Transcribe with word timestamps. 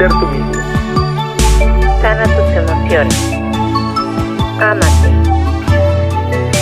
ser 0.00 0.08
tú 0.08 0.26
mismo. 0.28 0.52
Sana 2.00 2.24
tus 2.24 2.48
emociones. 2.56 3.18
Ámate. 4.58 5.10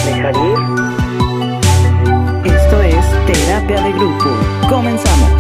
Dejar 0.07 0.35
ir. 0.35 0.59
Esto 2.53 2.83
es 2.83 3.05
Terapia 3.27 3.81
de 3.85 3.93
Grupo. 3.93 4.29
Comenzamos. 4.69 5.31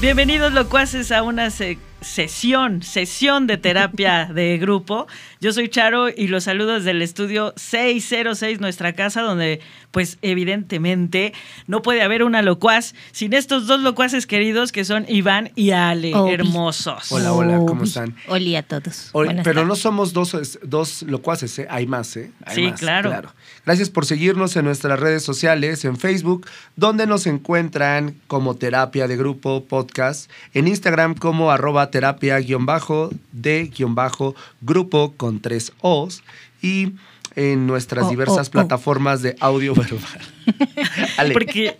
Bienvenidos 0.00 0.52
locuaces 0.54 1.12
a 1.12 1.22
una 1.22 1.50
se- 1.50 1.78
sesión, 2.00 2.82
sesión 2.82 3.46
de 3.46 3.56
terapia 3.56 4.26
de 4.32 4.58
grupo. 4.58 5.06
Yo 5.40 5.52
soy 5.52 5.68
Charo 5.68 6.08
y 6.08 6.28
los 6.28 6.44
saludo 6.44 6.74
desde 6.74 6.90
el 6.92 7.02
estudio 7.02 7.52
606, 7.56 8.60
nuestra 8.60 8.92
casa, 8.92 9.22
donde 9.22 9.60
pues 9.90 10.18
evidentemente 10.22 11.32
no 11.66 11.80
puede 11.82 12.02
haber 12.02 12.22
una 12.22 12.42
locuaz 12.42 12.94
sin 13.12 13.32
estos 13.32 13.66
dos 13.66 13.80
locuaces 13.80 14.26
queridos 14.26 14.70
que 14.70 14.84
son 14.84 15.06
Iván 15.08 15.50
y 15.54 15.70
Ale, 15.70 16.14
Obi. 16.14 16.32
hermosos. 16.34 17.10
Hola, 17.10 17.32
hola, 17.32 17.58
¿cómo 17.66 17.84
están? 17.84 18.14
Hola 18.28 18.58
a 18.58 18.62
todos. 18.62 19.08
Hoy- 19.12 19.28
pero 19.42 19.64
no 19.64 19.76
somos 19.76 20.12
dos, 20.12 20.58
dos 20.62 21.02
locuaces, 21.02 21.58
¿eh? 21.60 21.66
hay 21.70 21.86
más, 21.86 22.16
¿eh? 22.16 22.30
Hay 22.44 22.54
Sí, 22.54 22.62
más, 22.70 22.80
claro. 22.80 23.32
Gracias 23.64 23.88
por 23.90 24.04
seguirnos 24.06 24.56
en 24.56 24.64
nuestras 24.66 24.98
redes 25.00 25.22
sociales, 25.22 25.84
en 25.84 25.96
Facebook, 25.96 26.46
donde 26.76 27.06
nos 27.06 27.26
encuentran 27.26 28.14
como 28.26 28.56
Terapia 28.56 29.08
de 29.08 29.16
Grupo 29.16 29.64
Podcast, 29.64 30.30
en 30.54 30.68
Instagram 30.68 31.14
como 31.14 31.50
arroba 31.50 31.87
terapia 31.90 32.38
guion 32.40 32.66
bajo 32.66 33.10
de 33.32 33.64
guion 33.66 33.94
bajo 33.94 34.34
grupo 34.60 35.14
con 35.16 35.40
tres 35.40 35.72
O's 35.80 36.22
y 36.62 36.92
en 37.36 37.66
nuestras 37.66 38.06
Oh, 38.06 38.10
diversas 38.10 38.48
oh, 38.48 38.50
oh. 38.50 38.52
plataformas 38.52 39.22
de 39.22 39.36
audio 39.40 39.74
verbal. 39.74 40.20
Ale, 41.18 41.34
Porque 41.34 41.78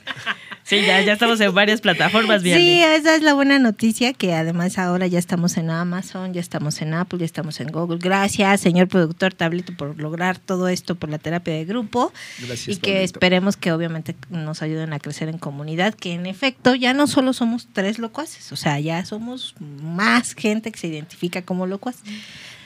sí, 0.69 0.83
ya, 0.87 1.01
ya 1.01 1.15
estamos 1.15 1.41
en 1.41 1.55
varias 1.55 1.81
plataformas, 1.81 2.43
bien. 2.43 2.59
Sí, 2.59 2.81
esa 2.83 3.15
es 3.17 3.23
la 3.23 3.35
buena 3.35 3.59
noticia, 3.59 4.13
que 4.13 4.35
además 4.35 4.79
ahora 4.79 5.07
ya 5.07 5.19
estamos 5.19 5.57
en 5.57 5.71
Amazon, 5.71 6.35
ya 6.35 6.41
estamos 6.41 6.81
en 6.83 6.95
Apple, 6.95 7.19
ya 7.19 7.25
estamos 7.25 7.61
en 7.61 7.69
Google. 7.69 7.99
Gracias, 7.99 8.61
señor 8.61 8.89
productor 8.89 9.35
Tablito, 9.35 9.75
por 9.75 9.99
lograr 9.99 10.39
todo 10.39 10.69
esto 10.69 10.95
por 10.95 11.09
la 11.09 11.19
terapia 11.19 11.55
de 11.55 11.65
grupo. 11.65 12.13
Gracias, 12.39 12.77
y 12.77 12.81
que 12.81 12.93
Pablito. 12.93 13.05
esperemos 13.05 13.57
que 13.57 13.73
obviamente 13.73 14.15
nos 14.31 14.63
ayuden 14.63 14.93
a 14.93 14.99
crecer 14.99 15.29
en 15.29 15.39
comunidad, 15.39 15.95
que 15.95 16.13
en 16.13 16.27
efecto 16.27 16.75
ya 16.75 16.93
no 16.93 17.07
solo 17.07 17.33
somos 17.33 17.69
tres 17.73 17.99
locuaces, 17.99 18.53
o 18.53 18.57
sea, 18.57 18.79
ya 18.81 19.05
somos 19.05 19.55
más 19.61 20.35
gente 20.35 20.71
que 20.71 20.79
se 20.79 20.89
identifica 20.89 21.43
como 21.43 21.67
locuaz. 21.67 21.97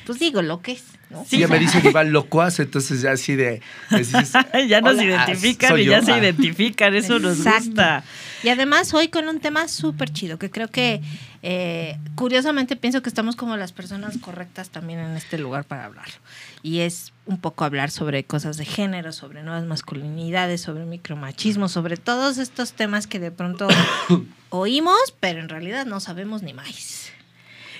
Pues 0.07 0.19
digo, 0.19 0.43
lo 0.43 0.63
que 0.63 0.73
es, 0.73 0.85
¿no? 1.13 1.25
Sí, 1.29 1.39
ya 1.39 1.47
me 1.49 1.59
dicen 1.59 1.87
Iván 1.87 2.13
locuaz, 2.13 2.59
entonces 2.59 3.03
ya 3.03 3.13
así 3.13 3.37
de... 3.37 3.61
ya 4.69 4.81
nos 4.81 4.95
"Hola, 4.95 5.05
identifican 5.05 5.79
y 5.79 5.85
yo". 5.85 5.93
ya 5.93 6.03
se 6.03 6.13
Ah. 6.13 6.19
identifican, 6.19 6.95
eso 6.95 7.19
nos 7.19 7.39
Exacto. 7.39 7.67
gusta. 7.67 8.05
Y 8.43 8.49
además 8.49 8.93
hoy 8.95 9.07
con 9.09 9.29
un 9.29 9.39
tema 9.39 9.69
súper 9.69 10.11
chido, 10.13 10.39
que 10.39 10.51
creo 10.51 10.67
que 10.69 11.01
eh, 11.45 11.97
curiosamente 12.17 12.75
pienso 12.77 13.03
que 13.03 13.09
estamos 13.09 13.37
como 13.37 13.57
las 13.57 13.73
personas 13.73 14.19
correctas 14.19 14.71
también 14.71 14.99
en 15.01 15.17
este 15.17 15.39
lugar 15.39 15.65
para 15.65 15.85
hablarlo. 15.85 16.15
Y 16.63 16.81
es 16.81 17.13
un 17.27 17.39
poco 17.39 17.65
hablar 17.65 17.91
sobre 17.93 18.25
cosas 18.25 18.57
de 18.57 18.65
género, 18.65 19.13
sobre 19.13 19.43
nuevas 19.45 19.65
masculinidades, 19.65 20.61
sobre 20.61 20.85
micromachismo, 20.85 21.69
sobre 21.69 21.97
todos 21.97 22.39
estos 22.39 22.73
temas 22.73 23.07
que 23.07 23.19
de 23.21 23.31
pronto 23.31 23.69
oímos, 24.51 25.15
pero 25.21 25.41
en 25.41 25.49
realidad 25.49 25.87
no 25.87 26.01
sabemos 26.01 26.43
ni 26.43 26.53
más. 26.53 27.11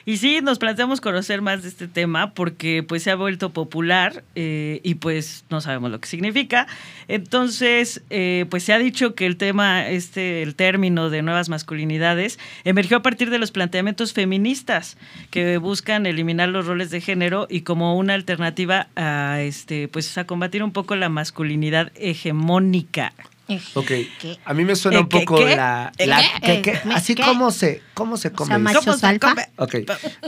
Y 0.05 0.17
sí, 0.17 0.41
nos 0.43 0.59
planteamos 0.59 1.01
conocer 1.01 1.43
más 1.43 1.63
de 1.63 1.69
este 1.69 1.89
tema 1.89 2.35
porque 2.35 2.83
pues 2.83 3.05
se 3.05 3.11
ha 3.11 3.17
vuelto 3.17 3.51
popular 3.51 4.25
eh, 4.35 4.81
y 4.83 4.97
pues 4.97 5.45
no 5.51 5.61
sabemos 5.61 5.91
lo 5.91 6.01
que 6.01 6.09
significa. 6.09 6.67
Entonces, 7.09 8.03
eh, 8.11 8.47
pues 8.51 8.65
se 8.65 8.73
ha 8.73 8.79
dicho 8.79 9.15
que 9.15 9.27
el 9.27 9.37
tema, 9.37 9.89
este, 9.89 10.43
el 10.43 10.55
término 10.55 11.11
de 11.11 11.23
nuevas 11.23 11.49
masculinidades, 11.49 12.39
emergió 12.65 12.97
a 12.97 13.03
partir 13.03 13.31
de 13.31 13.39
los 13.39 13.53
planteamientos 13.53 14.13
feministas 14.13 14.97
que 15.31 15.59
buscan 15.59 16.07
eliminar 16.07 16.49
los 16.49 16.67
roles 16.67 16.91
de 16.91 17.01
género 17.01 17.47
y 17.49 17.63
como 17.63 17.97
una 17.97 18.15
alternativa 18.15 18.89
a 18.97 19.41
este, 19.41 19.89
pues 19.89 20.19
a 20.19 20.25
combatir 20.25 20.63
un 20.63 20.73
poco 20.73 20.97
la 20.97 21.09
masculinidad 21.09 21.93
hegemónica. 21.95 23.13
Ok, 23.75 23.87
¿Qué? 23.87 24.39
a 24.45 24.55
mí 24.55 24.65
me 24.65 24.77
suena 24.77 24.99
¿Eh, 24.99 25.01
un 25.01 25.09
poco 25.09 25.37
qué? 25.37 25.57
la... 25.57 25.93
Así 26.95 27.15
¿qué? 27.15 27.23
como 27.23 27.51
se, 27.51 27.83
cómo 27.95 28.17
se 28.17 28.33
come. 28.33 28.55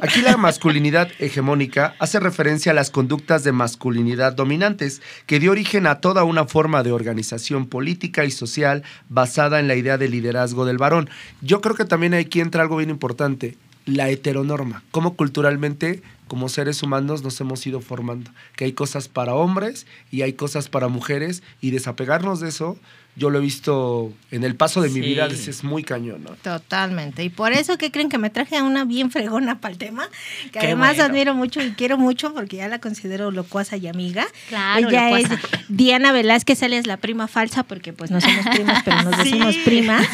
aquí 0.01 0.21
la 0.23 0.37
masculinidad 0.37 1.09
hegemónica 1.19 1.95
hace 1.99 2.21
referencia 2.21 2.73
a 2.73 2.75
las 2.75 2.91
conductas 2.91 3.45
de 3.45 3.53
masculinidad 3.53 4.33
dominantes 4.33 5.03
que 5.27 5.41
dio 5.41 5.53
origen 5.53 5.87
a 5.87 6.01
toda 6.01 6.25
una 6.25 6.47
forma 6.47 6.83
de 6.83 6.93
organización 6.93 7.67
política 7.67 8.25
y 8.25 8.31
social 8.31 8.83
basada 9.09 9.61
en 9.61 9.69
la 9.69 9.75
idea 9.75 9.99
de 9.99 10.09
liderazgo 10.09 10.65
del 10.65 10.79
varón. 10.79 11.11
Yo 11.41 11.61
creo 11.61 11.75
que 11.75 11.85
también 11.85 12.15
aquí 12.15 12.41
entra 12.41 12.63
algo 12.63 12.77
bien 12.77 12.91
importante, 12.91 13.57
la 13.87 14.09
heteronorma, 14.09 14.83
cómo 14.91 15.15
culturalmente 15.15 16.03
como 16.29 16.49
seres 16.49 16.83
humanos 16.83 17.23
nos 17.23 17.41
hemos 17.41 17.67
ido 17.67 17.81
formando, 17.81 18.31
que 18.57 18.65
hay 18.65 18.73
cosas 18.73 19.09
para 19.09 19.35
hombres 19.35 19.87
y 20.11 20.23
hay 20.23 20.33
cosas 20.35 20.69
para 20.69 20.89
mujeres 20.89 21.43
y 21.61 21.71
desapegarnos 21.71 22.41
de 22.41 22.49
eso, 22.49 22.79
yo 23.17 23.31
lo 23.31 23.39
he 23.39 23.43
visto 23.43 24.13
en 24.33 24.43
el 24.43 24.57
paso 24.57 24.81
de 24.83 24.89
mi 24.89 25.01
vida, 25.01 25.27
es, 25.27 25.63
muy 25.63 25.85
cañón, 25.85 26.25
¿no? 26.25 26.31
Totalmente. 26.43 27.23
Y 27.23 27.29
por 27.29 27.53
eso 27.53 27.79
que 27.79 27.93
creen 27.93 28.09
que 28.09 28.19
me 28.19 28.29
traje 28.29 28.57
a 28.57 28.65
una 28.65 28.85
bien 28.85 29.13
fregona 29.13 29.61
para 29.61 29.71
el 29.71 29.79
tema, 29.79 30.09
que 30.45 30.51
Qué 30.59 30.59
además 30.67 30.97
bueno. 30.97 31.05
admiro 31.05 31.35
mucho 31.35 31.63
y 31.63 31.73
quiero 31.75 31.97
mucho 31.97 32.35
porque 32.35 32.57
ya 32.57 32.67
la 32.67 32.81
considero 32.81 33.31
locuaza 33.31 33.77
y 33.77 33.87
amiga. 33.87 34.27
Claro, 34.49 34.89
Ella 34.89 35.11
locuaza. 35.11 35.35
es 35.35 35.41
Diana 35.69 36.11
Velázquez, 36.11 36.61
ella 36.63 36.77
es 36.77 36.89
la 36.89 36.97
prima 36.97 37.29
falsa 37.29 37.63
porque 37.63 37.93
pues 37.93 38.11
no 38.11 38.21
somos 38.21 38.47
primas, 38.53 38.83
pero 38.85 39.03
nos 39.03 39.15
Sí. 39.23 39.23
decimos 39.31 39.57
primas. 39.65 40.09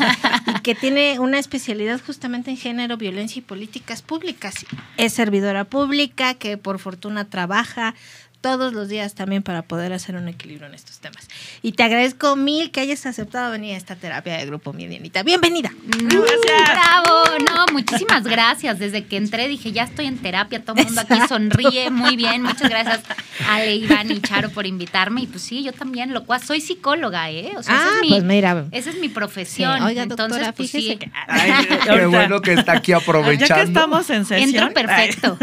Y 0.59 0.60
que 0.60 0.75
tiene 0.75 1.19
una 1.20 1.38
especialidad 1.38 2.03
justamente 2.04 2.50
en 2.50 2.59
género, 2.59 2.99
violencia 2.99 3.38
y 3.38 3.43
políticas 3.43 4.03
públicas. 4.03 4.54
Es 4.99 5.15
servidora 5.15 5.65
pública 5.65 6.00
que 6.09 6.56
por 6.56 6.78
fortuna 6.78 7.28
trabaja 7.28 7.94
todos 8.40 8.72
los 8.72 8.88
días 8.88 9.14
también 9.14 9.42
para 9.42 9.62
poder 9.62 9.92
hacer 9.92 10.16
un 10.16 10.26
equilibrio 10.28 10.66
en 10.66 10.74
estos 10.74 10.98
temas. 10.98 11.28
Y 11.62 11.72
te 11.72 11.82
agradezco 11.82 12.36
mil 12.36 12.70
que 12.70 12.80
hayas 12.80 13.04
aceptado 13.06 13.50
venir 13.50 13.74
a 13.74 13.76
esta 13.76 13.96
terapia 13.96 14.36
de 14.38 14.46
grupo, 14.46 14.72
mi 14.72 14.86
Dianita. 14.86 15.22
Bienvenida. 15.22 15.70
Gracias. 15.84 16.70
Bravo, 16.72 17.24
no, 17.54 17.72
muchísimas 17.72 18.24
gracias. 18.24 18.78
Desde 18.78 19.04
que 19.04 19.16
entré 19.18 19.46
dije, 19.48 19.72
ya 19.72 19.82
estoy 19.84 20.06
en 20.06 20.18
terapia, 20.18 20.64
todo 20.64 20.76
el 20.80 20.86
mundo 20.86 21.02
aquí 21.02 21.18
sonríe, 21.28 21.90
muy 21.90 22.16
bien. 22.16 22.42
Muchas 22.42 22.68
gracias 22.70 23.00
Ale, 23.48 23.74
Iván 23.76 24.10
y 24.10 24.20
Charo 24.20 24.50
por 24.50 24.66
invitarme. 24.66 25.22
Y 25.22 25.26
pues 25.26 25.42
sí, 25.42 25.62
yo 25.62 25.72
también, 25.72 26.12
lo 26.14 26.24
cual 26.24 26.42
soy 26.42 26.60
psicóloga, 26.60 27.30
¿eh? 27.30 27.52
O 27.56 27.62
sea, 27.62 27.74
esa 27.74 27.84
Ah, 27.84 27.90
es 27.96 28.00
mi, 28.02 28.08
pues 28.08 28.24
mira. 28.24 28.64
esa 28.72 28.90
es 28.90 28.96
mi 29.00 29.08
profesión. 29.08 29.78
Sí, 29.78 29.84
oiga, 29.84 30.02
Entonces, 30.04 30.28
doctora, 30.28 30.52
pues 30.52 30.70
fíjese 30.70 30.92
sí. 30.92 30.98
que- 30.98 31.10
Ay, 31.28 31.66
Qué 31.84 32.06
bueno 32.06 32.40
que 32.40 32.54
está 32.54 32.72
aquí 32.72 32.92
aprovechando. 32.92 33.46
Ya 33.46 33.54
que 33.56 33.62
estamos 33.62 34.08
en 34.10 34.24
sesión. 34.24 34.48
Entro 34.50 34.72
perfecto. 34.72 35.38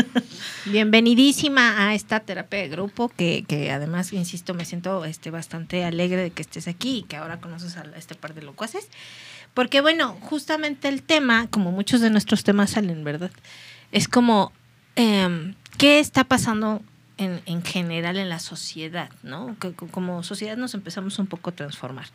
Bienvenidísima 0.65 1.87
a 1.87 1.93
esta 1.95 2.19
terapia 2.19 2.59
de 2.59 2.67
grupo 2.69 2.86
que, 3.15 3.71
además, 3.71 4.13
insisto, 4.13 4.53
me 4.53 4.65
siento 4.65 5.05
este, 5.05 5.31
bastante 5.31 5.83
alegre 5.83 6.21
de 6.21 6.31
que 6.31 6.41
estés 6.41 6.67
aquí 6.67 6.99
y 6.99 7.03
que 7.03 7.17
ahora 7.17 7.39
conoces 7.39 7.77
a 7.77 7.83
este 7.95 8.15
par 8.15 8.33
de 8.33 8.41
locuaces. 8.41 8.89
Porque 9.53 9.81
bueno, 9.81 10.17
justamente 10.21 10.87
el 10.87 11.01
tema, 11.01 11.47
como 11.49 11.71
muchos 11.71 12.01
de 12.01 12.09
nuestros 12.09 12.43
temas 12.43 12.71
salen, 12.71 13.03
¿verdad? 13.03 13.31
Es 13.91 14.07
como, 14.07 14.51
em, 14.95 15.55
¿qué 15.77 15.99
está 15.99 16.23
pasando 16.23 16.81
en, 17.17 17.41
en 17.45 17.63
general 17.63 18.17
en 18.17 18.29
la 18.29 18.39
sociedad? 18.39 19.09
¿no? 19.23 19.55
Como 19.91 20.23
sociedad 20.23 20.57
nos 20.57 20.73
empezamos 20.73 21.17
un 21.17 21.27
poco 21.27 21.49
a 21.49 21.55
transformar. 21.55 22.05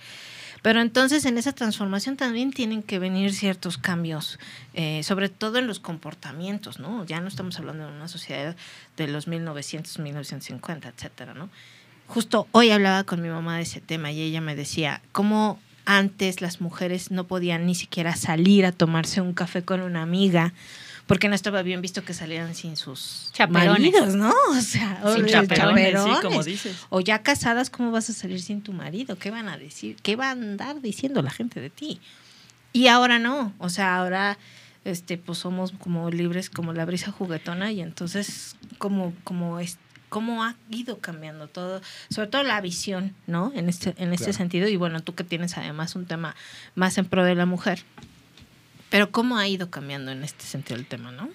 Pero 0.63 0.81
entonces 0.81 1.25
en 1.25 1.39
esa 1.39 1.53
transformación 1.53 2.17
también 2.17 2.53
tienen 2.53 2.85
que 2.85 3.01
venir 3.01 3.35
ciertos 3.35 3.79
cambios, 3.79 4.39
eh, 4.75 5.03
sobre 5.03 5.29
todo 5.29 5.59
en 5.59 5.67
los 5.67 5.81
comportamientos, 5.81 6.79
¿no? 6.79 7.05
Ya 7.05 7.21
no 7.21 7.29
estamos 7.29 7.59
hablando 7.59 7.87
de 7.87 7.93
una 7.93 8.09
sociedad 8.09 8.57
de 8.97 9.09
los 9.09 9.27
1900, 9.27 9.99
1950, 9.99 10.89
etcétera, 10.89 11.35
¿no? 11.35 11.51
Justo 12.07 12.47
hoy 12.53 12.71
hablaba 12.71 13.05
con 13.05 13.21
mi 13.21 13.29
mamá 13.29 13.57
de 13.57 13.63
ese 13.63 13.81
tema 13.81 14.13
y 14.13 14.21
ella 14.21 14.41
me 14.41 14.55
decía 14.55 15.03
cómo 15.11 15.59
antes 15.85 16.41
las 16.41 16.61
mujeres 16.61 17.11
no 17.11 17.27
podían 17.27 17.67
ni 17.67 17.75
siquiera 17.75 18.15
salir 18.15 18.65
a 18.65 18.73
tomarse 18.73 19.21
un 19.21 19.33
café 19.33 19.65
con 19.65 19.81
una 19.81 20.03
amiga 20.03 20.53
porque 21.13 21.29
no 21.29 21.35
estaba 21.35 21.61
bien 21.61 21.83
visto 21.83 22.03
que 22.07 22.15
salieran 22.15 22.55
sin 22.55 22.79
sus 22.79 23.29
Chaperones. 23.35 23.93
maridos, 23.93 24.15
¿no? 24.15 24.33
O 24.49 24.61
sea, 24.63 25.03
Sin 25.15 25.27
chaperones, 25.27 26.03
sí, 26.03 26.11
como 26.23 26.43
dices. 26.43 26.75
O 26.89 27.01
ya 27.01 27.23
casadas, 27.23 27.69
¿cómo 27.69 27.91
vas 27.91 28.09
a 28.09 28.15
salir 28.15 28.41
sin 28.41 28.63
tu 28.63 28.73
marido? 28.73 29.19
¿Qué 29.19 29.31
van 29.31 29.51
a 29.51 29.59
decir? 29.59 29.97
¿Qué 30.03 30.17
va 30.17 30.29
a 30.29 30.31
andar 30.31 30.81
diciendo 30.81 31.21
la 31.21 31.31
gente 31.31 31.61
de 31.61 31.69
ti? 31.69 32.01
Y 32.73 32.87
ahora 32.87 33.19
no, 33.19 33.53
o 33.59 33.69
sea, 33.69 33.99
ahora 33.99 34.39
este 34.87 35.19
pues 35.19 35.37
somos 35.37 35.73
como 35.73 36.11
libres 36.11 36.49
como 36.49 36.73
la 36.73 36.87
brisa 36.87 37.13
juguetona 37.13 37.73
y 37.73 37.83
entonces 37.83 38.57
como 38.79 39.13
como 39.23 39.61
es 39.61 39.77
cómo 40.09 40.45
ha 40.45 40.57
ido 40.71 40.99
cambiando 40.99 41.47
todo, 41.47 41.83
sobre 42.09 42.29
todo 42.29 42.43
la 42.43 42.59
visión, 42.63 43.15
¿no? 43.27 43.53
En 43.55 43.69
este 43.69 43.91
en 43.99 44.15
este 44.15 44.25
Claro. 44.29 44.39
sentido 44.39 44.69
y 44.69 44.77
bueno, 44.77 45.01
tú 45.03 45.15
que 45.15 45.25
tienes 45.25 45.59
además 45.59 45.95
un 45.95 46.07
tema 46.07 46.35
más 46.75 46.97
en 46.97 47.05
pro 47.05 47.23
de 47.23 47.35
la 47.35 47.45
mujer. 47.45 47.83
Pero 48.93 49.11
cómo 49.11 49.39
ha 49.39 49.49
ido 49.49 49.71
cambiando 49.71 50.13
en 50.13 50.23
este 50.23 50.45
sentido 50.45 50.79
el 50.79 50.85
tema, 50.85 51.11
¿no? 51.11 51.31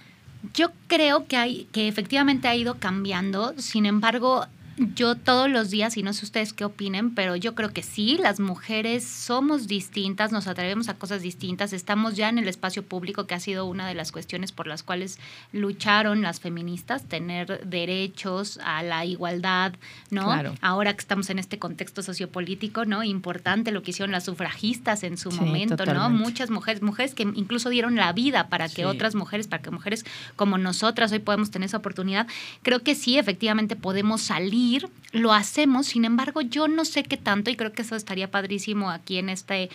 Yo 0.54 0.72
creo 0.86 1.26
que 1.26 1.38
hay, 1.38 1.68
que 1.72 1.88
efectivamente 1.88 2.48
ha 2.48 2.56
ido 2.56 2.76
cambiando, 2.76 3.56
sin 3.58 3.88
embargo, 3.88 4.46
Yo 4.78 5.16
todos 5.16 5.50
los 5.50 5.72
días, 5.72 5.98
y 5.98 6.04
no 6.04 6.14
sé 6.14 6.24
ustedes 6.24 6.54
qué 6.54 6.64
opinen, 6.64 7.16
pero 7.16 7.36
yo 7.36 7.56
creo 7.56 7.74
que 7.74 7.82
sí, 7.82 8.16
las 8.22 8.40
mujeres 8.40 9.04
somos 9.04 9.68
distintas, 9.68 10.32
nos 10.32 10.46
atrevemos 10.46 10.88
a 10.88 10.94
cosas 10.94 11.24
distintas, 11.24 11.74
estamos 11.74 12.16
ya 12.16 12.30
en 12.30 12.38
el 12.38 12.48
espacio 12.48 12.84
público, 12.84 13.26
que 13.26 13.34
ha 13.34 13.40
sido 13.40 13.66
una 13.66 13.88
de 13.88 13.96
las 13.96 14.12
cuestiones 14.12 14.52
por 14.52 14.68
las 14.68 14.84
cuales 14.84 15.18
lucharon 15.52 16.22
las 16.22 16.40
feministas, 16.40 17.06
tener 17.06 17.66
derechos 17.66 18.60
a 18.64 18.84
la 18.84 19.04
igualdad, 19.04 19.74
¿no? 20.12 20.26
Claro. 20.26 20.54
Ahora 20.62 20.94
que 20.94 21.00
estamos 21.00 21.32
en 21.32 21.40
este 21.40 21.58
contexto 21.58 22.04
sociopolítico, 22.04 22.86
¿no? 22.86 23.04
Importante 23.04 23.72
lo 23.72 23.82
que 23.82 23.90
hicieron 23.92 24.12
las 24.12 24.26
sufragistas 24.26 25.02
en 25.02 25.18
su 25.18 25.32
Sí, 25.32 25.40
momento, 25.40 25.86
¿no? 25.88 26.12
Muchas 26.12 26.52
mujeres, 26.52 26.84
mujeres 26.84 27.16
que 27.16 27.24
incluso 27.24 27.70
dieron 27.70 27.96
la 27.96 28.14
vida 28.14 28.48
para 28.50 28.68
que 28.70 28.76
Sí. 28.76 28.84
otras 28.84 29.16
mujeres, 29.16 29.48
para 29.48 29.64
que 29.64 29.72
mujeres 29.72 30.06
como 30.36 30.60
nosotras 30.60 31.12
hoy 31.12 31.20
podemos 31.20 31.50
tener 31.50 31.66
esa 31.66 31.78
oportunidad. 31.78 32.28
Creo 32.62 32.84
que 32.84 32.94
sí, 32.94 33.18
efectivamente 33.18 33.76
podemos 33.76 34.22
salir, 34.22 34.67
lo 35.14 35.34
hacemos, 35.34 35.88
sin 35.88 36.06
embargo, 36.06 36.42
yo 36.42 36.68
no 36.68 36.84
sé 36.86 37.04
qué 37.04 37.18
tanto, 37.18 37.50
y 37.50 37.56
creo 37.56 37.72
que 37.74 37.82
eso 37.82 37.96
estaría 37.96 38.30
padrísimo 38.30 38.90
aquí 38.90 39.18
en 39.18 39.30
este. 39.30 39.70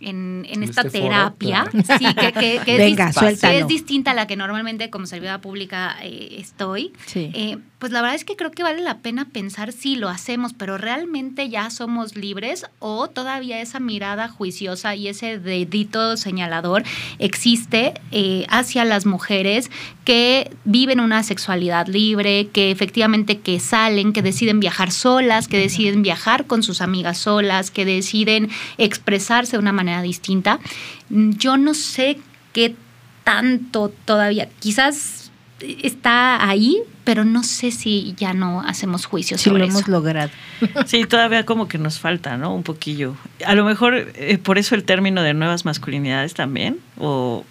En, 0.00 0.44
en 0.48 0.62
En 0.62 0.62
esta 0.62 0.82
este 0.82 0.98
foro, 1.00 1.10
terapia, 1.10 1.64
claro. 1.68 1.98
sí, 1.98 2.14
que, 2.14 2.32
que- 2.32 2.60
que 2.64 2.76
Venga, 2.76 3.08
es, 3.08 3.16
dis- 3.16 3.18
suéltalo. 3.18 3.52
que 3.52 3.58
es 3.62 3.66
distinta 3.66 4.12
a 4.12 4.14
la 4.14 4.28
que 4.28 4.36
normalmente 4.36 4.90
como 4.90 5.06
servidora 5.06 5.40
pública 5.40 5.96
eh, 6.02 6.36
estoy. 6.38 6.92
Sí. 7.06 7.32
Eh, 7.34 7.58
pues 7.78 7.92
la 7.92 8.02
verdad 8.02 8.16
es 8.16 8.24
que 8.24 8.34
creo 8.34 8.50
que 8.50 8.64
vale 8.64 8.82
la 8.82 8.98
pena 8.98 9.26
pensar 9.26 9.72
si 9.72 9.94
lo 9.94 10.08
hacemos, 10.08 10.52
pero 10.52 10.78
realmente 10.78 11.48
ya 11.48 11.70
somos 11.70 12.16
libres 12.16 12.66
o 12.80 13.08
todavía 13.08 13.60
esa 13.60 13.78
mirada 13.78 14.28
juiciosa 14.28 14.96
y 14.96 15.08
ese 15.08 15.38
dedito 15.38 16.16
señalador 16.16 16.82
existe 17.18 17.94
eh, 18.10 18.46
hacia 18.48 18.84
las 18.84 19.06
mujeres 19.06 19.70
que 20.04 20.50
viven 20.64 20.98
una 20.98 21.22
sexualidad 21.22 21.86
libre, 21.86 22.48
que 22.48 22.72
efectivamente 22.72 23.38
que 23.38 23.60
salen, 23.60 24.12
que 24.12 24.22
deciden 24.22 24.58
viajar 24.58 24.90
solas, 24.90 25.46
que 25.46 25.58
deciden 25.58 26.02
viajar 26.02 26.46
con 26.46 26.64
sus 26.64 26.80
amigas 26.80 27.18
solas, 27.18 27.70
que 27.70 27.84
deciden 27.84 28.50
expresarse 28.78 29.52
de 29.52 29.60
una 29.60 29.72
manera 29.72 30.02
distinta. 30.02 30.58
Yo 31.10 31.56
no 31.56 31.74
sé 31.74 32.18
qué 32.52 32.74
tanto 33.22 33.92
todavía, 34.04 34.48
quizás 34.58 35.17
está 35.60 36.48
ahí, 36.48 36.78
pero 37.04 37.24
no 37.24 37.42
sé 37.42 37.70
si 37.70 38.14
ya 38.16 38.32
no 38.34 38.62
hacemos 38.62 39.06
juicios 39.06 39.40
Sí, 39.40 39.50
lo 39.50 39.56
hemos 39.56 39.82
eso. 39.82 39.90
logrado. 39.90 40.30
Sí, 40.86 41.04
todavía 41.04 41.44
como 41.46 41.68
que 41.68 41.78
nos 41.78 41.98
falta, 41.98 42.36
¿no? 42.36 42.54
Un 42.54 42.62
poquillo. 42.62 43.16
A 43.46 43.54
lo 43.54 43.64
mejor 43.64 43.94
eh, 44.14 44.38
por 44.42 44.58
eso 44.58 44.74
el 44.74 44.84
término 44.84 45.22
de 45.22 45.34
nuevas 45.34 45.64
masculinidades 45.64 46.34
también, 46.34 46.78
o 46.98 47.44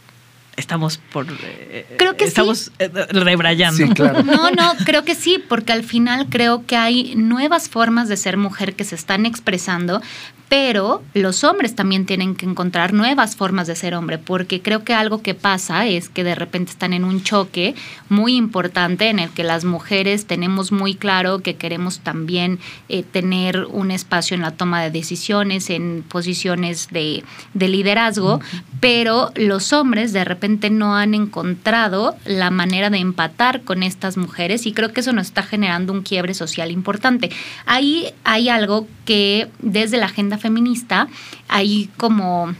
estamos 0.55 0.97
por... 1.11 1.27
eh, 1.43 1.95
Creo 1.97 2.15
que 2.17 2.25
sí. 2.25 2.29
estamos 2.29 2.71
eh, 2.79 2.89
rebrayando. 3.11 3.77
Sí, 3.85 3.93
claro. 3.93 4.23
No, 4.23 4.49
no, 4.51 4.73
creo 4.85 5.03
que 5.03 5.13
sí, 5.13 5.43
porque 5.47 5.71
al 5.73 5.83
final 5.83 6.27
creo 6.29 6.65
que 6.65 6.75
hay 6.75 7.15
nuevas 7.15 7.69
formas 7.69 8.09
de 8.09 8.17
ser 8.17 8.37
mujer 8.37 8.73
que 8.75 8.83
se 8.83 8.95
están 8.95 9.25
expresando, 9.25 10.01
pero 10.49 11.03
los 11.13 11.43
hombres 11.43 11.75
también 11.75 12.05
tienen 12.05 12.35
que 12.35 12.45
encontrar 12.45 12.93
nuevas 12.93 13.35
formas 13.35 13.67
de 13.67 13.75
ser 13.75 13.95
hombre, 13.95 14.17
porque 14.17 14.61
creo 14.61 14.83
que 14.83 14.93
algo 14.93 15.21
que 15.21 15.33
pasa 15.33 15.87
es 15.87 16.07
que 16.09 16.23
de 16.23 16.35
repente 16.35 16.71
están 16.71 16.93
en 16.93 17.03
un 17.03 17.21
choque 17.23 17.75
muy 18.09 18.35
importante 18.35 19.09
en 19.09 19.19
el 19.19 19.29
que 19.29 19.43
las 19.43 19.65
mujeres 19.65 20.25
tenemos 20.25 20.71
muy 20.71 20.95
claro 20.95 21.39
que 21.39 21.55
queremos 21.55 21.99
también 21.99 22.59
eh, 22.87 23.03
tener 23.03 23.65
un 23.69 23.91
espacio 23.91 24.35
en 24.35 24.41
la 24.41 24.51
toma 24.51 24.81
de 24.81 24.91
decisiones, 24.91 25.69
en 25.69 26.03
posiciones 26.07 26.87
de, 26.91 27.23
de 27.53 27.67
liderazgo, 27.67 28.39
pero 28.79 29.31
los 29.35 29.73
hombres 29.73 30.13
de 30.13 30.23
repente 30.23 30.69
no 30.69 30.95
han 30.95 31.13
encontrado 31.13 32.15
la 32.25 32.51
manera 32.51 32.89
de 32.89 32.99
empatar 32.99 33.63
con 33.63 33.83
estas 33.83 34.15
mujeres 34.15 34.65
y 34.65 34.71
creo 34.71 34.93
que 34.93 35.01
eso 35.01 35.11
nos 35.11 35.27
está 35.27 35.43
generando 35.43 35.91
un 35.91 36.03
quiebre 36.03 36.33
social 36.33 36.71
importante. 36.71 37.31
Ahí 37.65 38.13
hay 38.23 38.49
algo 38.49 38.87
que 39.05 39.47
desde 39.59 39.97
la 39.97 40.05
agenda 40.05 40.36
feminista 40.37 41.07
hay 41.47 41.89
como 41.97 42.53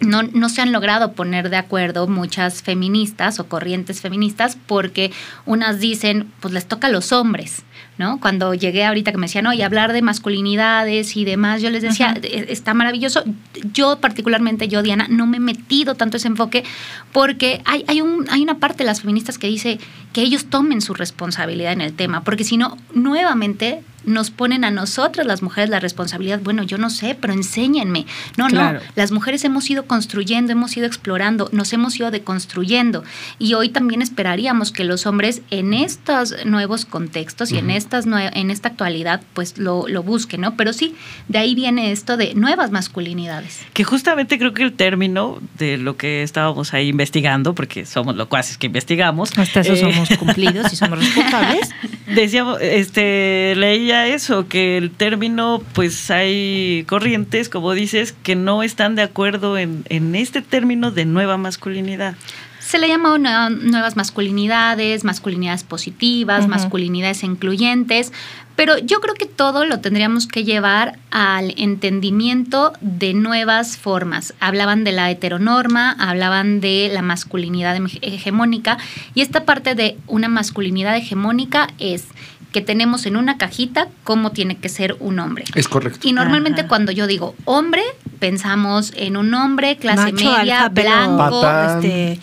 no, 0.00 0.22
no 0.22 0.48
se 0.48 0.60
han 0.60 0.72
logrado 0.72 1.12
poner 1.12 1.48
de 1.50 1.56
acuerdo 1.56 2.06
muchas 2.08 2.62
feministas 2.62 3.38
o 3.40 3.46
corrientes 3.46 4.00
feministas 4.02 4.58
porque 4.66 5.12
unas 5.46 5.78
dicen, 5.80 6.30
pues 6.40 6.52
les 6.52 6.66
toca 6.66 6.88
a 6.88 6.90
los 6.90 7.12
hombres, 7.12 7.62
¿no? 7.96 8.20
Cuando 8.20 8.52
llegué 8.54 8.84
ahorita 8.84 9.12
que 9.12 9.18
me 9.18 9.26
decían, 9.28 9.46
oye, 9.46 9.64
hablar 9.64 9.92
de 9.94 10.02
masculinidades 10.02 11.16
y 11.16 11.24
demás, 11.24 11.62
yo 11.62 11.70
les 11.70 11.82
decía, 11.82 12.14
"E- 12.22 12.46
está 12.50 12.74
maravilloso. 12.74 13.22
Yo 13.72 13.98
particularmente, 14.00 14.68
yo 14.68 14.82
Diana, 14.82 15.06
no 15.08 15.26
me 15.26 15.38
he 15.38 15.40
metido 15.40 15.94
tanto 15.94 16.16
ese 16.18 16.28
enfoque 16.28 16.64
porque 17.12 17.62
hay, 17.64 17.84
hay, 17.86 18.00
un, 18.02 18.26
hay 18.30 18.42
una 18.42 18.58
parte 18.58 18.78
de 18.78 18.86
las 18.88 19.00
feministas 19.00 19.38
que 19.38 19.46
dice 19.46 19.78
que 20.12 20.20
ellos 20.22 20.46
tomen 20.46 20.82
su 20.82 20.92
responsabilidad 20.92 21.72
en 21.72 21.80
el 21.80 21.94
tema, 21.94 22.24
porque 22.24 22.44
si 22.44 22.56
no, 22.58 22.76
nuevamente 22.92 23.82
nos 24.06 24.30
ponen 24.30 24.64
a 24.64 24.70
nosotras 24.70 25.26
las 25.26 25.42
mujeres 25.42 25.70
la 25.70 25.80
responsabilidad, 25.80 26.40
bueno, 26.42 26.62
yo 26.62 26.78
no 26.78 26.90
sé, 26.90 27.16
pero 27.20 27.32
enséñenme. 27.32 28.06
No, 28.36 28.46
Claro. 28.48 28.78
no, 28.80 28.84
las 28.96 29.12
mujeres 29.12 29.44
hemos 29.44 29.68
ido 29.70 29.86
construyendo, 29.86 30.52
hemos 30.52 30.76
ido 30.76 30.86
explorando, 30.86 31.48
nos 31.52 31.72
hemos 31.72 31.96
ido 31.98 32.10
deconstruyendo. 32.10 33.04
Y 33.38 33.54
hoy 33.54 33.68
también 33.68 34.02
esperaríamos 34.02 34.72
que 34.72 34.84
los 34.84 35.06
hombres 35.06 35.42
en 35.50 35.74
estos 35.74 36.34
nuevos 36.44 36.84
contextos 36.84 37.50
y 37.52 37.58
en, 37.58 37.70
estas 37.70 38.06
nue- 38.06 38.30
en 38.34 38.50
esta 38.50 38.68
actualidad, 38.68 39.20
pues 39.34 39.58
lo, 39.58 39.86
lo 39.88 40.02
busquen, 40.02 40.42
¿no? 40.42 40.56
Pero 40.56 40.72
sí, 40.72 40.94
de 41.28 41.38
ahí 41.38 41.54
viene 41.54 41.92
esto 41.92 42.16
de 42.16 42.34
nuevas 42.34 42.70
masculinidades. 42.70 43.60
Que 43.72 43.84
justamente 43.84 44.38
creo 44.38 44.52
que 44.54 44.62
el 44.62 44.72
término 44.72 45.38
de 45.58 45.76
lo 45.78 45.96
que 45.96 46.22
estábamos 46.22 46.74
ahí 46.74 46.88
investigando, 46.88 47.54
porque 47.54 47.86
somos 47.86 48.16
locuaces 48.16 48.58
que 48.58 48.66
investigamos. 48.66 49.36
Hasta 49.38 49.60
eso 49.60 49.72
eh, 49.74 49.76
somos 49.76 50.08
cumplidos 50.18 50.72
y 50.72 50.76
somos 50.76 50.98
responsables. 51.04 51.70
Decíamos, 52.14 52.58
este, 52.60 53.54
leía 53.56 53.93
eso, 54.08 54.48
que 54.48 54.76
el 54.76 54.90
término, 54.90 55.62
pues 55.74 56.10
hay 56.10 56.84
corrientes, 56.88 57.48
como 57.48 57.72
dices, 57.72 58.14
que 58.22 58.34
no 58.36 58.62
están 58.62 58.94
de 58.94 59.02
acuerdo 59.02 59.56
en, 59.58 59.84
en 59.88 60.14
este 60.14 60.42
término 60.42 60.90
de 60.90 61.04
nueva 61.04 61.36
masculinidad. 61.36 62.14
Se 62.60 62.78
le 62.78 62.88
llama 62.88 63.14
una- 63.14 63.50
nuevas 63.50 63.94
masculinidades, 63.94 65.04
masculinidades 65.04 65.64
positivas, 65.64 66.48
masculinidades 66.48 67.22
incluyentes, 67.22 68.10
pero 68.56 68.78
yo 68.78 69.00
creo 69.00 69.14
que 69.14 69.26
todo 69.26 69.64
lo 69.66 69.80
tendríamos 69.80 70.26
que 70.26 70.44
llevar 70.44 70.98
al 71.10 71.52
entendimiento 71.58 72.72
de 72.80 73.12
nuevas 73.12 73.76
formas. 73.76 74.32
Hablaban 74.40 74.82
de 74.84 74.92
la 74.92 75.10
heteronorma, 75.10 75.92
hablaban 75.98 76.60
de 76.60 76.88
la 76.92 77.02
masculinidad 77.02 77.76
hege- 77.76 77.98
hegemónica, 78.00 78.78
y 79.14 79.20
esta 79.20 79.44
parte 79.44 79.74
de 79.74 79.98
una 80.06 80.28
masculinidad 80.28 80.96
hegemónica 80.96 81.68
es 81.78 82.04
que 82.54 82.60
tenemos 82.62 83.04
en 83.04 83.16
una 83.16 83.36
cajita 83.36 83.88
cómo 84.04 84.30
tiene 84.30 84.56
que 84.56 84.68
ser 84.68 84.96
un 85.00 85.18
hombre. 85.18 85.44
Es 85.56 85.66
correcto. 85.68 86.06
Y 86.08 86.12
normalmente 86.12 86.60
Ajá. 86.60 86.68
cuando 86.68 86.92
yo 86.92 87.06
digo 87.08 87.34
hombre, 87.44 87.82
pensamos 88.20 88.92
en 88.96 89.16
un 89.16 89.34
hombre 89.34 89.76
clase 89.76 90.12
Macho, 90.12 90.24
media, 90.38 90.62
alfa, 90.62 90.74
pelo, 90.74 90.88
blanco, 90.88 91.40
Patán. 91.42 91.84
este, 91.84 92.20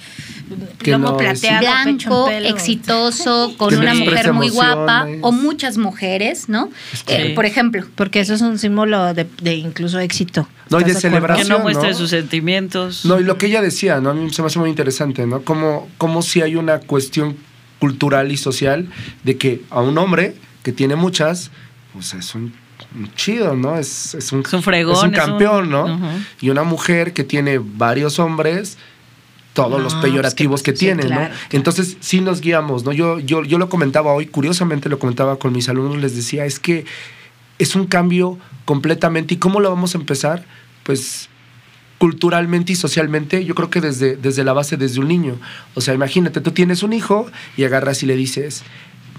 Que 0.81 0.91
lomo 0.91 1.09
no 1.11 1.17
plateado, 1.17 1.59
pecho 1.59 1.73
en 1.83 1.97
blanco, 1.99 2.25
pelo. 2.27 2.47
exitoso, 2.49 3.53
con 3.57 3.75
una 3.75 3.93
mujer 3.93 4.31
muy 4.33 4.47
guapa 4.49 5.05
o 5.21 5.31
muchas 5.33 5.77
mujeres, 5.77 6.47
¿no? 6.47 6.69
Eh, 7.07 7.27
Sí. 7.27 7.33
por 7.35 7.45
ejemplo, 7.45 7.85
Porque 7.95 8.21
eso 8.21 8.33
es 8.33 8.41
un 8.41 8.57
símbolo 8.57 9.13
de, 9.13 9.27
de 9.41 9.55
incluso 9.55 9.99
éxito. 9.99 10.47
No, 10.69 10.79
y 10.79 10.85
de 10.85 10.91
¿Estás 10.91 11.05
acuerdo? 11.05 11.27
Que 11.27 11.33
celebración. 11.43 11.49
no 11.49 11.59
muestre 11.59 11.89
¿no? 11.91 11.97
sus 11.97 12.09
sentimientos. 12.09 13.03
No, 13.05 13.19
y 13.19 13.25
lo 13.25 13.37
que 13.37 13.47
ella 13.47 13.61
decía, 13.61 13.99
¿no? 13.99 14.11
A 14.11 14.13
mí 14.13 14.31
se 14.33 14.41
me 14.41 14.47
hace 14.47 14.59
muy 14.59 14.69
interesante, 14.69 15.27
¿no? 15.27 15.41
Como, 15.41 15.89
como 15.97 16.21
si 16.21 16.41
hay 16.41 16.55
una 16.55 16.79
cuestión 16.79 17.35
cultural 17.81 18.31
y 18.31 18.37
social 18.37 18.87
de 19.25 19.35
que 19.37 19.61
a 19.71 19.81
un 19.81 19.97
hombre 19.97 20.35
que 20.63 20.71
tiene 20.71 20.95
muchas, 20.95 21.51
pues 21.91 22.13
es 22.13 22.33
un, 22.35 22.53
un 22.95 23.11
chido, 23.15 23.55
¿no? 23.55 23.75
Es, 23.77 24.13
es 24.15 24.31
un, 24.31 24.41
Es 24.45 24.53
un 24.53 24.61
fregón, 24.63 24.95
es 24.95 25.03
un 25.03 25.13
es 25.15 25.19
un- 25.19 25.25
campeón, 25.31 25.69
¿no? 25.71 25.99
Y 26.39 26.49
una 26.51 26.63
mujer 26.63 27.11
que 27.13 27.23
tiene 27.23 27.59
varios 27.59 28.19
hombres, 28.19 28.77
todos 29.53 29.71
No, 29.71 29.79
los 29.79 29.95
es 29.95 29.99
peyorativos 29.99 30.61
que- 30.63 30.71
que, 30.71 30.77
sí, 30.77 30.85
tiene, 30.85 31.03
claro. 31.07 31.29
¿no? 31.33 31.35
Entonces 31.49 31.97
sí 31.99 32.21
nos 32.21 32.39
guiamos, 32.39 32.85
¿no? 32.85 32.93
Yo, 32.93 33.19
yo, 33.19 33.43
yo 33.43 33.57
lo 33.57 33.67
comentaba 33.67 34.13
hoy, 34.13 34.27
curiosamente 34.27 34.87
lo 34.87 34.99
comentaba 34.99 35.37
con 35.39 35.51
mis 35.51 35.67
alumnos, 35.67 35.97
les 35.97 36.15
decía, 36.15 36.45
es 36.45 36.59
que 36.59 36.85
es 37.57 37.75
un 37.75 37.87
cambio 37.87 38.37
completamente. 38.65 39.33
¿Y 39.33 39.37
cómo 39.37 39.59
lo 39.59 39.69
vamos 39.71 39.95
a 39.95 39.97
empezar? 39.97 40.45
Pues 40.83 41.27
culturalmente 42.01 42.73
y 42.73 42.75
socialmente, 42.75 43.45
yo 43.45 43.53
creo 43.53 43.69
que 43.69 43.79
desde, 43.79 44.15
desde 44.15 44.43
la 44.43 44.53
base, 44.53 44.75
desde 44.75 44.99
un 44.99 45.07
niño. 45.07 45.37
O 45.75 45.81
sea, 45.81 45.93
imagínate, 45.93 46.41
tú 46.41 46.49
tienes 46.49 46.81
un 46.81 46.93
hijo 46.93 47.29
y 47.57 47.63
agarras 47.63 48.01
y 48.01 48.07
le 48.07 48.15
dices, 48.15 48.63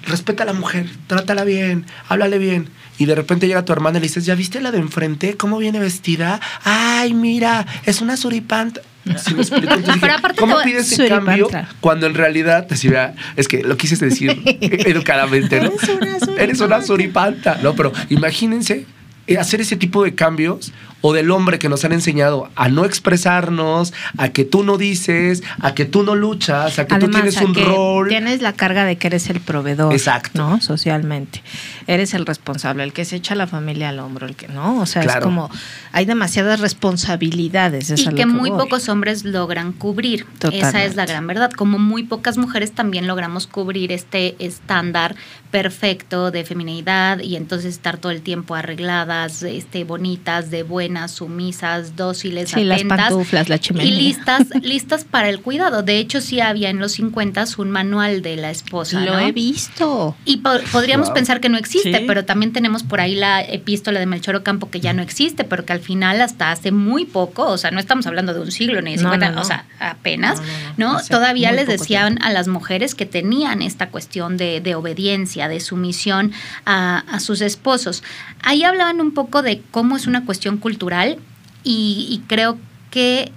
respeta 0.04 0.42
a 0.42 0.46
la 0.46 0.52
mujer, 0.52 0.90
trátala 1.06 1.44
bien, 1.44 1.86
háblale 2.08 2.38
bien. 2.38 2.68
Y 2.98 3.04
de 3.06 3.14
repente 3.14 3.46
llega 3.46 3.64
tu 3.64 3.72
hermana 3.72 3.98
y 3.98 4.00
le 4.00 4.08
dices, 4.08 4.26
¿ya 4.26 4.34
viste 4.34 4.60
la 4.60 4.72
de 4.72 4.78
enfrente? 4.78 5.36
¿Cómo 5.36 5.58
viene 5.58 5.78
vestida? 5.78 6.40
Ay, 6.64 7.14
mira, 7.14 7.64
es 7.86 8.00
una 8.00 8.16
suripanta. 8.16 8.80
¿Sí 9.16 9.32
me 9.32 9.42
explico? 9.42 9.74
Entonces 9.74 9.86
dije, 9.94 9.98
Pero 10.00 10.14
aparte 10.14 10.40
¿Cómo 10.40 10.54
te 10.56 10.62
voy- 10.62 10.72
pide 10.72 10.80
ese 10.80 11.06
cambio 11.08 11.48
cuando 11.80 12.08
en 12.08 12.14
realidad, 12.14 12.66
vea, 12.82 13.14
es 13.36 13.46
que 13.46 13.62
lo 13.62 13.76
quise 13.76 13.94
decir 14.04 14.42
educadamente, 14.60 15.60
¿no? 15.60 15.70
Eres 15.70 15.88
una 15.88 16.18
suripanta. 16.18 16.32
Eres 16.42 16.60
una 16.60 16.82
suripanta. 16.82 17.58
No, 17.62 17.76
pero 17.76 17.92
imagínense 18.08 18.86
eh, 19.28 19.38
hacer 19.38 19.60
ese 19.60 19.76
tipo 19.76 20.02
de 20.02 20.16
cambios 20.16 20.72
o 21.02 21.12
del 21.12 21.30
hombre 21.30 21.58
que 21.58 21.68
nos 21.68 21.84
han 21.84 21.92
enseñado 21.92 22.48
a 22.56 22.68
no 22.68 22.84
expresarnos, 22.84 23.92
a 24.16 24.30
que 24.30 24.44
tú 24.44 24.62
no 24.64 24.78
dices, 24.78 25.42
a 25.60 25.74
que 25.74 25.84
tú 25.84 26.02
no 26.04 26.14
luchas, 26.14 26.78
a 26.78 26.86
que 26.86 26.94
tú 26.94 27.06
Además, 27.06 27.22
tienes 27.22 27.38
a 27.38 27.44
un 27.44 27.52
que 27.52 27.64
rol. 27.64 28.08
Tienes 28.08 28.40
la 28.40 28.54
carga 28.54 28.84
de 28.84 28.96
que 28.96 29.08
eres 29.08 29.28
el 29.28 29.40
proveedor. 29.40 29.92
Exacto. 29.92 30.38
¿No? 30.38 30.60
Socialmente. 30.60 31.42
Eres 31.86 32.14
el 32.14 32.24
responsable, 32.24 32.84
el 32.84 32.92
que 32.92 33.04
se 33.04 33.16
echa 33.16 33.34
la 33.34 33.46
familia 33.46 33.90
al 33.90 33.98
hombro, 33.98 34.26
el 34.26 34.36
que 34.36 34.48
no. 34.48 34.80
O 34.80 34.86
sea, 34.86 35.02
es 35.02 35.16
como. 35.16 35.50
Hay 35.90 36.04
demasiadas 36.04 36.60
responsabilidades. 36.60 37.90
es 37.90 38.00
y 38.00 38.08
que 38.14 38.26
muy 38.26 38.50
voy. 38.50 38.58
pocos 38.60 38.88
hombres 38.88 39.24
logran 39.24 39.72
cubrir. 39.72 40.26
Esa 40.40 40.48
es 40.48 40.62
Totalmente. 40.62 40.96
la 40.96 41.06
gran 41.06 41.26
verdad. 41.26 41.50
Como 41.52 41.78
muy 41.78 42.04
pocas 42.04 42.38
mujeres 42.38 42.72
también 42.72 43.06
logramos 43.06 43.46
cubrir 43.46 43.92
este 43.92 44.36
estándar 44.38 45.16
perfecto 45.50 46.30
de 46.30 46.44
feminidad 46.44 47.20
y 47.20 47.36
entonces 47.36 47.74
estar 47.74 47.98
todo 47.98 48.10
el 48.12 48.22
tiempo 48.22 48.54
arregladas, 48.54 49.42
este, 49.42 49.84
bonitas, 49.84 50.50
de 50.50 50.62
buenas, 50.92 51.10
sumisas, 51.12 51.96
dóciles, 51.96 52.50
Sí, 52.50 52.64
las 52.64 52.76
atentas. 52.80 52.98
pantuflas, 53.08 53.48
la 53.48 53.58
chimenea. 53.58 53.90
Y 53.90 53.96
listas, 53.96 54.42
listas 54.62 55.04
para 55.04 55.30
el 55.30 55.40
cuidado. 55.40 55.82
De 55.82 55.96
hecho, 55.98 56.20
sí 56.20 56.40
había 56.40 56.68
en 56.68 56.78
los 56.80 56.92
50 56.92 57.44
un 57.56 57.70
manual 57.70 58.20
de 58.20 58.36
la 58.36 58.50
esposa. 58.50 59.00
Lo 59.00 59.14
¿no? 59.14 59.18
he 59.20 59.32
visto. 59.32 60.14
Y 60.26 60.38
po- 60.38 60.50
podríamos 60.70 61.08
Wow. 61.08 61.14
pensar 61.14 61.40
que 61.40 61.48
no 61.48 61.56
existe, 61.56 61.96
Sí. 61.98 62.04
pero 62.06 62.24
también 62.26 62.52
tenemos 62.52 62.82
por 62.82 63.00
ahí 63.00 63.14
la 63.14 63.40
epístola 63.42 63.98
de 64.00 64.06
Melchor 64.06 64.36
Ocampo 64.36 64.70
que 64.70 64.80
ya 64.80 64.92
no 64.92 65.00
existe, 65.02 65.44
pero 65.44 65.64
que 65.64 65.72
al 65.72 65.80
final 65.80 66.20
hasta 66.20 66.50
hace 66.52 66.72
muy 66.72 67.06
poco, 67.06 67.46
o 67.46 67.56
sea, 67.58 67.70
no 67.70 67.80
estamos 67.80 68.06
hablando 68.06 68.34
de 68.34 68.40
un 68.40 68.52
siglo 68.52 68.82
ni 68.82 68.90
de 68.92 68.96
No, 69.02 69.02
50, 69.10 69.28
no, 69.30 69.34
no. 69.36 69.40
o 69.40 69.44
sea, 69.44 69.64
apenas, 69.80 70.40
No, 70.40 70.46
¿no? 70.46 70.52
no, 70.52 70.92
no. 70.92 70.98
Hace 70.98 71.08
Todavía 71.14 71.52
les 71.52 71.66
decían 71.68 72.16
tiempo. 72.16 72.26
a 72.26 72.32
las 72.32 72.48
mujeres 72.48 72.94
que 72.94 73.06
tenían 73.06 73.62
esta 73.62 73.88
cuestión 73.88 74.36
de, 74.36 74.60
de 74.60 74.74
obediencia, 74.74 75.48
de 75.48 75.58
sumisión 75.60 76.32
a, 76.66 76.98
a 77.10 77.18
sus 77.20 77.40
esposos. 77.40 78.02
Ahí 78.42 78.64
hablaban 78.64 79.00
un 79.00 79.12
poco 79.12 79.42
de 79.42 79.62
cómo 79.70 79.96
es 79.96 80.06
una 80.06 80.24
cuestión 80.24 80.58
cultural 80.58 81.18
y, 81.64 82.22
creo 82.26 82.58
que 82.90 83.30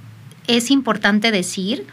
es 0.48 0.72
importante 0.72 1.32
decir 1.32 1.86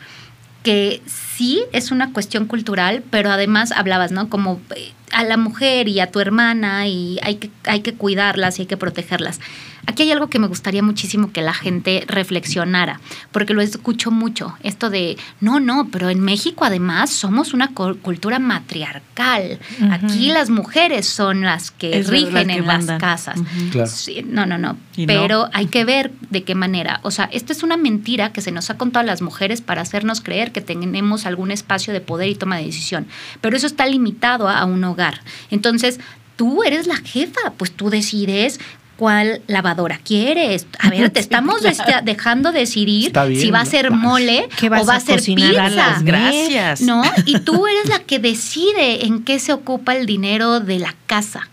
que 0.63 1.03
sí 1.07 1.63
es 1.73 1.91
una 1.91 2.13
cuestión 2.13 2.47
cultural, 2.47 3.03
pero 3.11 3.31
además 3.31 3.73
hablabas, 3.73 4.13
¿no? 4.13 4.29
Como 4.29 4.61
eh, 4.77 4.93
a 5.13 5.25
la 5.25 5.37
mujer 5.37 5.89
y 5.89 6.01
a 6.01 6.11
tu 6.11 6.21
hermana 6.21 6.87
y 6.89 7.19
hay 7.23 7.37
que, 7.37 7.51
hay 7.65 7.81
que 7.81 7.95
cuidarlas 7.95 8.59
y 8.59 8.63
hay 8.63 8.67
que 8.67 8.77
protegerlas. 8.77 9.41
Aquí 9.85 10.05
hay 10.05 10.13
algo 10.13 10.29
que 10.29 10.39
me 10.39 10.47
gustaría 10.47 10.81
muchísimo 10.81 11.33
que 11.33 11.43
la 11.43 11.53
gente 11.53 12.05
reflexionara, 12.07 13.01
porque 13.33 13.53
lo 13.53 13.63
escucho 13.63 14.13
mucho, 14.13 14.55
esto 14.63 14.91
de, 14.91 15.17
no, 15.41 15.59
no, 15.59 15.89
pero 15.91 16.09
en 16.09 16.21
México 16.21 16.65
además 16.65 17.11
somos 17.11 17.53
una 17.53 17.67
cu- 17.75 17.99
cultura 18.01 18.39
matriarcal. 18.83 19.59
Ujú. 19.81 19.93
Aquí 19.93 20.29
las 20.29 20.51
mujeres 20.51 21.07
son 21.09 21.43
las 21.43 21.73
que 21.73 21.99
Es 21.99 22.09
rigen 22.09 22.35
las 22.35 22.45
que 22.47 22.53
en 22.53 22.67
las 22.67 22.79
mandan. 22.79 22.99
casas. 23.01 23.39
Ujú. 23.41 23.71
Claro. 23.73 23.91
Sí, 23.91 24.25
no, 24.27 24.47
no, 24.47 24.57
no. 24.57 24.77
Y 24.97 25.03
no. 25.03 25.07
Pero 25.09 25.49
hay 25.53 25.67
que 25.67 25.85
ver 25.85 26.13
de 26.31 26.45
qué 26.45 26.55
manera. 26.55 27.01
O 27.03 27.11
sea, 27.11 27.29
esto 27.33 27.53
es 27.53 27.63
una 27.65 27.77
mentira 27.77 28.33
que 28.33 28.41
se 28.41 28.53
nos 28.53 28.71
ha 28.71 28.79
contado 28.79 29.03
a 29.03 29.07
las 29.07 29.21
mujeres 29.21 29.61
para 29.63 29.83
hacernos 29.83 30.21
creer 30.21 30.53
que 30.53 30.61
tenemos 30.61 31.27
algún 31.27 31.51
espacio 31.51 31.93
de 31.93 32.01
poder 32.01 32.29
y 32.29 32.35
toma 32.37 32.57
de 32.59 32.67
decisión. 32.67 33.07
Pero 33.41 33.57
eso 33.57 33.67
está 33.67 33.87
limitado 33.87 34.49
a 34.49 34.65
un 34.65 34.85
hogar. 34.85 35.02
Entonces, 35.51 35.99
tú 36.37 36.63
eres 36.63 36.87
la 36.87 36.97
jefa, 36.97 37.53
pues 37.57 37.73
tú 37.73 37.91
decides 37.91 38.59
cuál 38.97 39.43
lavadora 39.49 39.99
quieres. 39.99 40.67
A 40.79 40.91
ver, 40.91 41.11
te 41.11 41.21
Sí, 41.21 41.25
estamos 41.25 41.61
claro. 41.61 42.03
dejando 42.05 42.53
decidir 42.53 43.13
bien, 43.13 43.41
si 43.41 43.51
va 43.51 43.61
a 43.61 43.67
ser 43.67 43.91
mole 43.91 44.49
¿Qué 44.59 44.69
vas 44.69 44.83
o 44.83 44.87
va 44.87 44.95
a 44.95 44.97
a 44.99 45.01
ser 45.01 45.19
a 45.21 45.23
pizza. 45.25 45.69
las 45.71 46.03
Gracias. 46.05 46.81
¿No? 46.83 47.03
Y 47.27 47.41
tú 47.41 47.67
eres 47.67 47.89
la 47.89 47.99
que 48.01 48.19
decide 48.19 49.05
en 49.07 49.25
qué 49.25 49.39
se 49.39 49.53
ocupa 49.53 49.97
el 49.97 50.07
dinero 50.07 50.61
de 50.61 50.79
la 50.79 50.95
casa. 51.07 51.49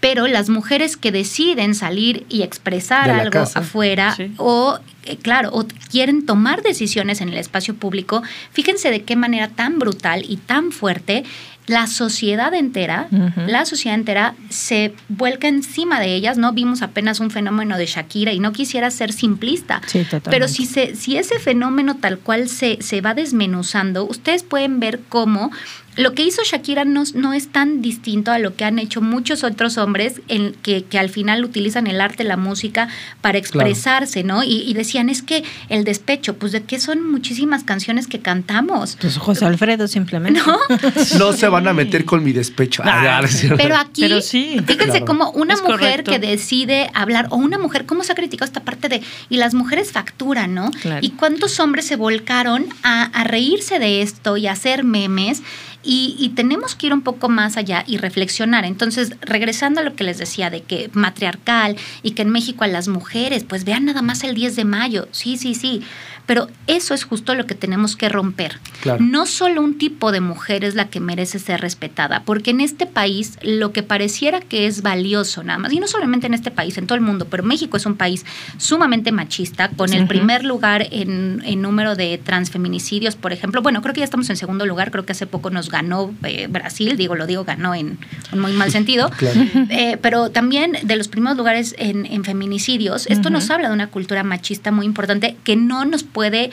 Pero 0.00 0.28
las 0.28 0.48
mujeres 0.48 0.96
que 0.96 1.10
deciden 1.10 1.74
salir 1.74 2.24
y 2.28 2.42
expresar 2.42 3.10
algo 3.10 3.32
casa. 3.32 3.58
afuera 3.60 4.14
Sí. 4.14 4.30
o, 4.36 4.78
eh, 5.04 5.16
claro, 5.16 5.50
o 5.52 5.66
quieren 5.90 6.24
tomar 6.24 6.62
decisiones 6.62 7.20
en 7.20 7.28
el 7.30 7.36
espacio 7.36 7.74
público, 7.74 8.22
fíjense 8.52 8.90
de 8.92 9.02
qué 9.02 9.16
manera 9.16 9.48
tan 9.48 9.80
brutal 9.80 10.24
y 10.28 10.36
tan 10.36 10.70
fuerte 10.70 11.24
la 11.68 11.86
sociedad 11.86 12.52
entera, 12.54 13.08
la 13.46 13.64
sociedad 13.64 13.98
entera 13.98 14.34
se 14.48 14.94
vuelca 15.08 15.48
encima 15.48 16.00
de 16.00 16.14
ellas, 16.14 16.38
¿no? 16.38 16.52
Vimos 16.52 16.82
apenas 16.82 17.20
un 17.20 17.30
fenómeno 17.30 17.76
de 17.76 17.86
Shakira 17.86 18.32
y 18.32 18.40
no 18.40 18.52
quisiera 18.52 18.90
ser 18.90 19.12
simplista, 19.12 19.80
Sí, 19.86 20.06
pero 20.24 20.48
si, 20.48 20.66
se, 20.66 20.96
si 20.96 21.16
ese 21.16 21.38
fenómeno 21.38 21.96
tal 21.96 22.18
cual 22.18 22.48
se, 22.48 22.78
se 22.80 23.00
va 23.00 23.14
desmenuzando, 23.14 24.04
ustedes 24.04 24.42
pueden 24.42 24.80
ver 24.80 25.00
cómo 25.08 25.50
lo 25.98 26.14
que 26.14 26.22
hizo 26.24 26.42
Shakira 26.44 26.84
no, 26.86 27.02
no 27.14 27.32
es 27.34 27.48
tan 27.48 27.82
distinto 27.82 28.30
a 28.30 28.38
lo 28.38 28.54
que 28.56 28.64
han 28.64 28.78
hecho 28.78 29.00
muchos 29.02 29.44
otros 29.44 29.76
hombres 29.76 30.22
en, 30.28 30.52
que, 30.62 30.84
que 30.84 30.98
al 30.98 31.10
final 31.10 31.44
utilizan 31.44 31.86
el 31.86 32.00
arte, 32.00 32.24
la 32.24 32.36
música 32.36 32.88
para 33.20 33.36
expresarse, 33.38 34.22
¿no? 34.24 34.42
Y, 34.44 34.62
y 34.62 34.74
decían, 34.74 35.10
es 35.10 35.22
que 35.22 35.44
el 35.68 35.84
despecho, 35.84 36.36
pues 36.36 36.52
de 36.52 36.62
qué 36.62 36.78
son 36.80 37.10
muchísimas 37.10 37.64
canciones 37.64 38.06
que 38.06 38.20
cantamos. 38.20 38.96
Pues 39.00 39.18
José 39.18 39.44
Alfredo 39.44 39.88
simplemente. 39.88 40.40
¿No? 40.46 40.56
No 41.18 41.32
se 41.32 41.48
van 41.48 41.66
a 41.68 41.72
meter 41.72 42.04
con 42.04 42.22
mi 42.24 42.32
despecho. 42.32 42.82
Ah. 42.86 43.20
Pero 43.56 43.76
aquí, 43.76 44.00
Pero 44.02 44.20
sí. 44.20 44.56
fíjense 44.66 44.86
Claro. 44.90 45.04
cómo 45.04 45.30
una 45.32 45.54
Es 45.54 45.62
mujer 45.62 45.78
correcto. 46.04 46.10
que 46.12 46.18
decide 46.20 46.90
hablar, 46.94 47.26
o 47.30 47.36
una 47.36 47.58
mujer, 47.58 47.84
cómo 47.86 48.04
se 48.04 48.12
ha 48.12 48.14
criticado 48.14 48.46
esta 48.46 48.60
parte 48.62 48.88
de, 48.88 49.02
y 49.28 49.36
las 49.36 49.52
mujeres 49.54 49.90
facturan, 49.92 50.54
¿no? 50.54 50.70
Claro. 50.70 51.04
Y 51.04 51.10
cuántos 51.10 51.58
hombres 51.60 51.86
se 51.86 51.96
volcaron 51.96 52.66
a, 52.82 53.02
a 53.04 53.24
reírse 53.24 53.78
de 53.78 54.02
esto 54.02 54.36
y 54.36 54.46
a 54.46 54.52
hacer 54.52 54.84
memes. 54.84 55.42
Y, 55.90 56.16
y 56.18 56.28
tenemos 56.30 56.74
que 56.74 56.88
ir 56.88 56.92
un 56.92 57.00
poco 57.00 57.30
más 57.30 57.56
allá 57.56 57.82
y 57.86 57.96
reflexionar. 57.96 58.66
Entonces, 58.66 59.14
regresando 59.22 59.80
a 59.80 59.82
lo 59.82 59.96
que 59.96 60.04
les 60.04 60.18
decía 60.18 60.50
de 60.50 60.60
que 60.60 60.90
matriarcal 60.92 61.76
y 62.02 62.10
que 62.10 62.22
en 62.22 62.28
México 62.28 62.62
a 62.62 62.66
las 62.66 62.88
mujeres, 62.88 63.44
pues 63.44 63.64
vean 63.64 63.86
nada 63.86 64.02
más 64.02 64.22
el 64.22 64.34
10 64.34 64.54
de 64.56 64.64
mayo. 64.66 65.08
Sí, 65.12 65.38
sí, 65.38 65.54
sí. 65.54 65.82
Pero 66.26 66.48
eso 66.66 66.92
es 66.92 67.04
justo 67.04 67.34
lo 67.34 67.46
que 67.46 67.54
tenemos 67.54 67.96
que 67.96 68.10
romper. 68.10 68.58
Claro. 68.82 69.02
No 69.02 69.24
solo 69.24 69.62
un 69.62 69.78
tipo 69.78 70.12
de 70.12 70.20
mujer 70.20 70.62
es 70.62 70.74
la 70.74 70.90
que 70.90 71.00
merece 71.00 71.38
ser 71.38 71.62
respetada, 71.62 72.22
porque 72.26 72.50
en 72.50 72.60
este 72.60 72.84
país 72.84 73.38
lo 73.40 73.72
que 73.72 73.82
pareciera 73.82 74.40
que 74.40 74.66
es 74.66 74.82
valioso 74.82 75.42
nada 75.42 75.58
más, 75.58 75.72
y 75.72 75.80
no 75.80 75.86
solamente 75.86 76.26
en 76.26 76.34
este 76.34 76.50
país, 76.50 76.76
en 76.76 76.86
todo 76.86 76.96
el 76.96 77.00
mundo, 77.00 77.28
pero 77.30 77.44
México 77.44 77.78
es 77.78 77.86
un 77.86 77.96
país 77.96 78.26
sumamente 78.58 79.10
machista, 79.10 79.70
con 79.70 79.94
el 79.94 80.06
primer 80.06 80.44
lugar 80.44 80.86
en, 80.90 81.40
en 81.46 81.62
número 81.62 81.96
de 81.96 82.18
transfeminicidios, 82.18 83.16
por 83.16 83.32
ejemplo. 83.32 83.62
Bueno, 83.62 83.80
creo 83.80 83.94
que 83.94 84.00
ya 84.00 84.04
estamos 84.04 84.28
en 84.28 84.36
segundo 84.36 84.66
lugar, 84.66 84.90
creo 84.90 85.06
que 85.06 85.12
hace 85.12 85.26
poco 85.26 85.48
nos 85.48 85.70
ganó 85.70 85.77
eh, 86.24 86.46
Brasil, 86.48 86.96
digo, 86.96 87.14
lo 87.14 87.26
digo, 87.26 87.44
ganó 87.44 87.74
en 87.74 87.98
un 88.32 88.40
muy 88.40 88.52
mal 88.52 88.70
sentido. 88.70 89.10
Claro. 89.18 89.40
Eh, 89.70 89.98
pero 90.00 90.30
también 90.30 90.76
de 90.84 90.94
los 90.94 91.08
primeros 91.08 91.36
lugares 91.36 91.74
en, 91.78 92.06
en 92.06 92.22
feminicidios, 92.22 93.06
esto 93.08 93.30
nos 93.30 93.50
habla 93.50 93.68
de 93.68 93.74
una 93.74 93.88
cultura 93.88 94.22
machista 94.22 94.70
muy 94.70 94.86
importante 94.86 95.36
que 95.42 95.56
no 95.56 95.84
nos 95.84 96.04
puede 96.04 96.50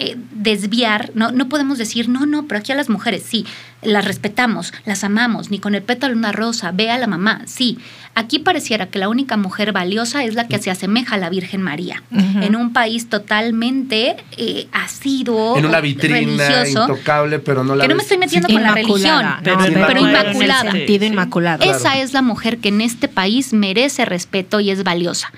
eh, 0.00 0.16
desviar, 0.30 1.10
no, 1.14 1.32
no 1.32 1.48
podemos 1.48 1.76
decir, 1.76 2.08
no, 2.08 2.24
no, 2.24 2.46
pero 2.46 2.60
aquí 2.60 2.70
a 2.70 2.76
las 2.76 2.88
mujeres 2.88 3.24
sí, 3.26 3.44
las 3.82 4.04
respetamos, 4.04 4.72
las 4.84 5.04
amamos, 5.04 5.50
ni 5.50 5.58
con 5.60 5.74
el 5.74 5.82
pétalo 5.82 6.12
de 6.14 6.18
una 6.18 6.32
rosa, 6.32 6.72
ve 6.72 6.90
a 6.90 6.98
la 6.98 7.06
mamá, 7.06 7.42
sí. 7.46 7.78
Aquí 8.14 8.40
pareciera 8.40 8.86
que 8.86 8.98
la 8.98 9.08
única 9.08 9.36
mujer 9.36 9.70
valiosa 9.70 10.24
es 10.24 10.34
la 10.34 10.48
que 10.48 10.58
se 10.58 10.72
asemeja 10.72 11.14
a 11.14 11.18
la 11.18 11.30
Virgen 11.30 11.62
María, 11.62 12.02
en 12.10 12.56
un 12.56 12.72
país 12.72 13.08
totalmente 13.08 14.16
eh, 14.36 14.66
asiduo, 14.72 15.56
en 15.56 15.66
una 15.66 15.80
vitrina 15.80 16.16
religioso, 16.16 16.80
intocable, 16.90 17.38
pero 17.38 17.62
no 17.62 17.76
la 17.76 17.84
que 17.84 17.88
no 17.88 17.94
me 17.94 18.02
estoy 18.02 18.18
metiendo 18.18 18.48
Sí, 18.48 18.54
con 18.54 18.62
la 18.64 18.72
religión, 18.72 19.24
no, 19.24 19.36
Pero 19.44 19.58
pero, 19.58 19.86
pero 19.86 20.00
en 20.00 20.06
inmaculada. 20.08 20.70
el 20.70 20.76
sentido 20.78 21.00
Sí. 21.00 21.06
inmaculado. 21.12 21.58
Claro. 21.62 21.78
Esa 21.78 21.98
es 21.98 22.12
la 22.12 22.22
mujer 22.22 22.58
que 22.58 22.68
en 22.70 22.80
este 22.80 23.06
país 23.06 23.52
merece 23.52 24.04
respeto 24.04 24.58
y 24.58 24.70
es 24.70 24.82
valiosa. 24.82 25.30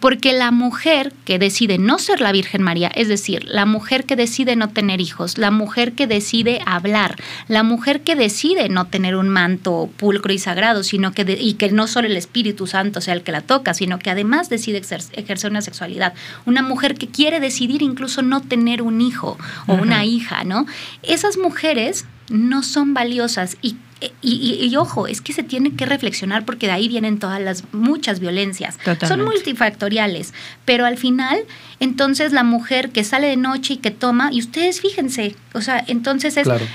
Porque 0.00 0.32
la 0.32 0.50
mujer 0.52 1.12
que 1.26 1.38
decide 1.38 1.76
no 1.76 1.98
ser 1.98 2.22
la 2.22 2.32
Virgen 2.32 2.62
María, 2.62 2.90
es 2.94 3.08
decir, 3.08 3.44
la 3.44 3.66
mujer 3.66 4.04
que 4.04 4.16
decide 4.16 4.56
no 4.56 4.70
tener 4.70 5.02
hijos, 5.02 5.36
la 5.36 5.50
mujer 5.50 5.92
que 5.92 6.06
decide 6.06 6.60
hablar, 6.64 7.16
la 7.48 7.62
mujer 7.62 7.81
que 8.02 8.16
decide 8.16 8.68
no 8.68 8.86
tener 8.86 9.16
un 9.16 9.28
manto 9.28 9.90
pulcro 9.96 10.32
y 10.32 10.38
sagrado, 10.38 10.82
sino 10.82 11.12
que 11.12 11.24
de- 11.24 11.40
y 11.40 11.54
que 11.54 11.70
no 11.70 11.86
solo 11.86 12.06
el 12.08 12.16
Espíritu 12.16 12.66
Santo 12.66 13.00
sea 13.00 13.14
el 13.14 13.22
que 13.22 13.32
la 13.32 13.40
toca, 13.42 13.74
sino 13.74 13.98
que 13.98 14.10
además 14.10 14.48
decide 14.48 14.80
ejercer 15.12 15.50
una 15.50 15.60
sexualidad, 15.62 16.14
una 16.46 16.62
mujer 16.62 16.94
que 16.94 17.08
quiere 17.08 17.40
decidir 17.40 17.82
incluso 17.82 18.22
no 18.22 18.40
tener 18.40 18.82
un 18.82 19.00
hijo 19.00 19.36
o 19.66 19.74
una 19.74 20.04
hija, 20.04 20.44
¿no? 20.44 20.66
Esas 21.02 21.36
mujeres 21.36 22.06
no 22.30 22.62
son 22.62 22.94
valiosas 22.94 23.56
y 23.62 23.76
y, 24.20 24.32
y- 24.32 24.66
y 24.66 24.74
ojo, 24.76 25.06
es 25.06 25.20
que 25.20 25.32
se 25.32 25.44
tiene 25.44 25.76
que 25.76 25.86
reflexionar 25.86 26.44
porque 26.44 26.66
de 26.66 26.72
ahí 26.72 26.88
vienen 26.88 27.20
todas 27.20 27.40
las 27.40 27.62
muchas 27.72 28.18
violencias. 28.18 28.76
Son 29.06 29.20
multifactoriales, 29.24 30.34
pero 30.64 30.86
al 30.86 30.96
final, 30.98 31.38
entonces 31.78 32.32
la 32.32 32.42
mujer 32.42 32.90
que 32.90 33.04
sale 33.04 33.28
de 33.28 33.36
noche 33.36 33.74
y 33.74 33.76
que 33.76 33.92
toma, 33.92 34.30
y 34.32 34.40
ustedes 34.40 34.80
fíjense, 34.80 35.36
o 35.52 35.60
sea, 35.60 35.84
entonces 35.86 36.36
es, 36.36 36.42
Claro. 36.42 36.66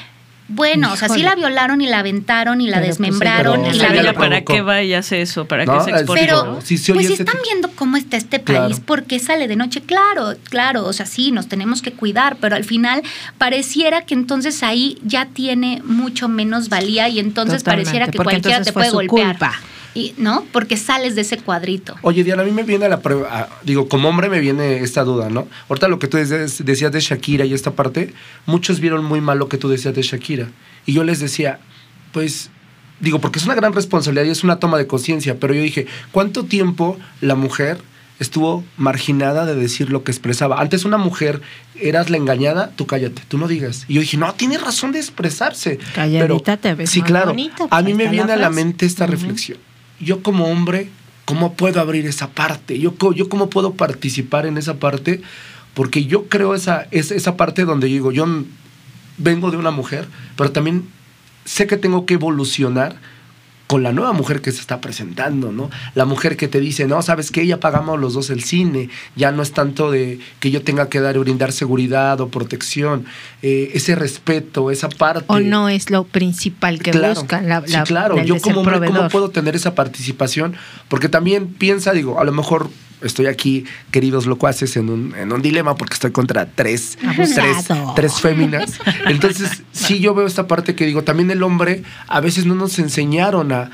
Bueno, 0.49 0.93
o 0.93 0.95
sea, 0.95 1.09
sí 1.09 1.21
la 1.21 1.35
violaron 1.35 1.81
y 1.81 1.87
la 1.87 1.99
aventaron 1.99 2.61
y 2.61 2.67
la 2.67 2.77
Pero, 2.77 2.85
pues, 2.87 2.97
desmembraron 2.99 3.61
pero 3.63 3.75
y 3.75 4.01
la 4.03 4.13
para 4.13 4.41
qué 4.45 4.61
va 4.61 4.81
y 4.81 4.93
hace 4.93 5.21
eso, 5.21 5.45
para 5.45 5.65
No, 5.65 5.77
qué 5.77 5.83
se 5.83 5.91
expone. 5.91 6.21
Pero, 6.21 6.59
Sí, 6.63 6.77
se 6.77 6.91
oye 6.93 7.01
pues 7.01 7.11
ese 7.13 7.23
están 7.23 7.35
tipo- 7.35 7.43
viendo 7.49 7.69
cómo 7.75 7.97
está 7.97 8.17
este 8.17 8.41
Claro. 8.41 8.65
país, 8.67 8.79
por 8.79 9.03
qué 9.03 9.19
sale 9.19 9.47
de 9.47 9.55
noche. 9.55 9.81
Claro, 9.81 10.35
claro, 10.49 10.85
o 10.85 10.93
sea, 10.93 11.05
sí, 11.05 11.31
nos 11.31 11.47
tenemos 11.47 11.81
que 11.81 11.91
cuidar, 11.91 12.37
pero 12.39 12.55
al 12.55 12.63
final 12.63 13.01
pareciera 13.37 14.01
que 14.03 14.13
entonces 14.13 14.63
ahí 14.63 14.97
ya 15.03 15.25
tiene 15.25 15.81
mucho 15.83 16.27
menos 16.29 16.69
valía 16.69 17.09
y 17.09 17.19
entonces 17.19 17.59
Totalmente, 17.63 17.89
pareciera 17.89 18.05
que 18.11 18.17
porque 18.17 18.23
cualquiera 18.35 18.57
entonces 18.57 18.73
te 18.73 18.73
fue 18.73 18.81
puede 18.89 18.89
su 18.91 18.95
golpear. 19.13 19.37
culpa. 19.37 19.59
Y, 19.97 20.13
¿no? 20.17 20.45
Porque 20.51 20.77
sales 20.77 21.15
de 21.15 21.21
ese 21.21 21.39
cuadrito. 21.39 21.95
Oye, 22.03 22.23
Diana, 22.23 22.43
a 22.43 22.45
mí 22.45 22.51
me 22.51 22.61
viene 22.61 22.87
la 22.87 22.99
prueba, 22.99 23.49
digo, 23.63 23.89
como 23.89 24.07
hombre 24.09 24.29
me 24.29 24.39
viene 24.39 24.83
esta 24.83 25.03
duda, 25.03 25.29
¿no? 25.29 25.47
Ahorita 25.69 25.87
lo 25.87 25.97
que 25.97 26.07
tú 26.07 26.17
decías, 26.17 26.91
de 26.91 26.99
Shakira 26.99 27.45
y 27.45 27.53
esta 27.55 27.71
parte, 27.71 28.13
muchos 28.45 28.79
vieron 28.79 29.03
muy 29.03 29.21
mal 29.21 29.39
lo 29.39 29.49
que 29.49 29.57
tú 29.57 29.69
decías 29.69 29.95
de 29.95 30.03
Shakira. 30.03 30.49
Y 30.85 30.93
yo 30.93 31.03
les 31.03 31.19
decía, 31.19 31.59
pues, 32.11 32.51
digo, 32.99 33.19
porque 33.19 33.39
es 33.39 33.45
una 33.45 33.55
gran 33.55 33.73
responsabilidad 33.73 34.25
y 34.25 34.29
es 34.29 34.43
una 34.43 34.59
toma 34.59 34.77
de 34.77 34.85
conciencia, 34.85 35.39
pero 35.39 35.55
yo 35.55 35.61
dije, 35.61 35.87
¿cuánto 36.11 36.45
tiempo 36.45 36.99
la 37.19 37.33
mujer 37.33 37.79
estuvo 38.19 38.63
marginada 38.77 39.47
de 39.47 39.55
decir 39.55 39.89
lo 39.89 40.03
que 40.03 40.11
expresaba? 40.11 40.61
Antes 40.61 40.85
una 40.85 40.97
mujer, 40.99 41.41
eras 41.81 42.11
la 42.11 42.17
engañada, 42.17 42.69
tú 42.75 42.85
cállate, 42.85 43.23
tú 43.27 43.39
no 43.39 43.47
digas. 43.47 43.85
Y 43.87 43.95
yo 43.95 44.01
dije, 44.01 44.17
no, 44.17 44.31
tiene 44.35 44.59
razón 44.59 44.91
de 44.91 44.99
expresarse. 44.99 45.79
Calladita 45.95 46.57
te 46.57 46.75
ves 46.75 46.91
Sí, 46.91 46.99
más 46.99 47.09
claro. 47.09 47.27
bonita, 47.29 47.63
a 47.63 47.67
pues, 47.67 47.83
mí 47.85 47.93
me 47.95 48.03
está 48.03 48.05
la 48.05 48.11
viene 48.11 48.33
a 48.33 48.37
la 48.37 48.49
mente 48.51 48.85
esta 48.85 49.07
reflexión. 49.07 49.57
Yo 49.99 50.21
como 50.23 50.47
hombre, 50.47 50.89
¿cómo 51.25 51.53
puedo 51.53 51.79
abrir 51.79 52.05
esa 52.05 52.29
parte? 52.29 52.79
Yo, 52.79 52.93
yo 53.13 53.29
cómo 53.29 53.49
puedo 53.49 53.73
participar 53.73 54.45
en 54.45 54.57
esa 54.57 54.75
parte, 54.75 55.21
porque 55.73 56.05
yo 56.05 56.27
creo 56.27 56.55
esa, 56.55 56.87
es, 56.91 57.11
esa 57.11 57.37
parte 57.37 57.65
donde 57.65 57.87
digo, 57.87 58.11
yo 58.11 58.25
vengo 59.17 59.51
de 59.51 59.57
una 59.57 59.71
mujer, 59.71 60.07
pero 60.35 60.51
también 60.51 60.87
sé 61.45 61.67
que 61.67 61.77
tengo 61.77 62.05
que 62.05 62.15
evolucionar 62.15 62.97
con 63.67 63.83
la 63.83 63.91
nueva 63.91 64.13
mujer 64.13 64.41
que 64.41 64.51
se 64.51 64.61
está 64.61 64.79
presentando, 64.81 65.51
¿no? 65.51 65.69
La 65.93 66.05
mujer 66.05 66.37
que 66.37 66.47
te 66.47 66.59
dice, 66.61 66.87
no, 66.87 67.01
sabes 67.01 67.31
que 67.31 67.45
ya 67.45 67.59
pagamos 67.59 67.99
los 67.99 68.13
dos 68.13 68.29
el 68.29 68.41
cine, 68.43 68.89
ya 69.17 69.31
no 69.33 69.43
es 69.43 69.51
tanto 69.51 69.91
de 69.91 70.19
que 70.39 70.51
yo 70.51 70.61
tenga 70.63 70.87
que 70.89 71.01
dar 71.01 71.19
brindar 71.19 71.51
seguridad 71.51 72.19
o 72.21 72.29
protección, 72.29 73.05
eh, 73.41 73.71
ese 73.73 73.95
respeto, 73.95 74.71
esa 74.71 74.87
parte. 74.89 75.25
O 75.27 75.39
no 75.39 75.67
es 75.69 75.89
lo 75.89 76.05
principal 76.05 76.79
que 76.79 76.91
Claro, 76.91 77.15
buscan 77.15 77.49
la, 77.49 77.61
sí, 77.65 77.73
la- 77.73 77.83
claro. 77.83 78.23
Yo 78.23 78.39
como 78.39 78.61
hombre, 78.61 78.79
¿cómo 78.87 79.09
puedo 79.09 79.29
tener 79.29 79.55
esa 79.55 79.75
participación? 79.75 80.55
Porque 80.87 81.09
también 81.09 81.47
piensa, 81.47 81.91
digo, 81.91 82.19
a 82.19 82.23
lo 82.23 82.31
mejor 82.31 82.69
estoy 83.01 83.27
aquí, 83.27 83.65
queridos 83.91 84.25
locuaces, 84.25 84.75
en 84.77 84.89
un, 84.89 85.15
en 85.15 85.31
un 85.31 85.41
dilema 85.41 85.75
porque 85.75 85.93
estoy 85.93 86.11
contra 86.11 86.45
tres, 86.47 86.97
tres, 87.15 87.37
Abusado. 87.37 87.93
tres 87.95 88.19
féminas. 88.19 88.79
Entonces, 89.07 89.63
sí 89.71 89.99
yo 89.99 90.13
veo 90.13 90.27
esta 90.27 90.47
parte 90.47 90.75
que 90.75 90.85
digo, 90.85 91.03
también 91.03 91.31
el 91.31 91.43
hombre 91.43 91.83
a 92.07 92.19
veces 92.19 92.45
no 92.45 92.55
nos 92.55 92.79
enseñaron 92.79 93.51
a, 93.51 93.71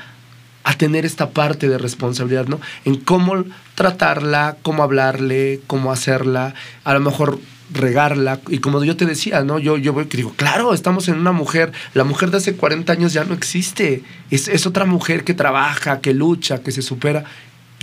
a 0.64 0.74
tener 0.74 1.04
esta 1.04 1.30
parte 1.30 1.68
de 1.68 1.78
responsabilidad, 1.78 2.46
¿no? 2.46 2.60
En 2.84 2.96
cómo 2.96 3.44
tratarla, 3.74 4.56
cómo 4.62 4.82
hablarle, 4.82 5.60
cómo 5.66 5.92
hacerla, 5.92 6.54
a 6.84 6.94
lo 6.94 7.00
mejor 7.00 7.38
regarla 7.72 8.40
y 8.48 8.58
como 8.58 8.84
yo 8.84 8.96
te 8.96 9.06
decía, 9.06 9.42
¿no? 9.42 9.58
Yo, 9.58 9.76
yo 9.78 9.94
que 10.08 10.16
digo, 10.16 10.32
claro, 10.36 10.74
estamos 10.74 11.08
en 11.08 11.18
una 11.18 11.32
mujer, 11.32 11.72
la 11.94 12.04
mujer 12.04 12.30
de 12.30 12.38
hace 12.38 12.54
40 12.56 12.92
años 12.92 13.12
ya 13.12 13.24
no 13.24 13.34
existe, 13.34 14.02
es, 14.30 14.48
es 14.48 14.66
otra 14.66 14.84
mujer 14.84 15.24
que 15.24 15.34
trabaja, 15.34 16.00
que 16.00 16.14
lucha, 16.14 16.62
que 16.62 16.72
se 16.72 16.82
supera. 16.82 17.24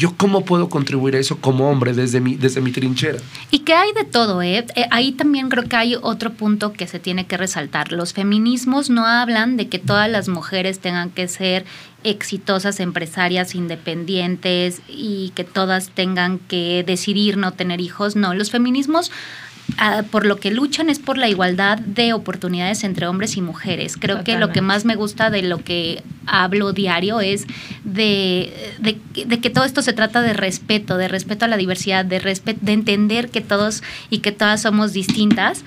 ¿Yo 0.01 0.15
cómo 0.17 0.43
puedo 0.43 0.67
contribuir 0.67 1.15
a 1.15 1.19
eso 1.19 1.37
como 1.37 1.69
hombre 1.69 1.93
desde 1.93 2.21
mi, 2.21 2.33
desde 2.33 2.59
mi 2.59 2.71
trinchera? 2.71 3.19
Y 3.51 3.59
que 3.59 3.75
hay 3.75 3.93
de 3.93 4.03
todo, 4.03 4.41
¿eh? 4.41 4.65
Eh, 4.75 4.87
Ahí 4.89 5.11
también 5.11 5.47
creo 5.47 5.65
que 5.65 5.75
hay 5.75 5.95
otro 5.95 6.33
punto 6.33 6.73
que 6.73 6.87
se 6.87 6.97
tiene 6.97 7.27
que 7.27 7.37
resaltar. 7.37 7.91
Los 7.91 8.11
feminismos 8.13 8.89
no 8.89 9.05
hablan 9.05 9.57
de 9.57 9.69
que 9.69 9.77
todas 9.77 10.09
las 10.09 10.27
mujeres 10.27 10.79
tengan 10.79 11.11
que 11.11 11.27
ser 11.27 11.65
exitosas 12.03 12.79
empresarias 12.79 13.53
independientes 13.53 14.81
y 14.87 15.33
que 15.35 15.43
todas 15.43 15.91
tengan 15.91 16.39
que 16.39 16.83
decidir 16.83 17.37
no 17.37 17.51
tener 17.51 17.79
hijos. 17.79 18.15
No, 18.15 18.33
los 18.33 18.49
feminismos 18.49 19.11
por 20.11 20.25
lo 20.25 20.37
que 20.37 20.51
luchan 20.51 20.89
es 20.89 20.99
por 20.99 21.17
la 21.17 21.27
igualdad 21.27 21.79
de 21.79 22.13
oportunidades 22.13 22.83
entre 22.83 23.07
hombres 23.07 23.37
y 23.37 23.41
mujeres. 23.41 23.97
Creo 23.97 24.23
que 24.23 24.37
lo 24.37 24.51
que 24.51 24.61
más 24.61 24.85
me 24.85 24.95
gusta 24.95 25.29
de 25.29 25.41
lo 25.41 25.63
que 25.63 26.03
hablo 26.27 26.71
diario 26.73 27.19
es 27.19 27.45
de, 27.83 28.53
de, 28.79 28.97
de 29.25 29.39
que 29.39 29.49
todo 29.49 29.63
esto 29.63 29.81
se 29.81 29.93
trata 29.93 30.21
de 30.21 30.33
respeto, 30.33 30.97
de 30.97 31.07
respeto 31.07 31.45
a 31.45 31.47
la 31.47 31.57
diversidad, 31.57 32.05
de, 32.05 32.21
respe- 32.21 32.57
de 32.59 32.73
entender 32.73 33.29
que 33.29 33.41
todos 33.41 33.81
y 34.09 34.19
que 34.19 34.31
todas 34.31 34.61
somos 34.61 34.93
distintas 34.93 35.63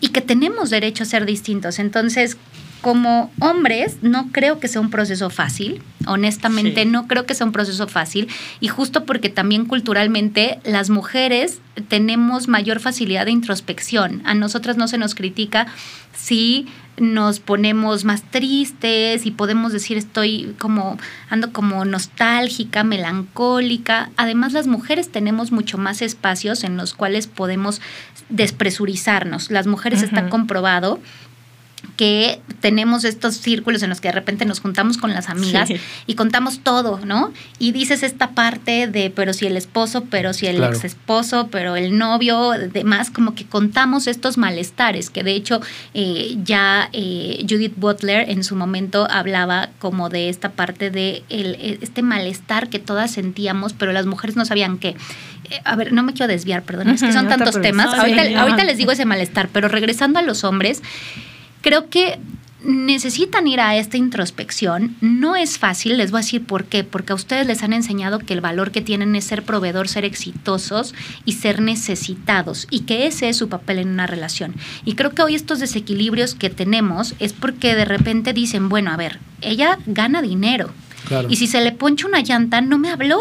y 0.00 0.08
que 0.08 0.22
tenemos 0.22 0.70
derecho 0.70 1.02
a 1.02 1.06
ser 1.06 1.26
distintos. 1.26 1.78
Entonces, 1.78 2.38
como 2.80 3.30
hombres, 3.40 3.98
no 4.02 4.28
creo 4.32 4.58
que 4.60 4.68
sea 4.68 4.80
un 4.80 4.90
proceso 4.90 5.28
fácil. 5.30 5.82
Honestamente, 6.06 6.82
Sí. 6.82 6.88
no 6.88 7.06
creo 7.06 7.26
que 7.26 7.34
sea 7.34 7.46
un 7.46 7.52
proceso 7.52 7.86
fácil. 7.88 8.28
Y 8.60 8.68
justo 8.68 9.04
porque 9.04 9.28
también 9.28 9.66
culturalmente 9.66 10.58
las 10.64 10.88
mujeres 10.90 11.60
tenemos 11.88 12.48
mayor 12.48 12.80
facilidad 12.80 13.26
de 13.26 13.32
introspección. 13.32 14.22
A 14.24 14.34
nosotras 14.34 14.76
no 14.76 14.88
se 14.88 14.98
nos 14.98 15.14
critica 15.14 15.66
si 16.14 16.66
nos 16.98 17.40
ponemos 17.40 18.04
más 18.04 18.22
tristes 18.30 19.24
y 19.24 19.30
podemos 19.30 19.72
decir 19.72 19.96
estoy 19.96 20.54
como 20.58 20.98
ando 21.30 21.52
como 21.52 21.84
nostálgica, 21.84 22.82
melancólica. 22.84 24.10
Además 24.16 24.52
las 24.52 24.66
mujeres 24.66 25.10
tenemos 25.10 25.50
mucho 25.52 25.78
más 25.78 26.02
espacios 26.02 26.62
en 26.64 26.76
los 26.76 26.92
cuales 26.94 27.26
podemos 27.26 27.80
despresurizarnos. 28.28 29.50
Las 29.50 29.66
mujeres 29.66 30.02
está 30.02 30.22
Ujú. 30.22 30.30
comprobado 30.30 31.00
que 31.96 32.40
tenemos 32.60 33.04
estos 33.04 33.36
círculos 33.36 33.82
en 33.82 33.88
los 33.90 34.00
que 34.00 34.08
de 34.08 34.12
repente 34.12 34.44
nos 34.44 34.60
juntamos 34.60 34.98
con 34.98 35.12
las 35.14 35.28
amigas 35.28 35.68
Sí. 35.68 35.76
y 36.06 36.14
contamos 36.14 36.60
todo, 36.60 37.00
¿no? 37.04 37.32
Y 37.58 37.72
dices 37.72 38.02
esta 38.02 38.30
parte 38.30 38.86
de, 38.86 39.10
pero 39.10 39.32
si 39.32 39.46
el 39.46 39.56
esposo, 39.56 40.04
pero 40.10 40.32
si 40.32 40.46
el 40.46 40.56
Claro. 40.56 40.74
ex 40.74 40.84
esposo, 40.84 41.48
pero 41.50 41.76
el 41.76 41.96
novio, 41.96 42.50
demás, 42.72 43.10
como 43.10 43.34
que 43.34 43.44
contamos 43.46 44.06
estos 44.06 44.36
malestares, 44.38 45.10
que 45.10 45.22
de 45.22 45.32
hecho 45.32 45.60
eh, 45.94 46.36
ya 46.44 46.88
eh, 46.92 47.44
Judith 47.48 47.74
Butler 47.76 48.28
en 48.30 48.44
su 48.44 48.56
momento 48.56 49.06
hablaba 49.10 49.70
como 49.78 50.08
de 50.10 50.28
esta 50.28 50.50
parte 50.50 50.90
de 50.90 51.22
el- 51.28 51.54
eh, 51.60 51.78
este 51.80 52.02
malestar 52.02 52.68
que 52.68 52.78
todas 52.78 53.10
sentíamos, 53.10 53.72
pero 53.72 53.92
las 53.92 54.06
mujeres 54.06 54.36
no 54.36 54.44
sabían 54.44 54.78
qué. 54.78 54.96
Eh, 55.50 55.60
a 55.64 55.76
ver, 55.76 55.92
no 55.92 56.02
me 56.02 56.12
quiero 56.12 56.28
desviar, 56.28 56.62
perdón, 56.62 56.90
es 56.90 57.00
que 57.02 57.12
son 57.12 57.24
no 57.24 57.30
tantos 57.36 57.60
temas. 57.60 57.86
Ahorita, 57.98 58.24
sí, 58.26 58.34
ahorita 58.34 58.58
no. 58.58 58.64
les 58.64 58.76
digo 58.78 58.92
ese 58.92 59.04
malestar, 59.06 59.48
pero 59.52 59.68
regresando 59.68 60.18
a 60.18 60.22
los 60.22 60.44
hombres, 60.44 60.82
creo 61.60 61.88
que 61.88 62.18
necesitan 62.62 63.46
ir 63.46 63.60
a 63.60 63.76
esta 63.76 63.96
introspección. 63.96 64.94
No 65.00 65.34
es 65.34 65.58
fácil, 65.58 65.96
les 65.96 66.10
voy 66.10 66.18
a 66.18 66.22
decir 66.22 66.44
por 66.44 66.64
qué. 66.64 66.84
Porque 66.84 67.12
a 67.12 67.14
ustedes 67.14 67.46
les 67.46 67.62
han 67.62 67.72
enseñado 67.72 68.18
que 68.18 68.34
el 68.34 68.40
valor 68.40 68.70
que 68.70 68.82
tienen 68.82 69.16
es 69.16 69.24
ser 69.24 69.42
proveedor, 69.44 69.88
ser 69.88 70.04
exitosos 70.04 70.94
y 71.24 71.32
ser 71.32 71.62
necesitados. 71.62 72.66
Y 72.70 72.80
que 72.80 73.06
ese 73.06 73.28
es 73.28 73.38
su 73.38 73.48
papel 73.48 73.78
en 73.78 73.88
una 73.88 74.06
relación. 74.06 74.54
Y 74.84 74.94
creo 74.94 75.10
que 75.10 75.22
hoy 75.22 75.34
estos 75.34 75.58
desequilibrios 75.58 76.34
que 76.34 76.50
tenemos 76.50 77.14
es 77.18 77.32
porque 77.32 77.74
de 77.74 77.84
repente 77.86 78.32
dicen, 78.32 78.68
bueno, 78.68 78.90
a 78.92 78.96
ver, 78.96 79.18
ella 79.40 79.78
gana 79.86 80.20
dinero. 80.20 80.70
Claro. 81.08 81.28
Y 81.30 81.36
si 81.36 81.46
se 81.46 81.62
le 81.62 81.72
poncha 81.72 82.06
una 82.06 82.20
llanta, 82.20 82.60
no 82.60 82.78
me 82.78 82.90
habló. 82.90 83.18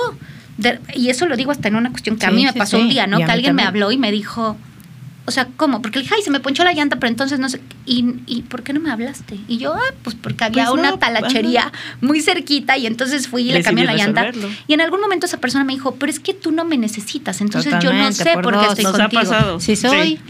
De- 0.58 0.80
y 0.93 1.10
eso 1.10 1.25
lo 1.28 1.38
digo 1.38 1.52
hasta 1.52 1.69
en 1.69 1.75
una 1.78 1.91
cuestión 1.91 2.17
que 2.17 2.25
a 2.25 2.32
mí 2.32 2.43
me 2.43 2.52
sí, 2.52 2.60
pasó 2.60 2.75
sí. 2.75 2.84
un 2.84 2.89
día, 2.89 3.08
¿no? 3.08 3.17
Que 3.19 3.23
alguien 3.32 3.56
me 3.56 3.63
habló 3.63 3.93
y 3.93 3.97
me 3.97 4.12
dijo, 4.12 4.58
o 5.30 5.32
sea, 5.32 5.48
¿cómo? 5.58 5.82
Porque 5.82 6.00
le 6.00 6.04
dije, 6.04 6.15
ay, 6.18 6.24
se 6.24 6.32
me 6.32 6.39
ponchó 6.39 6.63
la 6.63 6.74
llanta, 6.74 6.98
pero 6.98 7.10
entonces 7.10 7.39
no 7.39 7.50
sé. 7.50 7.62
¿Y, 7.86 8.15
y 8.26 8.42
por 8.42 8.63
qué 8.63 8.74
no 8.74 8.80
me 8.80 8.92
hablaste? 8.92 9.38
Y 9.48 9.58
yo, 9.60 9.74
ah, 9.76 9.94
pues 10.04 10.15
porque 10.15 10.44
había 10.44 10.65
Pues 10.65 10.80
una 10.80 10.89
no, 10.92 11.00
talachería 11.00 11.72
muy 12.02 12.20
cerquita 12.22 12.78
y 12.78 12.88
entonces 12.88 13.28
fui 13.28 13.44
y 13.44 13.52
le 13.52 13.62
cambié 13.62 13.86
la 13.86 13.94
llanta. 13.96 14.32
Y 14.68 14.74
en 14.74 14.82
algún 14.82 15.00
momento 15.02 15.28
esa 15.28 15.38
persona 15.38 15.63
me 15.63 15.74
dijo, 15.74 15.96
pero 15.96 16.12
es 16.12 16.20
que 16.20 16.34
tú 16.34 16.52
no 16.52 16.65
me 16.65 16.78
necesitas, 16.78 17.42
entonces 17.42 17.74
yo 17.82 17.94
no 17.94 18.12
sé 18.12 18.32
por 18.34 18.44
por, 18.44 18.60
qué 18.60 18.65
estoy 18.68 18.84
Nos 18.86 18.98
contigo. 18.98 19.22
ha 19.22 19.24
pasado. 19.24 19.60
Sí 19.60 19.76
soy. 19.76 20.20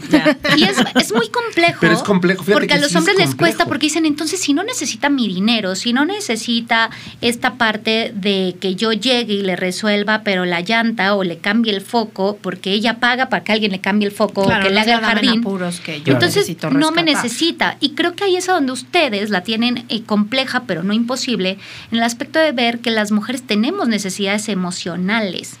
Y 0.56 0.64
es, 0.64 0.76
es 0.96 1.12
muy 1.12 1.28
complejo. 1.28 1.78
Pero 1.80 1.94
es 1.94 2.02
complejo, 2.02 2.42
fíjate 2.44 2.52
Porque 2.54 2.66
que 2.68 2.74
a 2.74 2.80
los 2.80 2.90
sí 2.90 2.98
hombres 2.98 3.16
les 3.16 3.34
cuesta 3.34 3.64
porque 3.66 3.86
dicen, 3.86 4.04
entonces 4.04 4.40
si 4.40 4.52
no 4.52 4.62
necesita 4.64 5.08
mi 5.08 5.28
dinero, 5.28 5.74
si 5.76 5.92
no 5.92 6.04
necesita 6.04 6.90
esta 7.20 7.54
parte 7.54 8.12
de 8.14 8.56
que 8.60 8.74
yo 8.74 8.92
llegue 8.92 9.34
y 9.34 9.42
le 9.42 9.56
resuelva, 9.56 10.22
pero 10.24 10.44
la 10.44 10.60
llanta 10.60 11.14
o 11.14 11.24
le 11.24 11.38
cambie 11.38 11.72
el 11.74 11.80
foco, 11.80 12.38
porque 12.42 12.72
ella 12.72 12.98
paga 13.00 13.28
para 13.28 13.44
que 13.44 13.52
alguien 13.52 13.72
le 13.72 13.80
cambie 13.80 14.06
el 14.08 14.12
foco 14.14 14.44
Claro, 14.44 14.60
o 14.60 14.68
que 14.68 14.74
le 14.74 14.80
haga 14.80 14.89
jardín. 14.98 15.40
apuros 15.40 15.80
que 15.80 16.02
yo. 16.02 16.14
Entonces 16.14 16.48
necesito 16.48 16.70
no 16.70 16.90
me 16.90 17.02
necesita. 17.02 17.76
Y 17.80 17.90
creo 17.90 18.14
que 18.14 18.24
ahí 18.24 18.36
es 18.36 18.48
a 18.48 18.52
donde 18.52 18.72
ustedes 18.72 19.30
la 19.30 19.42
tienen 19.42 19.84
eh, 19.88 20.02
compleja, 20.02 20.64
pero 20.66 20.82
no 20.82 20.92
imposible, 20.92 21.58
en 21.90 21.98
el 21.98 22.02
aspecto 22.02 22.38
de 22.38 22.52
ver 22.52 22.80
que 22.80 22.90
las 22.90 23.12
mujeres 23.12 23.42
tenemos 23.42 23.88
necesidades 23.88 24.48
emocionales. 24.48 25.58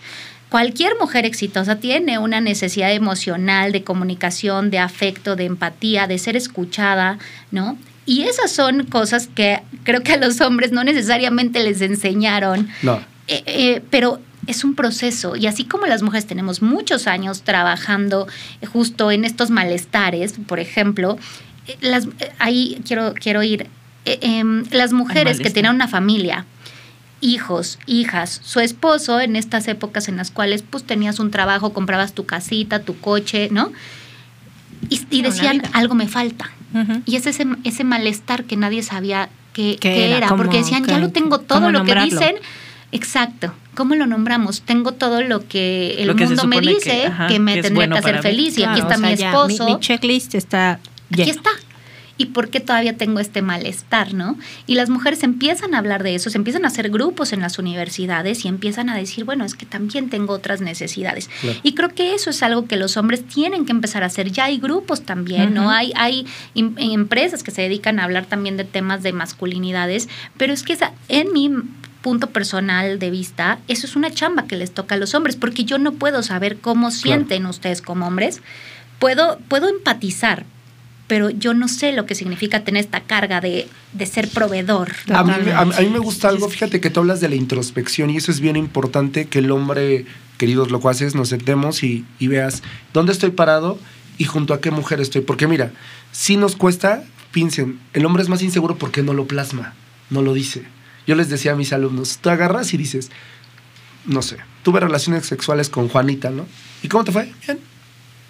Cualquier 0.50 0.94
mujer 0.98 1.26
exitosa 1.26 1.76
tiene 1.76 2.18
una 2.18 2.40
necesidad 2.40 2.92
emocional 2.92 3.70
de 3.70 3.84
comunicación, 3.84 4.70
de 4.70 4.80
afecto, 4.80 5.36
de 5.36 5.44
empatía, 5.44 6.08
de 6.08 6.18
ser 6.18 6.34
escuchada, 6.34 7.18
¿no? 7.52 7.78
Y 8.04 8.22
esas 8.22 8.50
son 8.50 8.86
cosas 8.86 9.28
que 9.28 9.60
creo 9.84 10.02
que 10.02 10.14
a 10.14 10.16
los 10.16 10.40
hombres 10.40 10.72
no 10.72 10.82
necesariamente 10.82 11.62
les 11.62 11.80
enseñaron. 11.80 12.68
No. 12.82 13.00
Eh, 13.28 13.44
eh, 13.46 13.82
pero 13.90 14.20
es 14.50 14.64
un 14.64 14.74
proceso 14.74 15.36
y 15.36 15.46
así 15.46 15.64
como 15.64 15.86
las 15.86 16.02
mujeres 16.02 16.26
tenemos 16.26 16.60
muchos 16.60 17.06
años 17.06 17.42
trabajando 17.42 18.26
eh, 18.60 18.66
justo 18.66 19.10
en 19.10 19.24
estos 19.24 19.50
malestares, 19.50 20.34
por 20.46 20.58
ejemplo, 20.58 21.18
eh, 21.66 21.76
las, 21.80 22.06
eh, 22.18 22.32
ahí 22.38 22.82
quiero, 22.86 23.14
quiero 23.14 23.42
ir, 23.42 23.68
eh, 24.04 24.18
em, 24.22 24.64
las 24.72 24.92
mujeres 24.92 25.38
que 25.38 25.50
tenían 25.50 25.76
una 25.76 25.88
familia, 25.88 26.46
hijos, 27.20 27.78
hijas, 27.86 28.40
su 28.42 28.60
esposo 28.60 29.20
en 29.20 29.36
estas 29.36 29.68
épocas 29.68 30.08
en 30.08 30.16
las 30.16 30.30
cuales 30.30 30.62
pues 30.68 30.84
tenías 30.84 31.20
un 31.20 31.30
trabajo, 31.30 31.72
comprabas 31.72 32.12
tu 32.12 32.26
casita, 32.26 32.80
tu 32.80 32.98
coche, 32.98 33.48
¿no? 33.52 33.72
Y, 34.88 35.22
decían, 35.22 35.62
algo 35.74 35.94
me 35.94 36.08
falta. 36.08 36.50
Y 37.04 37.16
es 37.16 37.26
ese, 37.26 37.46
ese 37.64 37.84
malestar 37.84 38.44
que 38.44 38.56
nadie 38.56 38.82
sabía 38.82 39.28
que, 39.52 39.76
¿Qué 39.78 39.92
que 39.92 40.16
era? 40.16 40.28
porque 40.28 40.58
decían, 40.58 40.84
ya 40.84 40.94
¿Qué- 40.94 41.00
lo 41.00 41.10
tengo 41.10 41.38
todo 41.38 41.70
lo 41.70 41.84
que 41.84 41.94
dicen, 41.94 42.36
Exacto. 42.92 43.52
¿Cómo 43.74 43.94
lo 43.94 44.06
nombramos? 44.06 44.62
Tengo 44.62 44.92
todo 44.92 45.22
lo 45.22 45.46
que 45.46 45.96
el 45.98 46.08
Lo 46.08 46.16
que 46.16 46.24
se 46.26 46.34
mundo 46.34 46.46
me 46.46 46.60
dice 46.60 47.10
que- 47.28 47.38
me 47.38 47.54
que 47.54 47.62
tendría 47.62 47.86
bueno 47.86 47.94
que 47.96 47.98
hacer 48.00 48.22
feliz. 48.22 48.58
Y 48.58 48.64
aquí 48.64 48.80
está 48.80 48.96
o 48.96 48.98
sea, 48.98 49.10
mi 49.10 49.16
ya 49.16 49.28
esposo. 49.30 49.64
Mi, 49.66 49.80
checklist 49.80 50.34
está 50.34 50.80
Aquí 51.12 51.28
está. 51.30 51.50
¿Y 52.16 52.26
por 52.26 52.50
qué 52.50 52.60
todavía 52.60 52.98
tengo 52.98 53.18
este 53.18 53.40
malestar, 53.40 54.12
no? 54.12 54.36
Y 54.66 54.74
las 54.74 54.90
mujeres 54.90 55.22
empiezan 55.22 55.74
a 55.74 55.78
hablar 55.78 56.02
de 56.02 56.14
eso, 56.14 56.28
se 56.28 56.36
empiezan 56.36 56.66
a 56.66 56.68
hacer 56.68 56.90
grupos 56.90 57.32
en 57.32 57.40
las 57.40 57.58
universidades 57.58 58.44
y 58.44 58.48
empiezan 58.48 58.90
a 58.90 58.94
decir, 58.94 59.24
bueno, 59.24 59.42
es 59.46 59.54
que 59.54 59.64
también 59.64 60.10
tengo 60.10 60.34
otras 60.34 60.60
necesidades. 60.60 61.30
Claro. 61.40 61.58
Y 61.62 61.72
creo 61.74 61.88
que 61.94 62.14
eso 62.14 62.28
es 62.28 62.42
algo 62.42 62.66
que 62.66 62.76
los 62.76 62.98
hombres 62.98 63.24
tienen 63.26 63.64
que 63.64 63.72
empezar 63.72 64.02
a 64.02 64.06
hacer. 64.06 64.30
Ya 64.32 64.44
hay 64.44 64.58
grupos 64.58 65.00
también, 65.00 65.54
¿no? 65.54 65.70
Hay, 65.70 65.92
hay 65.96 66.26
em- 66.54 66.74
empresas 66.76 67.42
que 67.42 67.52
se 67.52 67.62
dedican 67.62 67.98
a 67.98 68.04
hablar 68.04 68.26
también 68.26 68.58
de 68.58 68.64
temas 68.64 69.02
de 69.02 69.14
masculinidades, 69.14 70.06
pero 70.36 70.52
es 70.52 70.62
que 70.62 70.74
esa, 70.74 70.92
en 71.08 71.32
mi 71.32 71.50
punto 72.02 72.28
personal 72.28 72.98
de 72.98 73.10
vista, 73.10 73.58
eso 73.68 73.86
es 73.86 73.94
una 73.96 74.10
chamba 74.10 74.44
que 74.46 74.56
les 74.56 74.72
toca 74.72 74.94
a 74.94 74.98
los 74.98 75.14
hombres, 75.14 75.36
porque 75.36 75.64
yo 75.64 75.78
no 75.78 75.92
puedo 75.92 76.22
saber 76.22 76.58
cómo 76.58 76.90
sienten 76.90 77.46
ustedes 77.46 77.82
como 77.82 78.06
hombres. 78.06 78.40
Puedo, 78.98 79.38
puedo 79.48 79.68
empatizar, 79.68 80.44
pero 81.06 81.30
yo 81.30 81.54
no 81.54 81.68
sé 81.68 81.92
lo 81.92 82.06
que 82.06 82.14
significa 82.14 82.64
tener 82.64 82.84
esta 82.84 83.00
carga 83.00 83.40
de, 83.40 83.66
de 83.92 84.06
ser 84.06 84.28
proveedor. 84.28 84.90
A 85.12 85.22
mí, 85.24 85.32
Totalmente. 85.32 85.52
a 85.52 85.64
mí- 85.64 85.72
a 85.76 85.80
mí 85.80 85.88
me 85.88 85.98
gusta 85.98 86.28
algo, 86.28 86.48
fíjate 86.48 86.80
que 86.80 86.90
tú 86.90 87.00
hablas 87.00 87.20
de 87.20 87.28
la 87.28 87.34
introspección 87.34 88.10
y 88.10 88.16
eso 88.18 88.30
es 88.30 88.40
bien 88.40 88.56
importante 88.56 89.26
que 89.26 89.40
el 89.40 89.50
hombre, 89.50 90.06
queridos 90.38 90.70
locuaces, 90.70 91.14
nos 91.14 91.28
sentemos 91.30 91.82
y, 91.82 92.04
y 92.18 92.28
veas 92.28 92.62
dónde 92.92 93.12
estoy 93.12 93.30
parado 93.30 93.78
y 94.18 94.24
junto 94.24 94.54
a 94.54 94.60
qué 94.60 94.70
mujer 94.70 95.00
estoy. 95.00 95.22
Porque 95.22 95.46
mira, 95.46 95.72
si 96.12 96.36
nos 96.36 96.54
cuesta, 96.56 97.02
piensen, 97.32 97.80
el 97.92 98.04
hombre 98.06 98.22
es 98.22 98.28
más 98.28 98.42
inseguro 98.42 98.76
porque 98.76 99.02
no 99.02 99.12
lo 99.14 99.26
plasma, 99.26 99.74
no 100.10 100.22
lo 100.22 100.32
dice. 100.34 100.62
Yo 101.10 101.16
les 101.16 101.28
decía 101.28 101.54
a 101.54 101.56
mis 101.56 101.72
alumnos, 101.72 102.18
tú 102.20 102.30
agarras 102.30 102.72
y 102.72 102.76
dices, 102.76 103.10
no 104.04 104.22
sé, 104.22 104.36
tuve 104.62 104.78
relaciones 104.78 105.26
sexuales 105.26 105.68
con 105.68 105.88
Juanita, 105.88 106.30
¿no? 106.30 106.46
¿Y 106.84 106.86
cómo 106.86 107.02
te 107.02 107.10
fue? 107.10 107.32
Bien. 107.44 107.58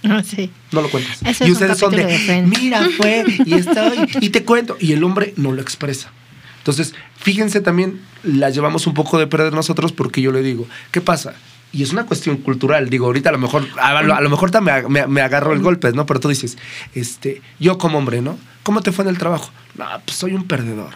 Ah, 0.05 0.23
sí. 0.25 0.51
No 0.73 0.81
lo 0.81 0.91
cuentas. 0.91 1.19
Ese 1.27 1.47
y 1.47 1.51
ustedes 1.51 1.77
son 1.77 1.95
de, 1.95 2.07
de 2.07 2.41
mira, 2.41 2.89
fue, 2.97 3.27
y 3.45 3.53
estoy, 3.53 4.09
y 4.23 4.31
te 4.31 4.47
cuento. 4.47 4.79
Y 4.81 4.95
el 4.95 5.05
hombre 5.05 5.35
no 5.37 5.53
lo 5.53 5.61
expresa. 5.61 6.11
Entonces, 6.57 6.95
fíjense 7.17 7.61
también, 7.61 8.01
la 8.23 8.49
llevamos 8.49 8.87
un 8.87 8.95
poco 8.95 9.19
de 9.19 9.27
perder 9.27 9.53
nosotros 9.53 9.93
porque 9.93 10.23
yo 10.23 10.33
le 10.33 10.43
digo, 10.43 10.67
¿qué 10.91 11.03
pasa? 11.03 11.35
Y 11.73 11.83
es 11.83 11.93
una 11.93 12.07
cuestión 12.07 12.39
cultural. 12.39 12.89
Digo, 12.89 13.05
ahorita 13.05 13.29
a 13.29 13.33
lo 13.33 13.39
mejor, 13.39 13.69
a 13.79 14.01
lo, 14.01 14.15
a 14.15 14.23
lo 14.23 14.31
mejor 14.31 14.51
también 14.51 14.91
me, 14.91 15.07
me 15.07 15.21
agarro 15.21 15.53
el 15.53 15.61
golpe, 15.61 15.93
¿no? 15.93 16.07
Pero 16.07 16.19
tú 16.19 16.31
dices, 16.31 16.57
este, 16.95 17.43
yo 17.59 17.77
como 17.77 17.99
hombre, 17.99 18.23
¿no? 18.23 18.39
¿Cómo 18.63 18.81
te 18.81 18.91
fue 18.91 19.05
en 19.05 19.11
el 19.11 19.19
trabajo? 19.19 19.51
No, 19.77 19.85
pues 20.03 20.17
soy 20.17 20.33
un 20.33 20.45
perdedor. 20.45 20.95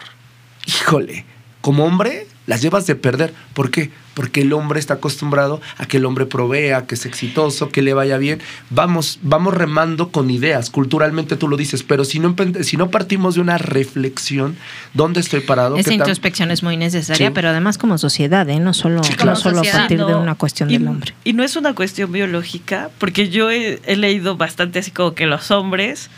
Híjole, 0.67 1.27
como 1.65 1.87
hombre 1.87 2.27
las 2.47 2.61
llevas 2.61 2.87
de 2.87 2.95
perder. 2.95 3.33
¿Por 3.55 3.71
qué? 3.71 3.91
Porque 4.13 4.43
el 4.43 4.53
hombre 4.53 4.79
está 4.79 4.95
acostumbrado 4.95 5.63
a 5.79 5.87
que 5.87 5.97
el 5.97 6.05
hombre 6.05 6.27
provea, 6.27 6.85
que 6.87 6.95
es 6.95 7.07
exitoso, 7.07 7.71
que 7.71 7.81
le 7.81 7.95
vaya 7.95 8.19
bien. 8.19 8.43
Vamos, 8.69 9.19
vamos 9.23 9.55
remando 9.55 10.11
con 10.11 10.29
ideas. 10.29 10.69
Culturalmente 10.69 11.37
tú 11.39 11.49
lo 11.49 11.57
dices, 11.57 11.83
pero 11.83 12.05
si 12.05 12.19
no, 12.19 12.37
si 12.61 12.77
no 12.77 12.91
partimos 12.91 13.37
de 13.37 13.41
una 13.41 13.57
reflexión, 13.57 14.57
¿dónde 14.93 15.21
estoy 15.21 15.41
parado? 15.41 15.77
Esa 15.77 15.85
¿Qué 15.85 15.97
tan- 15.97 16.01
introspección 16.07 16.51
es 16.51 16.63
muy 16.63 16.77
necesaria, 16.77 17.29
Sí. 17.29 17.33
pero 17.35 17.49
además 17.49 17.79
como 17.79 17.97
sociedad, 17.97 18.47
¿eh? 18.51 18.61
no 18.61 18.75
solo, 18.75 19.03
Sí, 19.03 19.15
no 19.25 19.35
solo 19.35 19.61
a 19.61 19.63
partir 19.63 20.05
de 20.05 20.15
una 20.15 20.35
cuestión 20.35 20.71
y, 20.71 20.75
del 20.77 20.87
hombre. 20.87 21.15
Y 21.25 21.33
no 21.33 21.45
es 21.45 21.57
una 21.57 21.75
cuestión 21.75 22.13
biológica, 22.13 22.91
porque 22.99 23.31
yo 23.31 23.51
he, 23.51 23.81
he 23.87 23.97
leído 23.97 24.37
bastante 24.37 24.81
así 24.81 24.91
como 24.91 25.15
que 25.15 25.25
los 25.25 25.51
hombres 25.51 26.11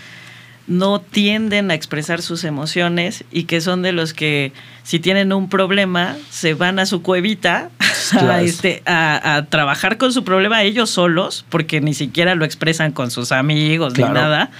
no 0.66 1.00
tienden 1.00 1.70
a 1.70 1.74
expresar 1.74 2.22
sus 2.22 2.42
emociones 2.44 3.24
y 3.30 3.44
que 3.44 3.60
son 3.60 3.82
de 3.82 3.92
los 3.92 4.12
que 4.12 4.52
si 4.82 4.98
tienen 4.98 5.32
un 5.32 5.48
problema 5.48 6.16
se 6.30 6.54
van 6.54 6.78
a 6.78 6.86
su 6.86 7.02
cuevita 7.02 7.70
a, 8.12 8.40
este, 8.42 8.82
a, 8.84 9.36
a 9.36 9.46
trabajar 9.46 9.96
con 9.96 10.12
su 10.12 10.24
problema 10.24 10.62
ellos 10.62 10.90
solos, 10.90 11.44
porque 11.48 11.80
ni 11.80 11.94
siquiera 11.94 12.34
lo 12.34 12.44
expresan 12.44 12.92
con 12.92 13.10
sus 13.10 13.32
amigos 13.32 13.94
Claro. 13.94 14.12
ni 14.14 14.20
nada. 14.20 14.50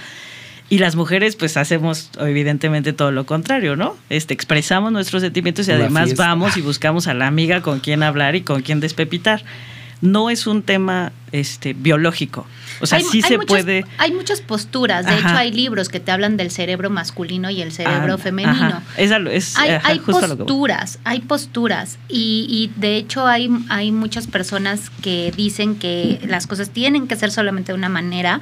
Y 0.69 0.79
las 0.79 0.97
mujeres, 0.97 1.37
pues 1.37 1.55
hacemos 1.55 2.09
evidentemente 2.19 2.91
todo 2.91 3.11
lo 3.11 3.25
contrario, 3.25 3.77
¿no? 3.77 3.95
Este, 4.09 4.33
expresamos 4.33 4.91
nuestros 4.91 5.21
sentimientos 5.21 5.65
y 5.69 5.71
además 5.71 6.15
vamos 6.17 6.57
y 6.57 6.61
buscamos 6.61 7.07
a 7.07 7.13
la 7.13 7.25
amiga 7.27 7.61
con 7.61 7.79
quien 7.79 8.03
hablar 8.03 8.35
y 8.35 8.41
con 8.41 8.61
quien 8.63 8.81
despepitar. 8.81 9.43
No 10.01 10.29
es 10.29 10.45
un 10.47 10.61
tema 10.61 11.11
este, 11.31 11.73
biológico. 11.73 12.45
O 12.81 12.85
sea, 12.85 12.99
hay, 12.99 13.03
sí 13.03 13.17
hay 13.23 13.29
se 13.29 13.37
muchas, 13.37 13.47
puede. 13.47 13.85
Hay 13.97 14.11
muchas 14.13 14.41
posturas. 14.41 15.05
De 15.05 15.11
Ajá. 15.13 15.29
hecho, 15.29 15.37
hay 15.39 15.51
libros 15.51 15.89
que 15.89 15.99
te 15.99 16.11
hablan 16.11 16.37
del 16.37 16.51
cerebro 16.51 16.89
masculino 16.91 17.49
y 17.49 17.61
el 17.63 17.71
cerebro 17.71 18.13
Ah, 18.13 18.17
femenino. 18.17 18.81
es, 18.97 19.57
Hay, 19.57 19.71
ajá, 19.71 19.87
hay 19.89 19.99
posturas, 19.99 20.99
hay 21.03 21.21
posturas 21.21 21.97
y, 22.07 22.45
y 22.49 22.79
de 22.79 22.97
hecho 22.97 23.25
hay, 23.25 23.49
hay 23.69 23.91
muchas 23.91 24.27
personas 24.27 24.91
que 25.01 25.33
dicen 25.35 25.75
que 25.75 26.19
las 26.27 26.45
cosas 26.45 26.69
tienen 26.69 27.07
que 27.07 27.15
ser 27.15 27.31
solamente 27.31 27.71
de 27.71 27.77
una 27.77 27.89
manera 27.89 28.39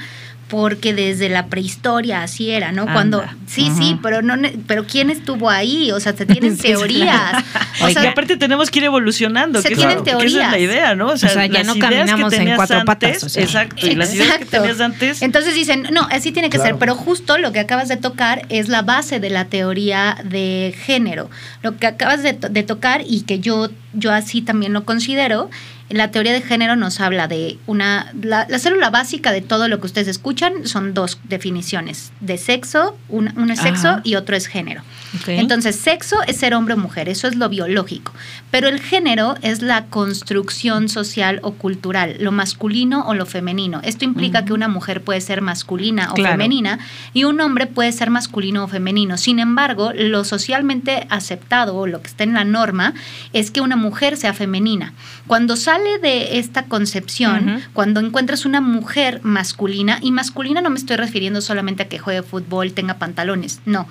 porque 0.47 0.93
desde 0.93 1.27
la 1.27 1.47
prehistoria 1.47 2.21
así 2.21 2.51
era, 2.51 2.71
¿no? 2.71 2.81
Anda. 2.84 2.93
Cuando 2.93 3.23
sí, 3.47 3.71
sí, 3.75 3.97
pero 4.03 4.21
no 4.21 4.36
ne- 4.38 4.53
pero 4.67 4.86
quién 4.86 5.10
estuvo 5.10 5.49
ahí, 5.49 5.91
o 5.91 5.99
sea, 5.99 6.13
se 6.13 6.25
tienen 6.27 6.58
teorías. 6.58 7.43
O 7.81 7.89
y 7.89 7.93
sea, 7.93 8.12
aparte 8.12 8.38
tenemos 8.38 8.71
que 8.71 8.79
ir 8.79 8.86
evolucionando. 8.86 9.62
Se 9.62 9.67
que 9.67 9.75
tienen 9.75 9.97
esa- 9.97 10.03
que 10.05 10.12
esa 10.12 10.23
es 10.25 10.34
la 10.34 10.49
teorías. 10.51 10.62
idea, 10.71 10.95
¿no? 10.95 11.08
O 11.08 11.17
sea, 11.17 11.29
O 11.29 11.34
sea, 11.34 11.45
ya 11.45 11.63
no 11.63 11.77
caminamos 11.77 12.31
en 12.34 12.55
cuatro 12.55 12.77
antes, 12.77 12.86
patas, 12.86 13.23
o 13.25 13.29
sea. 13.29 13.43
Exacto. 13.43 13.86
Y 13.86 13.95
las 13.95 14.13
ideas 14.13 14.38
que 14.38 14.45
tenías 14.45 14.79
antes. 14.79 15.21
Entonces 15.21 15.53
dicen, 15.55 15.88
no, 15.91 16.08
así 16.10 16.31
tiene 16.31 16.49
que 16.49 16.58
Claro. 16.58 16.71
ser, 16.75 16.79
pero 16.79 16.95
justo 16.95 17.38
lo 17.38 17.51
que 17.51 17.60
acabas 17.60 17.89
de 17.89 17.97
tocar 17.97 18.45
es 18.47 18.69
la 18.69 18.81
base 18.81 19.19
de 19.19 19.29
la 19.29 19.45
teoría 19.45 20.17
de 20.23 20.73
género. 20.86 21.29
Lo 21.63 21.75
que 21.77 21.88
acabas 21.88 22.23
de, 22.23 22.34
to- 22.34 22.47
de 22.47 22.63
tocar 22.63 23.01
y 23.05 23.21
que 23.23 23.39
yo, 23.39 23.69
yo 23.93 24.13
así 24.13 24.41
también 24.41 24.71
lo 24.71 24.86
considero, 24.86 25.49
la 25.97 26.12
teoría 26.12 26.34
de 26.34 26.41
género 26.41 26.75
nos 26.75 26.99
habla 26.99 27.27
de 27.27 27.58
una... 27.67 28.12
La, 28.21 28.45
la 28.49 28.60
célula 28.60 28.89
básica 28.89 29.31
de 29.31 29.41
todo 29.41 29.67
lo 29.67 29.79
que 29.79 29.88
ustedes 29.88 30.08
escuchan 30.08 30.67
son 30.67 30.93
dos 30.93 31.19
definiciones, 31.23 32.12
de 32.21 32.38
sexo, 32.38 32.97
una- 33.10 33.34
uno 33.38 33.53
es 33.53 33.60
sexo 33.60 34.01
y 34.03 34.15
otro 34.15 34.36
es 34.36 34.47
género. 34.47 34.81
Entonces, 35.27 35.75
sexo 35.77 36.17
es 36.27 36.38
ser 36.38 36.53
hombre 36.53 36.73
o 36.73 36.77
mujer, 36.77 37.08
eso 37.10 37.27
es 37.27 37.36
lo 37.36 37.47
biológico. 37.49 38.13
Pero 38.51 38.67
el 38.67 38.79
género 38.81 39.36
es 39.41 39.62
la 39.62 39.86
construcción 39.86 40.89
social 40.89 41.39
o 41.43 41.53
cultural, 41.53 42.17
lo 42.19 42.31
masculino 42.31 43.05
o 43.08 43.13
lo 43.13 43.25
femenino. 43.25 43.79
Esto 43.84 44.03
implica 44.05 44.43
que 44.45 44.53
una 44.53 44.67
mujer 44.67 45.01
puede 45.01 45.21
ser 45.21 45.41
masculina 45.41 46.12
o 46.12 46.15
Claro. 46.15 46.34
femenina 46.34 46.79
y 47.13 47.23
un 47.23 47.39
hombre 47.41 47.65
puede 47.67 47.91
ser 47.91 48.10
masculino 48.10 48.63
o 48.63 48.67
femenino. 48.67 49.17
Sin 49.17 49.39
embargo, 49.39 49.91
lo 49.93 50.23
socialmente 50.25 51.08
aceptado 51.10 51.75
o 51.75 51.88
lo 51.88 52.01
que 52.01 52.08
está 52.08 52.23
en 52.23 52.34
la 52.34 52.43
norma 52.43 52.93
es 53.34 53.51
que 53.51 53.62
una 53.62 53.75
mujer 53.75 54.17
sea 54.17 54.34
femenina. 54.34 54.93
Cuando 55.27 55.55
sale 55.55 55.85
de 56.02 56.39
esta 56.39 56.63
concepción, 56.63 57.62
cuando 57.74 58.00
encuentras 58.00 58.45
una 58.45 58.62
mujer 58.62 59.21
masculina, 59.24 60.00
y 60.02 60.12
masculina 60.12 60.62
no 60.62 60.69
me 60.69 60.78
estoy 60.78 60.98
refiriendo 60.98 61.41
solamente 61.41 61.84
a 61.84 61.88
que 61.88 62.00
juegue 62.00 62.24
fútbol, 62.24 62.74
tenga 62.74 62.95
pantalones, 62.95 63.62
no. 63.65 63.88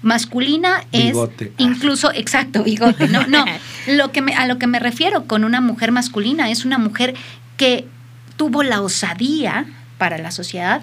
Masculina 0.00 0.84
Bigote. 0.92 1.46
es 1.46 1.50
incluso, 1.58 2.12
exacto, 2.12 2.62
bigote. 2.62 3.08
No, 3.08 3.26
no. 3.26 3.44
Lo 3.88 4.12
que 4.12 4.22
me, 4.22 4.34
a 4.34 4.46
lo 4.46 4.58
que 4.58 4.68
me 4.68 4.78
refiero 4.78 5.24
con 5.24 5.42
una 5.42 5.60
mujer 5.60 5.90
masculina 5.90 6.50
es 6.50 6.64
una 6.64 6.78
mujer 6.78 7.14
que 7.56 7.84
tuvo 8.36 8.62
la 8.62 8.80
osadía 8.80 9.66
para 9.98 10.18
la 10.18 10.30
sociedad 10.30 10.82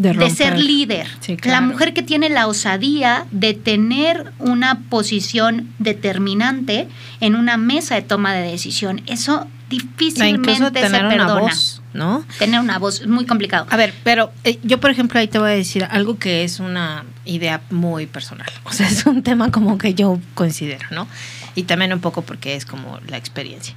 de, 0.00 0.30
ser 0.30 0.58
líder. 0.58 1.06
Sí, 1.20 1.36
La 1.44 1.60
mujer 1.60 1.92
que 1.92 2.02
tiene 2.02 2.30
la 2.30 2.46
osadía 2.46 3.26
de 3.30 3.52
tener 3.52 4.32
una 4.38 4.80
posición 4.88 5.68
determinante 5.78 6.88
en 7.20 7.36
una 7.36 7.58
mesa 7.58 7.96
de 7.96 8.02
toma 8.02 8.32
de 8.32 8.50
decisión. 8.50 9.02
Eso 9.06 9.46
difícilmente 9.70 10.50
incluso 10.52 10.66
se 10.66 10.70
tener 10.72 11.04
una 11.06 11.34
voz, 11.38 11.80
¿no? 11.94 12.24
Tener 12.38 12.60
una 12.60 12.78
voz 12.78 13.00
es 13.00 13.06
muy 13.06 13.24
complicado. 13.24 13.66
A 13.70 13.76
ver, 13.76 13.94
pero 14.04 14.30
eh, 14.44 14.58
yo, 14.62 14.78
por 14.80 14.90
ejemplo, 14.90 15.18
ahí 15.18 15.28
te 15.28 15.38
voy 15.38 15.50
a 15.50 15.54
decir 15.54 15.84
algo 15.90 16.18
que 16.18 16.44
es 16.44 16.60
una 16.60 17.04
idea 17.24 17.62
muy 17.70 18.06
personal. 18.06 18.50
O 18.64 18.72
sea, 18.72 18.86
es 18.90 19.06
un 19.06 19.22
tema 19.22 19.50
como 19.50 19.78
que 19.78 19.94
yo 19.94 20.18
considero, 20.34 20.86
¿no? 20.90 21.06
Y 21.54 21.62
también 21.64 21.92
un 21.92 22.00
poco 22.00 22.22
porque 22.22 22.54
es 22.56 22.64
como 22.66 22.98
la 23.08 23.16
experiencia. 23.16 23.74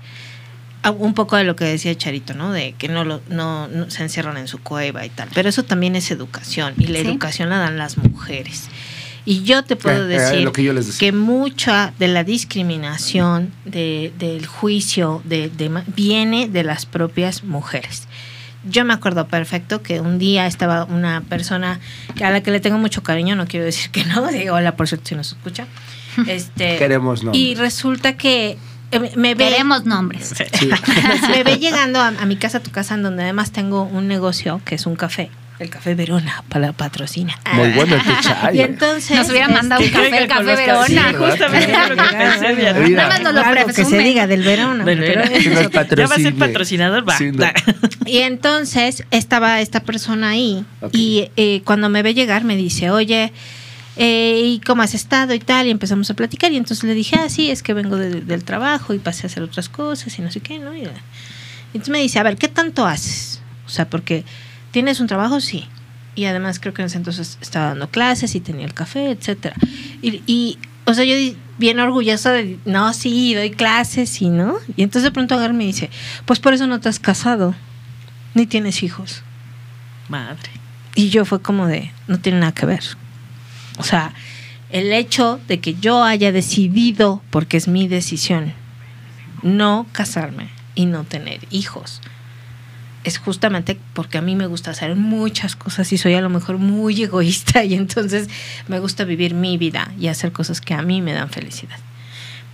Ah, 0.85 0.91
Un 0.91 1.13
poco 1.13 1.37
de 1.37 1.45
lo 1.45 1.55
que 1.55 1.63
decía 1.63 1.95
Charito, 1.95 2.33
¿no? 2.33 2.51
De 2.51 2.73
que 2.73 2.89
no, 2.89 3.05
lo, 3.05 3.21
no, 3.29 3.69
no 3.69 3.89
se 3.89 4.03
encierran 4.03 4.35
en 4.35 4.49
su 4.49 4.59
cueva 4.59 5.05
y 5.05 5.09
tal. 5.09 5.29
Pero 5.33 5.47
eso 5.47 5.63
también 5.63 5.95
es 5.95 6.11
educación. 6.11 6.73
Y 6.77 6.87
la 6.87 6.99
Sí. 6.99 7.07
educación 7.07 7.49
la 7.49 7.57
dan 7.59 7.77
las 7.77 7.97
mujeres. 7.97 8.67
Y 9.25 9.43
yo 9.43 9.63
te 9.63 9.75
puedo 9.75 10.09
Eh, 10.09 10.15
eh, 10.15 10.19
decir 10.19 10.41
lo 10.41 10.51
que 10.51 10.63
yo 10.63 10.73
les 10.73 10.87
decía. 10.87 10.99
que 10.99 11.11
mucha 11.15 11.93
de 11.99 12.07
la 12.09 12.23
discriminación, 12.23 13.51
de, 13.65 14.11
del 14.19 14.45
juicio, 14.45 15.21
de, 15.23 15.49
viene 15.95 16.47
de 16.49 16.63
las 16.63 16.85
propias 16.85 17.43
mujeres. 17.43 18.07
Yo 18.69 18.85
me 18.85 18.93
acuerdo 18.93 19.27
perfecto 19.27 19.81
que 19.81 19.99
un 19.99 20.19
día 20.19 20.47
estaba 20.47 20.85
una 20.85 21.21
persona 21.21 21.79
que 22.15 22.23
a 22.23 22.31
la 22.31 22.41
que 22.41 22.51
le 22.51 22.59
tengo 22.61 22.77
mucho 22.77 23.03
cariño, 23.03 23.35
no 23.35 23.45
quiero 23.47 23.65
decir 23.65 23.91
que 23.91 24.05
no, 24.05 24.27
digo 24.31 24.55
hola 24.55 24.75
por 24.75 24.87
cierto 24.87 25.07
si 25.09 25.15
nos 25.15 25.27
escucha. 25.33 25.67
Este, 26.27 26.77
Queremos, 26.77 27.23
¿no? 27.23 27.31
Y 27.33 27.55
resulta 27.55 28.15
que 28.17 28.57
eh, 28.91 28.99
me- 28.99 29.11
me 29.15 29.35
ve, 29.35 29.49
Queremos 29.49 29.85
nombres. 29.85 30.33
Sí. 30.53 30.69
me 31.29 31.43
ve 31.43 31.57
llegando 31.57 31.99
a, 31.99 32.07
a 32.09 32.25
mi 32.25 32.35
casa, 32.35 32.59
a 32.59 32.61
tu 32.61 32.69
casa, 32.71 32.93
en 32.93 33.01
donde 33.03 33.23
además 33.23 33.51
tengo 33.51 33.83
un 33.83 34.07
negocio 34.07 34.61
que 34.63 34.75
es 34.75 34.85
un 34.85 34.95
café. 34.95 35.31
El 35.63 35.69
café 35.69 35.95
Verona 35.95 36.43
para 36.49 36.67
la 36.67 36.73
patrocina. 36.73 37.39
Muy 37.53 37.69
bueno 37.71 37.95
el 37.95 38.01
chai. 38.21 38.57
Y 38.57 38.61
entonces 38.61 39.17
Nos 39.17 39.29
hubiera 39.29 39.47
mandado 39.47 39.81
un 39.81 39.87
este, 39.87 39.97
café, 39.99 40.17
el 40.23 40.27
café 40.27 40.43
Verona. 40.55 40.85
Sí, 40.87 41.15
Justamente 41.15 41.77
lo 41.89 41.95
que 41.95 42.15
pensé. 42.15 42.55
Mira. 42.55 42.73
Nada 42.73 43.07
más 43.09 43.21
nos 43.21 43.33
lo 43.33 43.41
algo 43.41 43.67
que 43.67 43.85
se 43.85 43.97
diga 43.99 44.27
del 44.27 44.43
Verona. 44.43 44.83
Del 44.83 44.99
Verona. 44.99 45.29
Que 45.29 45.49
nos 45.49 45.59
eso- 45.61 45.69
Ya 45.95 46.07
va 46.07 46.15
a 46.15 46.19
ser 46.19 46.35
patrocinador, 46.35 47.07
va. 47.07 47.17
Sí, 47.17 47.31
no. 47.31 47.45
Y 48.05 48.19
entonces 48.19 49.05
estaba 49.11 49.61
esta 49.61 49.79
persona 49.79 50.29
ahí 50.29 50.65
Ok. 50.81 50.93
y 50.93 51.29
eh, 51.37 51.61
cuando 51.63 51.87
me 51.89 52.03
ve 52.03 52.13
llegar 52.13 52.43
me 52.43 52.55
dice, 52.57 52.91
oye, 52.91 53.31
eh, 53.95 54.41
¿y 54.43 54.59
cómo 54.59 54.81
has 54.81 54.93
estado 54.93 55.33
y 55.33 55.39
tal? 55.39 55.67
Y 55.67 55.69
empezamos 55.69 56.09
a 56.09 56.13
platicar 56.13 56.51
y 56.51 56.57
entonces 56.57 56.83
le 56.83 56.93
dije, 56.93 57.15
ah, 57.17 57.29
sí, 57.29 57.49
es 57.49 57.63
que 57.63 57.73
vengo 57.73 57.95
de- 57.95 58.21
del 58.21 58.43
trabajo 58.43 58.93
y 58.93 58.99
pasé 58.99 59.25
a 59.25 59.27
hacer 59.27 59.41
otras 59.43 59.69
cosas 59.69 60.17
y 60.19 60.21
no 60.21 60.29
sé 60.31 60.41
qué, 60.41 60.59
¿no? 60.59 60.75
Y, 60.75 60.81
y 60.81 60.87
entonces 61.73 61.89
me 61.89 61.99
dice, 62.01 62.19
a 62.19 62.23
ver, 62.23 62.35
¿qué 62.37 62.49
tanto 62.49 62.85
haces? 62.85 63.41
O 63.65 63.69
sea, 63.69 63.89
porque 63.89 64.25
tienes 64.73 64.99
un 64.99 65.07
trabajo, 65.07 65.39
sí. 65.39 65.67
Y 66.15 66.25
además 66.25 66.59
creo 66.59 66.73
que 66.73 66.81
en 66.81 66.87
ese 66.87 66.97
entonces 66.97 67.37
estaba 67.41 67.67
dando 67.67 67.89
clases 67.89 68.35
y 68.35 68.41
tenía 68.41 68.65
el 68.65 68.73
café, 68.73 69.11
etcétera. 69.11 69.55
Y, 70.01 70.21
y, 70.27 70.57
o 70.85 70.93
sea, 70.93 71.05
yo 71.05 71.15
bien 71.57 71.79
orgullosa 71.79 72.31
de, 72.33 72.59
no, 72.65 72.91
sí, 72.93 73.33
doy 73.35 73.51
clases 73.51 74.21
y 74.21 74.29
no. 74.29 74.55
Y 74.75 74.83
entonces 74.83 75.03
de 75.03 75.11
pronto 75.11 75.35
agarra 75.35 75.53
y 75.53 75.57
me 75.57 75.65
dice, 75.65 75.89
pues 76.25 76.39
por 76.39 76.53
eso 76.53 76.67
no 76.67 76.81
te 76.81 76.89
has 76.89 76.99
casado, 76.99 77.55
ni 78.33 78.45
tienes 78.45 78.83
hijos. 78.83 79.23
Madre. 80.09 80.49
Y 80.95 81.09
yo 81.09 81.23
fue 81.23 81.41
como 81.41 81.67
de, 81.67 81.91
no 82.07 82.19
tiene 82.19 82.39
nada 82.39 82.51
que 82.51 82.65
ver. 82.65 82.83
O 83.77 83.83
sea, 83.83 84.13
el 84.69 84.91
hecho 84.91 85.39
de 85.47 85.59
que 85.59 85.75
yo 85.75 86.03
haya 86.03 86.31
decidido, 86.31 87.21
porque 87.29 87.57
es 87.57 87.67
mi 87.67 87.87
decisión, 87.87 88.53
no 89.43 89.87
casarme 89.91 90.49
y 90.75 90.85
no 90.87 91.03
tener 91.03 91.41
hijos, 91.51 92.01
es 93.03 93.17
justamente 93.17 93.77
porque 93.93 94.17
a 94.17 94.21
mí 94.21 94.35
me 94.35 94.47
gusta 94.47 94.71
hacer 94.71 94.95
muchas 94.95 95.55
cosas 95.55 95.91
y 95.91 95.97
soy 95.97 96.13
a 96.13 96.21
lo 96.21 96.29
mejor 96.29 96.57
muy 96.57 97.03
egoísta 97.03 97.63
y 97.63 97.73
entonces 97.75 98.29
me 98.67 98.79
gusta 98.79 99.03
vivir 99.03 99.33
mi 99.33 99.57
vida 99.57 99.91
y 99.99 100.07
hacer 100.07 100.31
cosas 100.31 100.61
que 100.61 100.73
a 100.73 100.81
mí 100.81 101.01
me 101.01 101.13
dan 101.13 101.29
felicidad. 101.29 101.77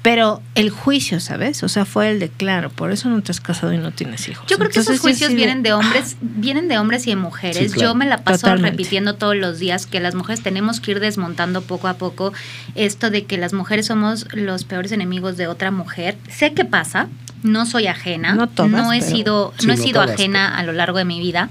Pero 0.02 0.42
el 0.56 0.70
juicio, 0.70 1.20
¿sabes? 1.20 1.62
O 1.62 1.68
sea, 1.68 1.84
fue 1.84 2.10
el 2.10 2.20
de, 2.20 2.30
claro, 2.30 2.70
por 2.70 2.92
eso 2.92 3.10
no 3.10 3.22
te 3.22 3.34
has 3.34 3.42
casado 3.42 3.74
y 3.74 3.78
no 3.78 3.92
tienes 3.92 4.30
hijos. 4.30 4.46
Yo 4.48 4.58
creo 4.58 4.70
que 4.70 4.80
Entonces, 4.80 4.94
esos 4.94 5.02
juicios 5.02 5.30
sí 5.30 5.36
vienen 5.36 5.62
de 5.62 5.74
hombres, 5.74 6.16
vienen 6.22 6.70
de 6.70 6.78
hombres 6.78 7.06
y 7.06 7.10
de 7.10 7.16
mujeres. 7.18 7.72
Sí, 7.72 7.78
claro. 7.78 7.90
Yo 7.90 7.96
me 7.96 8.06
la 8.06 8.24
paso 8.24 8.42
Totalmente. 8.42 8.72
repitiendo 8.72 9.16
todos 9.16 9.36
los 9.36 9.60
días 9.60 9.88
que 9.88 10.00
las 10.00 10.16
mujeres 10.16 10.42
tenemos 10.42 10.80
que 10.80 10.92
ir 10.92 11.02
desmontando 11.02 11.62
poco 11.64 11.90
a 11.90 11.96
poco 11.96 12.32
esto 12.76 13.10
de 13.10 13.26
que 13.26 13.38
las 13.38 13.52
mujeres 13.52 13.88
somos 13.88 14.26
los 14.34 14.64
peores 14.64 14.94
enemigos 14.94 15.36
de 15.36 15.48
otra 15.48 15.70
mujer. 15.70 16.16
Sé 16.30 16.54
que 16.54 16.64
pasa, 16.64 17.10
no 17.44 17.66
soy 17.66 17.88
ajena, 17.88 18.34
No 18.34 18.48
todas, 18.48 18.86
he 18.94 19.00
pero- 19.00 19.12
sido, 19.16 19.54
Sí, 19.58 19.68
no 19.68 19.74
he 19.74 19.78
no 19.78 19.84
sido 19.84 20.02
todas, 20.02 20.12
ajena 20.16 20.58
a 20.58 20.64
lo 20.64 20.74
largo 20.74 20.98
de 20.98 21.06
mi 21.06 21.20
vida. 21.20 21.50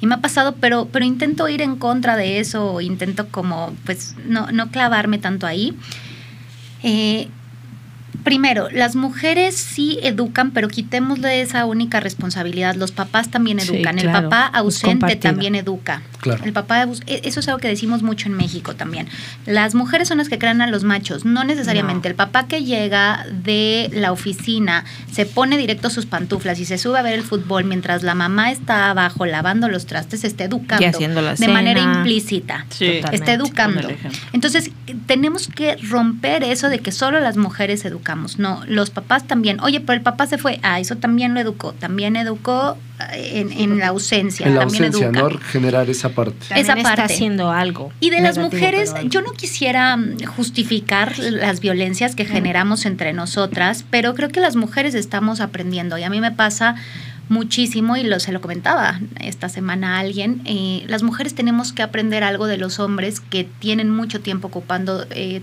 Y 0.00 0.06
me 0.06 0.14
ha 0.14 0.18
pasado, 0.18 0.54
pero, 0.60 0.86
pero 0.92 1.04
intento 1.04 1.48
ir 1.48 1.60
en 1.62 1.76
contra 1.76 2.16
de 2.16 2.38
eso, 2.38 2.80
intento 2.80 3.28
como, 3.28 3.74
pues, 3.84 4.14
no, 4.26 4.50
no 4.52 4.70
clavarme 4.70 5.18
tanto 5.18 5.46
ahí. 5.46 5.76
Eh, 6.82 7.28
Primero, 8.24 8.68
las 8.70 8.96
mujeres 8.96 9.54
sí 9.56 9.98
educan, 10.02 10.50
pero 10.50 10.68
quitémosle 10.68 11.40
esa 11.40 11.64
única 11.66 12.00
responsabilidad. 12.00 12.74
Los 12.74 12.90
papás 12.92 13.30
también 13.30 13.60
Sí, 13.60 13.74
educan. 13.76 13.96
claro, 13.96 14.18
El 14.18 14.24
papá 14.24 14.46
ausente 14.46 15.16
también 15.16 15.54
educa. 15.54 16.02
Claro. 16.20 16.42
El 16.44 16.52
papá, 16.52 16.82
e- 17.06 17.20
eso 17.24 17.40
es 17.40 17.48
algo 17.48 17.60
que 17.60 17.68
decimos 17.68 18.02
mucho 18.02 18.26
en 18.28 18.34
México 18.34 18.74
también. 18.74 19.08
Las 19.46 19.74
mujeres 19.74 20.08
son 20.08 20.18
las 20.18 20.28
que 20.28 20.38
crean 20.38 20.60
a 20.60 20.66
los 20.66 20.84
machos, 20.84 21.24
no 21.24 21.44
necesariamente. 21.44 22.08
No. 22.08 22.10
El 22.12 22.16
papá 22.16 22.46
que 22.48 22.64
llega 22.64 23.24
de 23.30 23.88
la 23.94 24.10
oficina, 24.12 24.84
se 25.12 25.24
pone 25.26 25.56
directo 25.56 25.88
sus 25.90 26.06
pantuflas 26.06 26.58
y 26.58 26.64
se 26.64 26.76
sube 26.76 26.98
a 26.98 27.02
ver 27.02 27.14
el 27.14 27.22
fútbol 27.22 27.64
mientras 27.64 28.02
la 28.02 28.14
mamá 28.14 28.50
está 28.50 28.90
abajo 28.90 29.26
lavando 29.26 29.68
los 29.68 29.86
trastes, 29.86 30.24
está 30.24 30.44
educando 30.44 30.84
Y 30.84 30.88
haciendo 30.88 31.22
la 31.22 31.34
de 31.34 31.48
manera 31.48 31.80
implícita. 31.80 32.66
Sí. 32.70 33.00
Está 33.12 33.32
educando. 33.32 33.88
Entonces, 34.32 34.70
tenemos 35.06 35.48
que 35.48 35.76
romper 35.76 36.42
eso 36.42 36.68
de 36.68 36.80
que 36.80 36.90
solo 36.92 37.20
las 37.20 37.36
mujeres 37.36 37.84
educamos. 38.08 38.38
No, 38.38 38.62
los 38.66 38.90
papás 38.90 39.26
también. 39.26 39.60
Oye, 39.60 39.80
pero 39.80 39.96
el 39.96 40.02
papá 40.02 40.26
se 40.26 40.38
fue. 40.38 40.58
Ah, 40.62 40.80
eso 40.80 40.96
también 40.96 41.34
lo 41.34 41.40
educó. 41.40 41.72
También 41.72 42.16
educó 42.16 42.76
eh, 43.12 43.40
en, 43.40 43.52
en 43.52 43.78
la 43.78 43.88
ausencia. 43.88 44.46
En 44.46 44.54
la 44.54 44.60
también 44.60 44.84
ausencia, 44.84 45.08
educa. 45.08 45.34
¿no? 45.34 45.40
Generar 45.40 45.90
esa 45.90 46.08
parte. 46.10 46.36
También 46.48 46.64
esa 46.64 46.74
está 46.74 46.96
parte. 46.96 47.02
haciendo 47.02 47.50
algo. 47.50 47.92
Y 48.00 48.10
de 48.10 48.20
las 48.20 48.38
mujeres, 48.38 48.94
yo 49.04 49.20
no 49.20 49.32
quisiera 49.32 49.96
mm, 49.96 50.24
justificar 50.24 51.18
las 51.18 51.60
violencias 51.60 52.14
que 52.14 52.24
generamos 52.24 52.86
entre 52.86 53.12
nosotras, 53.12 53.84
pero 53.90 54.14
creo 54.14 54.30
que 54.30 54.40
las 54.40 54.56
mujeres 54.56 54.94
estamos 54.94 55.40
aprendiendo 55.40 55.98
y 55.98 56.04
a 56.04 56.10
mí 56.10 56.20
me 56.20 56.32
pasa 56.32 56.76
muchísimo 57.28 57.98
y 57.98 58.04
lo, 58.04 58.20
se 58.20 58.32
lo 58.32 58.40
comentaba 58.40 59.00
esta 59.20 59.50
semana 59.50 59.96
a 59.96 60.00
alguien, 60.00 60.40
eh, 60.46 60.82
las 60.86 61.02
mujeres 61.02 61.34
tenemos 61.34 61.74
que 61.74 61.82
aprender 61.82 62.24
algo 62.24 62.46
de 62.46 62.56
los 62.56 62.78
hombres 62.78 63.20
que 63.20 63.44
tienen 63.44 63.90
mucho 63.90 64.22
tiempo 64.22 64.48
ocupando 64.48 65.04
eh, 65.10 65.42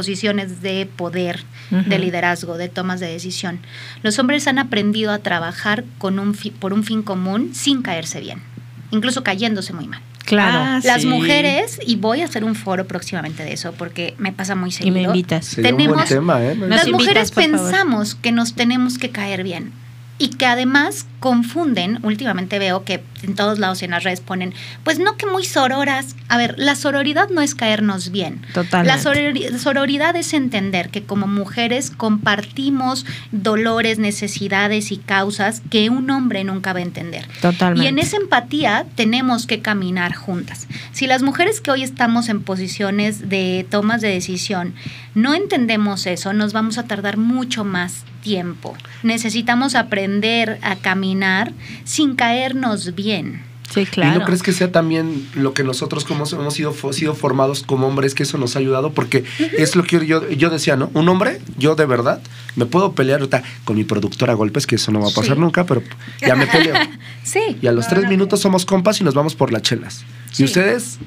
posiciones 0.00 0.60
de 0.60 0.86
poder, 0.94 1.42
de 1.70 1.98
liderazgo, 1.98 2.58
de 2.58 2.68
tomas 2.68 3.00
de 3.00 3.06
decisión. 3.06 3.60
Los 4.02 4.18
hombres 4.18 4.46
han 4.46 4.58
aprendido 4.58 5.10
a 5.10 5.20
trabajar 5.20 5.84
con 5.96 6.18
un 6.18 6.34
fi- 6.34 6.50
por 6.50 6.74
un 6.74 6.84
fin 6.84 7.00
común 7.02 7.52
sin 7.54 7.80
caerse 7.80 8.20
bien, 8.20 8.42
incluso 8.90 9.24
cayéndose 9.24 9.72
muy 9.72 9.88
mal. 9.88 10.02
Claro. 10.26 10.58
Ah, 10.60 10.80
Las 10.84 11.00
sí. 11.00 11.08
mujeres, 11.08 11.80
y 11.86 11.96
voy 11.96 12.20
a 12.20 12.26
hacer 12.26 12.44
un 12.44 12.54
foro 12.54 12.86
próximamente 12.86 13.42
de 13.42 13.54
eso 13.54 13.72
porque 13.72 14.14
me 14.18 14.32
pasa 14.34 14.54
muy 14.54 14.68
y 14.68 14.72
seguido. 14.72 14.94
me 14.94 15.02
invitas. 15.02 15.46
Sería 15.46 15.70
un 15.70 15.76
buen 15.78 15.88
Tenemos- 15.88 16.08
tema, 16.10 16.42
¿eh? 16.44 16.54
Las 16.56 16.86
invitas, 16.86 16.88
mujeres 16.88 17.32
favor. 17.32 17.50
pensamos 17.50 18.14
que 18.16 18.32
nos 18.32 18.52
tenemos 18.54 18.98
que 18.98 19.08
caer 19.08 19.42
bien 19.44 19.72
y 20.18 20.28
que 20.28 20.46
además 20.46 21.06
confunden, 21.20 21.98
últimamente 22.02 22.58
veo 22.58 22.84
que 22.84 23.02
en 23.22 23.34
todos 23.34 23.58
lados 23.58 23.82
en 23.82 23.90
las 23.90 24.04
redes 24.04 24.20
ponen, 24.20 24.54
pues 24.84 24.98
no 24.98 25.16
que 25.16 25.26
muy 25.26 25.44
sororas. 25.44 26.14
A 26.28 26.36
ver, 26.38 26.54
la 26.58 26.74
sororidad 26.76 27.28
no 27.30 27.40
es 27.42 27.54
caernos 27.54 28.10
bien. 28.12 28.40
Totalmente. 28.54 28.86
La 28.96 29.02
sorori- 29.02 29.58
sororidad 29.58 30.14
es 30.16 30.32
entender 30.32 30.88
que 30.90 31.02
como 31.02 31.26
mujeres 31.26 31.90
compartimos 31.90 33.04
dolores, 33.32 33.98
necesidades 33.98 34.92
y 34.92 34.98
causas 34.98 35.62
que 35.70 35.90
un 35.90 36.08
hombre 36.10 36.44
nunca 36.44 36.72
va 36.72 36.78
a 36.78 36.82
entender. 36.82 37.26
Totalmente. 37.40 37.84
Y 37.84 37.88
en 37.88 37.98
esa 37.98 38.16
empatía 38.16 38.86
tenemos 38.94 39.46
que 39.46 39.60
caminar 39.60 40.14
juntas. 40.14 40.66
Si 40.92 41.06
las 41.06 41.22
mujeres 41.22 41.60
que 41.60 41.70
hoy 41.70 41.82
estamos 41.82 42.28
en 42.28 42.42
posiciones 42.42 43.28
de 43.28 43.66
tomas 43.70 44.00
de 44.00 44.08
decisión 44.08 44.74
no 45.14 45.34
entendemos 45.34 46.06
eso, 46.06 46.32
nos 46.32 46.52
vamos 46.52 46.78
a 46.78 46.84
tardar 46.84 47.16
mucho 47.16 47.64
más 47.64 48.04
tiempo. 48.30 48.74
Necesitamos 49.04 49.74
aprender 49.76 50.58
a 50.62 50.74
caminar 50.74 51.52
sin 51.84 52.16
caernos 52.16 52.94
bien. 52.96 53.42
Sí, 53.72 53.84
claro. 53.84 54.14
¿Y 54.16 54.18
no 54.20 54.24
crees 54.24 54.42
que 54.42 54.52
sea 54.52 54.70
también 54.70 55.28
lo 55.34 55.52
que 55.52 55.64
nosotros 55.64 56.04
como 56.04 56.24
hemos 56.24 56.54
sido, 56.54 56.72
fo- 56.72 56.92
sido 56.92 57.14
formados 57.14 57.62
como 57.64 57.86
hombres, 57.88 58.14
que 58.14 58.22
eso 58.24 58.38
nos 58.38 58.54
ha 58.56 58.58
ayudado? 58.60 58.92
Porque 58.92 59.24
es 59.58 59.74
lo 59.76 59.82
que 59.82 60.04
yo, 60.06 60.28
yo 60.30 60.50
decía, 60.50 60.76
¿no? 60.76 60.90
Un 60.94 61.08
hombre, 61.08 61.40
yo 61.58 61.74
de 61.74 61.84
verdad, 61.86 62.20
me 62.56 62.66
puedo 62.66 62.92
pelear 62.92 63.20
ahorita 63.20 63.42
con 63.64 63.76
mi 63.76 63.84
productora 63.84 64.32
a 64.32 64.36
golpes, 64.36 64.66
que 64.66 64.76
eso 64.76 64.92
no 64.92 65.00
va 65.00 65.08
a 65.08 65.14
pasar 65.14 65.34
Sí. 65.36 65.40
nunca, 65.40 65.64
pero 65.66 65.82
ya 66.20 66.34
me 66.36 66.46
peleo. 66.46 66.74
Sí. 67.24 67.40
Y 67.60 67.66
a 67.66 67.72
los 67.72 67.88
tres 67.88 68.08
minutos 68.08 68.38
somos 68.40 68.64
compas 68.64 69.00
y 69.00 69.04
nos 69.04 69.14
vamos 69.14 69.34
por 69.34 69.52
las 69.52 69.62
chelas. 69.62 70.04
Y 70.38 70.44
ustedes 70.44 70.98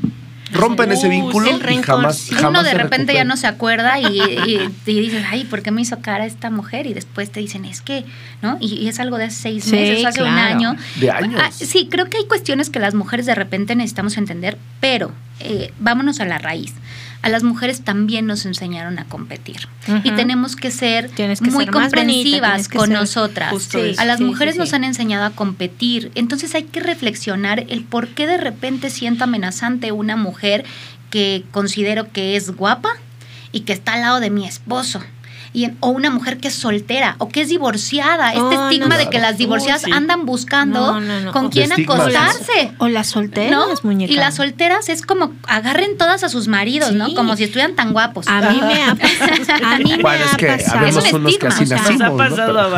rompen 0.52 0.92
ese 0.92 1.08
Uh, 1.08 1.12
vínculo 1.12 1.48
y 1.50 1.78
jamás, 1.84 2.28
jamás 2.32 2.50
Uno 2.50 2.64
de 2.64 2.74
repente 2.74 3.14
ya 3.14 3.24
no 3.24 3.38
se 3.38 3.48
acuerda 3.48 4.00
y, 4.00 4.06
y- 4.20 4.70
y 4.86 5.00
dices, 5.00 5.26
ay, 5.30 5.46
¿por 5.46 5.62
qué 5.62 5.72
me 5.72 5.82
hizo 5.82 6.00
cara 6.02 6.26
esta 6.26 6.50
mujer? 6.50 6.88
Y 6.88 6.94
después 6.94 7.32
te 7.32 7.40
dicen, 7.40 7.66
es 7.66 7.82
que, 7.82 8.06
¿no? 8.42 8.58
Y, 8.60 8.76
y 8.76 8.88
es 8.88 9.00
algo 9.00 9.18
de 9.18 9.26
hace 9.26 9.42
seis 9.42 9.64
Sí, 9.66 9.72
meses, 9.72 10.06
hace 10.06 10.22
un 10.24 10.30
año. 10.30 10.76
De 10.96 11.12
años. 11.12 11.42
Ah, 11.44 11.52
sí, 11.52 11.88
creo 11.92 12.10
que 12.10 12.18
hay 12.18 12.26
cuestiones 12.26 12.70
que 12.70 12.80
las 12.80 12.94
mujeres 12.96 13.26
de 13.26 13.36
repente 13.36 13.76
necesitamos 13.76 14.18
entender, 14.18 14.58
pero 14.80 15.12
eh, 15.40 15.72
vámonos 15.80 16.20
a 16.20 16.26
la 16.26 16.38
raíz. 16.38 16.74
A 17.22 17.30
las 17.30 17.44
mujeres 17.44 17.82
también 17.82 18.26
nos 18.28 18.46
enseñaron 18.46 18.98
a 18.98 19.06
competir 19.06 19.68
y 20.04 20.12
tenemos 20.12 20.56
que 20.56 20.72
ser 20.72 21.10
que 21.10 21.28
muy 21.28 21.36
ser 21.36 21.48
más 21.50 21.58
bonita, 21.58 21.72
comprensivas 21.72 22.70
con 22.70 22.94
nosotras. 22.94 23.54
Sí. 23.64 23.96
A 23.98 24.06
las 24.06 24.20
Sí, 24.20 24.24
mujeres 24.24 24.54
sí, 24.54 24.60
nos 24.60 24.74
han 24.74 24.86
enseñado 24.86 25.26
a 25.26 25.32
competir, 25.32 26.12
entonces 26.16 26.56
hay 26.56 26.64
que 26.64 26.80
reflexionar 26.80 27.66
el 27.68 27.84
por 27.84 28.08
qué 28.08 28.26
de 28.26 28.38
repente 28.38 28.90
siento 28.90 29.26
amenazante 29.26 29.92
una 29.92 30.16
mujer 30.16 30.64
que 31.10 31.44
considero 31.52 32.12
que 32.12 32.36
es 32.38 32.52
guapa 32.52 32.90
y 33.52 33.62
que 33.62 33.74
está 33.74 33.94
al 33.94 34.02
lado 34.02 34.20
de 34.20 34.30
mi 34.30 34.48
esposo. 34.48 35.02
Y, 35.52 35.64
en- 35.66 35.78
o 35.80 35.90
una 35.90 36.12
mujer 36.12 36.38
que 36.38 36.50
es 36.50 36.54
soltera 36.54 37.16
o 37.18 37.28
que 37.30 37.42
es 37.42 37.50
divorciada. 37.50 38.30
Este 38.30 38.40
Oh, 38.42 38.52
no, 38.52 38.64
estigma 38.70 38.98
de 38.98 39.04
claro. 39.06 39.10
que 39.10 39.20
las 39.20 39.38
divorciadas 39.40 39.82
sí. 39.82 39.92
andan 39.92 40.26
buscando 40.26 40.80
No, 40.94 41.02
no, 41.02 41.20
no. 41.22 41.32
con 41.32 41.50
quién 41.50 41.72
acostarse. 41.72 42.72
O 42.78 42.88
las 42.88 43.08
solteras, 43.08 43.52
¿no? 43.52 43.66
muñeca. 43.84 44.14
Y 44.14 44.16
las 44.16 44.36
solteras 44.36 44.90
es 44.90 45.02
como 45.02 45.34
agarren 45.48 45.98
todas 45.98 46.24
a 46.24 46.30
sus 46.30 46.48
maridos, 46.48 46.92
¿no? 46.94 47.14
Como 47.16 47.36
si 47.36 47.46
estuvieran 47.46 47.76
tan 47.76 47.94
guapos. 47.94 48.28
A 48.28 48.42
mí 48.52 48.62
me 48.62 48.84
ha 48.84 48.96
pasado. 48.96 49.66
A 49.66 49.78
mí 49.80 49.86
me 49.98 50.16
es 50.24 50.34
ha 50.34 50.38
que 50.38 50.48
pasado. 50.48 50.86
Es 50.86 51.14
un 51.14 51.22
unos 51.22 51.38
que 51.38 51.48
así 51.48 51.64
estigma. 51.64 52.12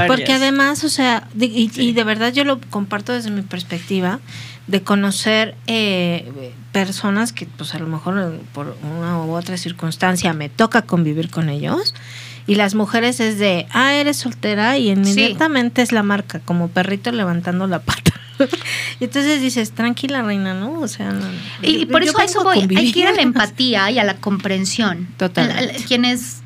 Porque 0.08 0.34
además, 0.34 0.84
o 0.84 0.90
sea, 0.90 1.28
de- 1.34 1.46
y, 1.48 1.70
y 1.76 1.92
de 1.92 2.04
verdad 2.04 2.32
yo 2.32 2.44
lo 2.46 2.60
comparto 2.70 3.12
desde 3.14 3.32
mi 3.32 3.42
perspectiva, 3.42 4.20
de 4.72 4.82
conocer 4.82 5.56
eh, 5.68 6.32
personas 6.72 7.34
que 7.34 7.46
pues 7.46 7.76
a 7.76 7.80
lo 7.80 7.88
mejor 7.88 8.18
eh, 8.18 8.40
por 8.54 8.78
una 8.98 9.18
u 9.24 9.32
otra 9.36 9.58
circunstancia 9.58 10.34
me 10.34 10.50
toca 10.50 10.82
convivir 10.84 11.30
con 11.30 11.50
ellos. 11.50 11.94
Y 12.48 12.56
las 12.56 12.74
mujeres 12.74 13.20
es 13.20 13.38
de, 13.38 13.68
ah, 13.72 13.94
eres 13.94 14.18
soltera 14.18 14.78
y 14.78 14.90
inmediatamente 14.90 15.82
es 15.84 15.92
la 15.92 16.02
marca, 16.04 16.40
como 16.40 16.70
perrito 16.70 17.12
levantando 17.12 17.68
la 17.68 17.80
pata. 17.82 18.14
y 19.00 19.04
entonces 19.04 19.42
dices, 19.42 19.72
tranquila, 19.72 20.24
reina, 20.24 20.54
¿no? 20.56 20.80
O 20.80 20.88
sea, 20.88 21.12
no, 21.12 21.26
Y, 21.62 21.82
yo- 21.86 21.88
por 21.90 22.02
eso 22.02 22.18
a 22.20 22.24
eso 22.24 22.44
voy. 22.44 22.60
Hay 22.76 22.92
que 22.92 23.00
ir 23.02 23.08
a 23.08 23.14
la 23.14 23.22
empatía 23.22 23.92
y 23.92 24.00
a 24.00 24.04
la 24.04 24.16
comprensión. 24.16 25.08
La- 25.54 25.74
Quienes 25.88 26.42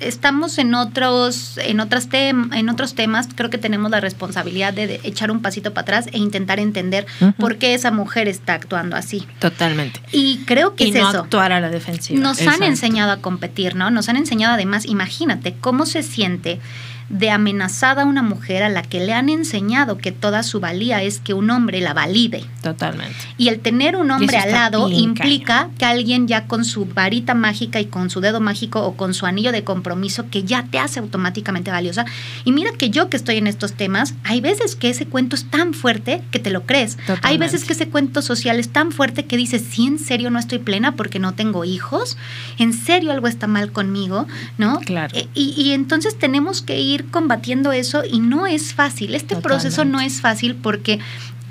estamos 0.00 0.58
en 0.58 0.74
otros, 0.74 1.58
en 1.58 1.80
otras 1.80 2.08
tem- 2.08 2.54
en 2.54 2.68
otros 2.68 2.94
temas, 2.94 3.28
creo 3.34 3.50
que 3.50 3.58
tenemos 3.58 3.90
la 3.90 4.00
responsabilidad 4.00 4.72
de, 4.72 4.86
de 4.86 5.00
echar 5.04 5.30
un 5.30 5.40
pasito 5.42 5.72
para 5.72 5.82
atrás 5.82 6.06
e 6.12 6.18
intentar 6.18 6.60
entender 6.60 7.06
por 7.38 7.56
qué 7.56 7.74
esa 7.74 7.90
mujer 7.90 8.28
está 8.28 8.54
actuando 8.54 8.96
así. 8.96 9.26
Totalmente. 9.38 10.00
Y 10.12 10.38
creo 10.46 10.74
que 10.74 10.84
Y 10.84 10.88
es 10.88 10.94
no 11.02 11.08
eso. 11.10 11.20
actuar 11.20 11.52
a 11.52 11.60
la 11.60 11.70
defensiva. 11.70 12.20
Nos 12.20 12.38
Exacto. 12.40 12.64
han 12.64 12.70
enseñado 12.70 13.12
a 13.12 13.16
competir, 13.18 13.74
¿no? 13.74 13.90
Nos 13.90 14.08
han 14.08 14.16
enseñado 14.16 14.54
además, 14.54 14.84
imagínate 14.86 15.54
cómo 15.60 15.86
se 15.86 16.02
siente 16.02 16.60
de 17.08 17.30
amenazada 17.30 18.04
una 18.04 18.22
mujer 18.22 18.62
a 18.62 18.68
la 18.68 18.82
que 18.82 19.00
le 19.00 19.12
han 19.12 19.28
enseñado 19.28 19.98
que 19.98 20.12
toda 20.12 20.42
su 20.42 20.60
valía 20.60 21.02
es 21.02 21.20
que 21.20 21.34
un 21.34 21.50
hombre 21.50 21.80
la 21.80 21.94
valide. 21.94 22.44
Totalmente. 22.62 23.14
Y 23.38 23.48
el 23.48 23.60
tener 23.60 23.96
un 23.96 24.10
hombre 24.10 24.36
al 24.38 24.50
lado 24.50 24.88
implica 24.90 25.70
que 25.78 25.84
alguien 25.84 26.26
ya 26.26 26.46
con 26.46 26.64
su 26.64 26.84
varita 26.86 27.34
mágica 27.34 27.80
y 27.80 27.86
con 27.86 28.10
su 28.10 28.20
dedo 28.20 28.40
mágico 28.40 28.82
o 28.82 28.96
con 28.96 29.14
su 29.14 29.26
anillo 29.26 29.52
de 29.52 29.62
compromiso 29.64 30.26
que 30.30 30.42
ya 30.42 30.64
te 30.64 30.78
hace 30.78 30.98
automáticamente 31.00 31.70
valiosa. 31.70 32.04
Y 32.44 32.52
mira 32.52 32.70
que 32.76 32.90
yo 32.90 33.08
que 33.08 33.16
estoy 33.16 33.36
en 33.36 33.46
estos 33.46 33.74
temas, 33.74 34.14
hay 34.24 34.40
veces 34.40 34.74
que 34.74 34.90
ese 34.90 35.06
cuento 35.06 35.36
es 35.36 35.44
tan 35.48 35.74
fuerte 35.74 36.22
que 36.30 36.38
te 36.38 36.50
lo 36.50 36.66
crees. 36.66 36.96
Hay 36.98 37.06
Totalmente. 37.06 37.38
veces 37.46 37.64
que 37.64 37.72
ese 37.74 37.88
cuento 37.88 38.22
social 38.22 38.58
es 38.58 38.70
tan 38.70 38.90
fuerte 38.92 39.26
que 39.26 39.36
dices, 39.36 39.62
sí, 39.68 39.86
en 39.86 39.98
serio 39.98 40.30
no 40.30 40.38
estoy 40.38 40.58
plena 40.58 40.92
porque 40.96 41.18
no 41.18 41.34
tengo 41.34 41.64
hijos, 41.64 42.16
en 42.58 42.72
serio 42.72 43.12
algo 43.12 43.28
está 43.28 43.46
mal 43.46 43.70
conmigo, 43.72 44.26
¿no? 44.58 44.80
Claro. 44.80 45.16
Eh, 45.16 45.28
Y, 45.34 45.54
y 45.56 45.72
entonces 45.72 46.18
tenemos 46.18 46.62
que 46.62 46.80
ir 46.80 46.95
combatiendo 47.04 47.72
eso 47.72 48.02
y 48.04 48.20
no 48.20 48.46
es 48.46 48.74
fácil. 48.74 49.14
Este 49.14 49.36
proceso 49.36 49.84
no 49.84 50.00
es 50.00 50.20
fácil 50.20 50.54
porque 50.54 50.98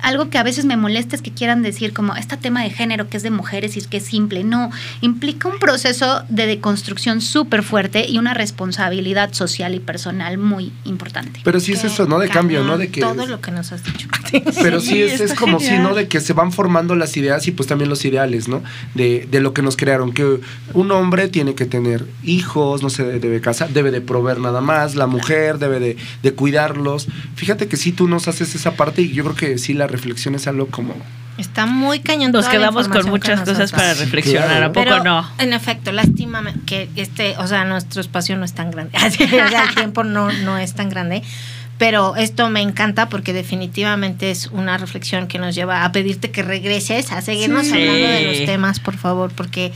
algo 0.02 0.30
que 0.30 0.38
a 0.38 0.42
veces 0.42 0.64
me 0.64 0.76
molesta 0.76 1.14
es 1.16 1.22
que 1.22 1.32
quieran 1.32 1.62
decir 1.62 1.92
como 1.92 2.16
este 2.16 2.36
tema 2.36 2.62
de 2.62 2.70
género 2.70 3.08
que 3.08 3.16
es 3.16 3.22
de 3.22 3.30
mujeres 3.30 3.76
y 3.76 3.80
es 3.80 3.86
que 3.86 3.98
es 3.98 4.04
simple. 4.04 4.44
No, 4.44 4.70
implica 5.00 5.48
un 5.48 5.58
proceso 5.58 6.22
de 6.28 6.46
deconstrucción 6.46 7.20
súper 7.20 7.62
fuerte 7.62 8.08
y 8.08 8.18
una 8.18 8.34
responsabilidad 8.34 9.32
social 9.32 9.74
y 9.74 9.80
personal 9.80 10.38
muy 10.38 10.72
importante. 10.84 11.40
Pero 11.44 11.60
sí 11.60 11.72
es 11.72 11.84
eso, 11.84 12.06
¿no? 12.06 12.18
De 12.18 12.28
cambio, 12.28 12.64
¿no? 12.64 12.78
De 12.78 12.88
que... 12.88 13.00
Todo 13.00 13.26
lo 13.26 13.40
que 13.40 13.50
nos 13.50 13.72
has 13.72 13.84
dicho. 13.84 14.08
Pero 14.62 14.80
sí, 14.80 14.86
Sí, 14.96 15.02
es, 15.02 15.20
es 15.20 15.34
como 15.34 15.60
si. 15.60 15.78
¿no? 15.78 15.94
De 15.94 16.08
que 16.08 16.20
se 16.20 16.32
van 16.32 16.52
formando 16.52 16.94
las 16.94 17.16
ideas 17.16 17.46
y 17.46 17.52
pues 17.52 17.68
también 17.68 17.90
los 17.90 18.04
ideales, 18.04 18.48
¿no? 18.48 18.62
De, 18.94 19.26
de 19.30 19.40
lo 19.40 19.52
que 19.52 19.62
nos 19.62 19.76
crearon. 19.76 20.12
Que 20.12 20.40
un 20.72 20.90
hombre 20.92 21.28
tiene 21.28 21.54
que 21.54 21.66
tener 21.66 22.06
hijos, 22.24 22.82
no 22.82 22.90
se 22.90 23.04
debe 23.04 23.40
casar, 23.40 23.70
debe 23.70 23.90
de 23.90 24.00
proveer 24.00 24.38
nada 24.38 24.60
más, 24.60 24.94
la 24.94 25.06
mujer 25.06 25.58
debe 25.58 25.80
de, 25.80 25.96
de 26.22 26.32
cuidarlos. 26.32 27.08
Fíjate 27.34 27.68
que 27.68 27.76
sí, 27.76 27.92
tú 27.92 28.08
nos 28.08 28.28
haces 28.28 28.54
esa 28.54 28.72
parte 28.72 29.02
y 29.02 29.12
yo 29.12 29.24
creo 29.24 29.36
que 29.36 29.58
sí, 29.58 29.74
la 29.74 29.85
reflexión 29.86 30.34
es 30.34 30.46
algo 30.46 30.66
como... 30.68 30.94
Está 31.38 31.66
muy 31.66 32.00
cañón. 32.00 32.32
Nos 32.32 32.48
quedamos 32.48 32.88
con 32.88 33.04
que 33.04 33.10
muchas 33.10 33.42
cosas 33.42 33.70
para 33.70 33.92
reflexionar, 33.92 34.48
claro. 34.48 34.66
¿a 34.66 34.72
poco 34.72 34.84
Pero, 34.88 35.04
no? 35.04 35.30
En 35.38 35.52
efecto, 35.52 35.92
lástima 35.92 36.42
que 36.64 36.88
este, 36.96 37.36
o 37.36 37.46
sea, 37.46 37.64
nuestro 37.66 38.00
espacio 38.00 38.36
no 38.38 38.44
es 38.46 38.54
tan 38.54 38.70
grande. 38.70 38.96
Así, 38.96 39.22
o 39.24 39.28
sea, 39.28 39.64
el 39.68 39.74
tiempo 39.74 40.02
no, 40.02 40.32
no 40.32 40.56
es 40.56 40.72
tan 40.74 40.88
grande. 40.88 41.22
Pero 41.78 42.16
esto 42.16 42.48
me 42.48 42.62
encanta 42.62 43.10
porque 43.10 43.34
definitivamente 43.34 44.30
es 44.30 44.46
una 44.46 44.78
reflexión 44.78 45.26
que 45.26 45.38
nos 45.38 45.54
lleva 45.54 45.84
a 45.84 45.92
pedirte 45.92 46.30
que 46.30 46.42
regreses, 46.42 47.12
a 47.12 47.20
seguirnos 47.20 47.66
Sí. 47.66 47.72
hablando 47.74 48.08
de 48.08 48.22
los 48.22 48.46
temas, 48.46 48.80
por 48.80 48.96
favor, 48.96 49.30
porque 49.34 49.72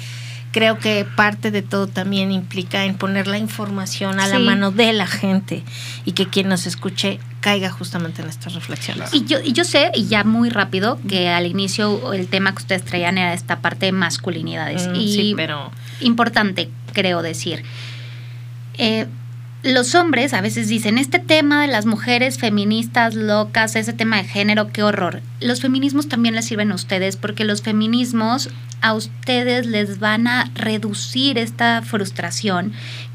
creo 0.53 0.79
que 0.79 1.05
parte 1.05 1.51
de 1.51 1.63
todo 1.63 1.87
también 1.87 2.33
implica 2.33 2.85
en 2.85 2.97
poner 2.97 3.27
la 3.27 3.39
información 3.39 4.21
a 4.21 4.27
la 4.27 4.39
mano 4.39 4.71
de 4.71 4.93
la 4.93 5.07
gente 5.07 5.63
y 6.05 6.13
que 6.13 6.27
quien 6.27 6.49
nos 6.49 6.67
escuche 6.67 7.21
caiga 7.41 7.71
justamente 7.71 8.23
en 8.23 8.29
estas 8.29 8.55
reflexiones. 8.55 9.15
Y 9.15 9.25
yo, 9.25 9.39
y 9.41 9.53
yo 9.53 9.65
sé, 9.65 9.91
y 9.95 10.07
ya 10.07 10.25
muy 10.25 10.51
rápido, 10.51 10.99
que 11.09 11.29
al 11.29 11.47
inicio 11.47 12.13
el 12.13 12.27
tema 12.27 12.53
que 12.53 12.59
ustedes 12.59 12.85
traían 12.85 13.19
era 13.19 13.33
esta 13.33 13.61
parte 13.61 13.87
de 13.87 13.93
masculinidades. 13.93 14.89
Mm, 14.89 14.95
y 14.97 15.13
sí, 15.15 15.33
pero 15.37 15.71
importante, 16.01 16.69
creo 16.93 17.23
decir. 17.23 17.63
Eh, 18.77 19.07
los 19.63 19.95
hombres 19.95 20.33
a 20.33 20.41
veces 20.41 20.69
dicen, 20.69 20.97
este 20.99 21.19
tema 21.19 21.63
de 21.63 21.69
las 21.69 21.87
mujeres 21.87 22.39
feministas 22.39 23.15
locas, 23.15 23.77
ese 23.77 23.93
tema 23.93 24.17
de 24.17 24.25
género, 24.25 24.73
qué 24.73 24.83
horror. 24.83 25.21
Los 25.41 25.61
feminismos 25.61 26.09
también 26.09 26.35
les 26.35 26.47
sirven 26.47 26.73
a 26.73 26.75
ustedes 26.75 27.17
porque 27.17 27.45
los 27.45 27.63
feminismos 27.63 28.49
a 28.81 28.95
ustedes 28.95 29.67
les 29.67 29.99
van 29.99 30.27
a 30.27 30.51
reducir 30.55 31.37
esta 31.39 31.83
frustración 31.83 32.73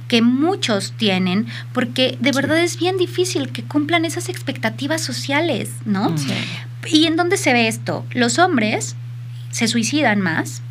que 0.07 0.21
muchos 0.21 0.93
tienen, 0.97 1.47
porque 1.73 2.17
de 2.19 2.31
verdad 2.31 2.59
es 2.59 2.77
bien 2.77 2.97
difícil 2.97 3.49
que 3.51 3.63
cumplan 3.63 4.05
esas 4.05 4.29
expectativas 4.29 5.01
sociales, 5.01 5.71
¿no? 5.85 6.15
Sí. 6.15 6.31
¿Y 6.87 7.07
en 7.07 7.15
dónde 7.15 7.37
se 7.37 7.53
ve 7.53 7.67
esto? 7.67 8.05
Los 8.11 8.37
hombres 8.37 8.95
se 9.49 9.67
suicidan 9.67 10.21
más. 10.21 10.61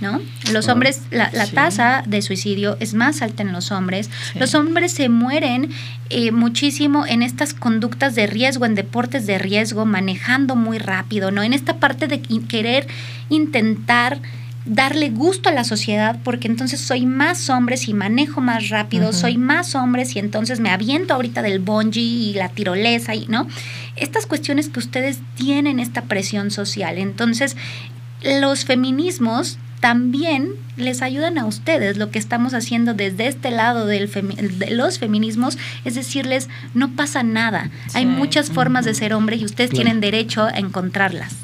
¿No? 0.00 0.20
Los 0.52 0.68
Ah, 0.68 0.72
hombres, 0.72 1.02
la, 1.10 1.30
la 1.32 1.46
sí. 1.46 1.54
tasa 1.54 2.02
de 2.06 2.20
suicidio 2.22 2.76
es 2.80 2.94
más 2.94 3.22
alta 3.22 3.42
en 3.42 3.52
los 3.52 3.70
hombres. 3.70 4.10
Sí. 4.32 4.38
Los 4.38 4.54
hombres 4.54 4.92
se 4.92 5.08
mueren 5.08 5.70
eh, 6.10 6.32
muchísimo 6.32 7.06
en 7.06 7.22
estas 7.22 7.54
conductas 7.54 8.14
de 8.14 8.26
riesgo, 8.26 8.66
en 8.66 8.74
deportes 8.74 9.26
de 9.26 9.38
riesgo, 9.38 9.86
manejando 9.86 10.56
muy 10.56 10.78
rápido, 10.78 11.30
¿no? 11.30 11.42
En 11.42 11.52
esta 11.52 11.76
parte 11.78 12.06
de 12.06 12.20
querer 12.20 12.86
intentar 13.28 14.20
darle 14.66 15.10
gusto 15.10 15.50
a 15.50 15.52
la 15.52 15.62
sociedad 15.64 16.18
porque 16.24 16.48
entonces 16.48 16.80
soy 16.80 17.04
más 17.04 17.50
hombre 17.50 17.76
si 17.76 17.92
manejo 17.92 18.40
más 18.40 18.70
rápido, 18.70 19.12
soy 19.12 19.36
más 19.36 19.74
hombre 19.74 20.06
si 20.06 20.18
entonces 20.18 20.58
me 20.58 20.70
aviento 20.70 21.12
ahorita 21.12 21.42
del 21.42 21.58
bungee 21.58 22.00
y 22.00 22.32
la 22.34 22.48
tirolesa 22.48 23.14
y 23.14 23.26
no 23.26 23.46
estas 23.96 24.24
cuestiones 24.26 24.70
que 24.70 24.78
ustedes 24.78 25.18
tienen 25.36 25.80
esta 25.80 26.02
presión 26.02 26.50
social. 26.50 26.96
Entonces, 26.96 27.56
los 28.22 28.64
feminismos 28.64 29.58
también 29.84 30.48
les 30.78 31.02
ayudan 31.02 31.36
a 31.36 31.44
ustedes. 31.44 31.98
Lo 31.98 32.10
que 32.10 32.18
estamos 32.18 32.54
haciendo 32.54 32.94
desde 32.94 33.26
este 33.28 33.50
lado 33.50 33.84
del 33.86 34.10
femi- 34.10 34.34
de 34.38 34.70
los 34.70 34.98
feminismos 34.98 35.58
es 35.84 35.94
decirles, 35.94 36.48
no 36.72 36.92
pasa 36.92 37.22
nada. 37.22 37.70
Hay 37.92 38.06
muchas 38.06 38.48
formas 38.50 38.86
de 38.86 38.94
ser 38.94 39.12
hombre 39.12 39.36
y 39.36 39.44
ustedes 39.44 39.68
Claro. 39.68 39.82
tienen 39.84 40.00
derecho 40.00 40.44
a 40.44 40.52
encontrarlas. 40.52 41.34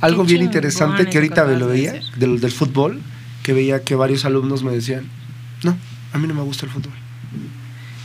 Algo 0.00 0.22
Qué 0.24 0.34
bien 0.34 0.44
interesante 0.44 1.06
que 1.06 1.18
ahorita 1.18 1.44
me 1.44 1.56
lo 1.56 1.66
veía 1.66 1.94
del, 2.14 2.38
del 2.40 2.52
fútbol, 2.52 3.00
que 3.42 3.52
veía 3.52 3.82
que 3.82 3.96
varios 3.96 4.24
alumnos 4.24 4.62
me 4.62 4.70
decían, 4.70 5.08
no, 5.64 5.76
a 6.12 6.18
mí 6.18 6.28
no 6.28 6.34
me 6.34 6.42
gusta 6.42 6.66
el 6.66 6.70
fútbol. 6.70 6.92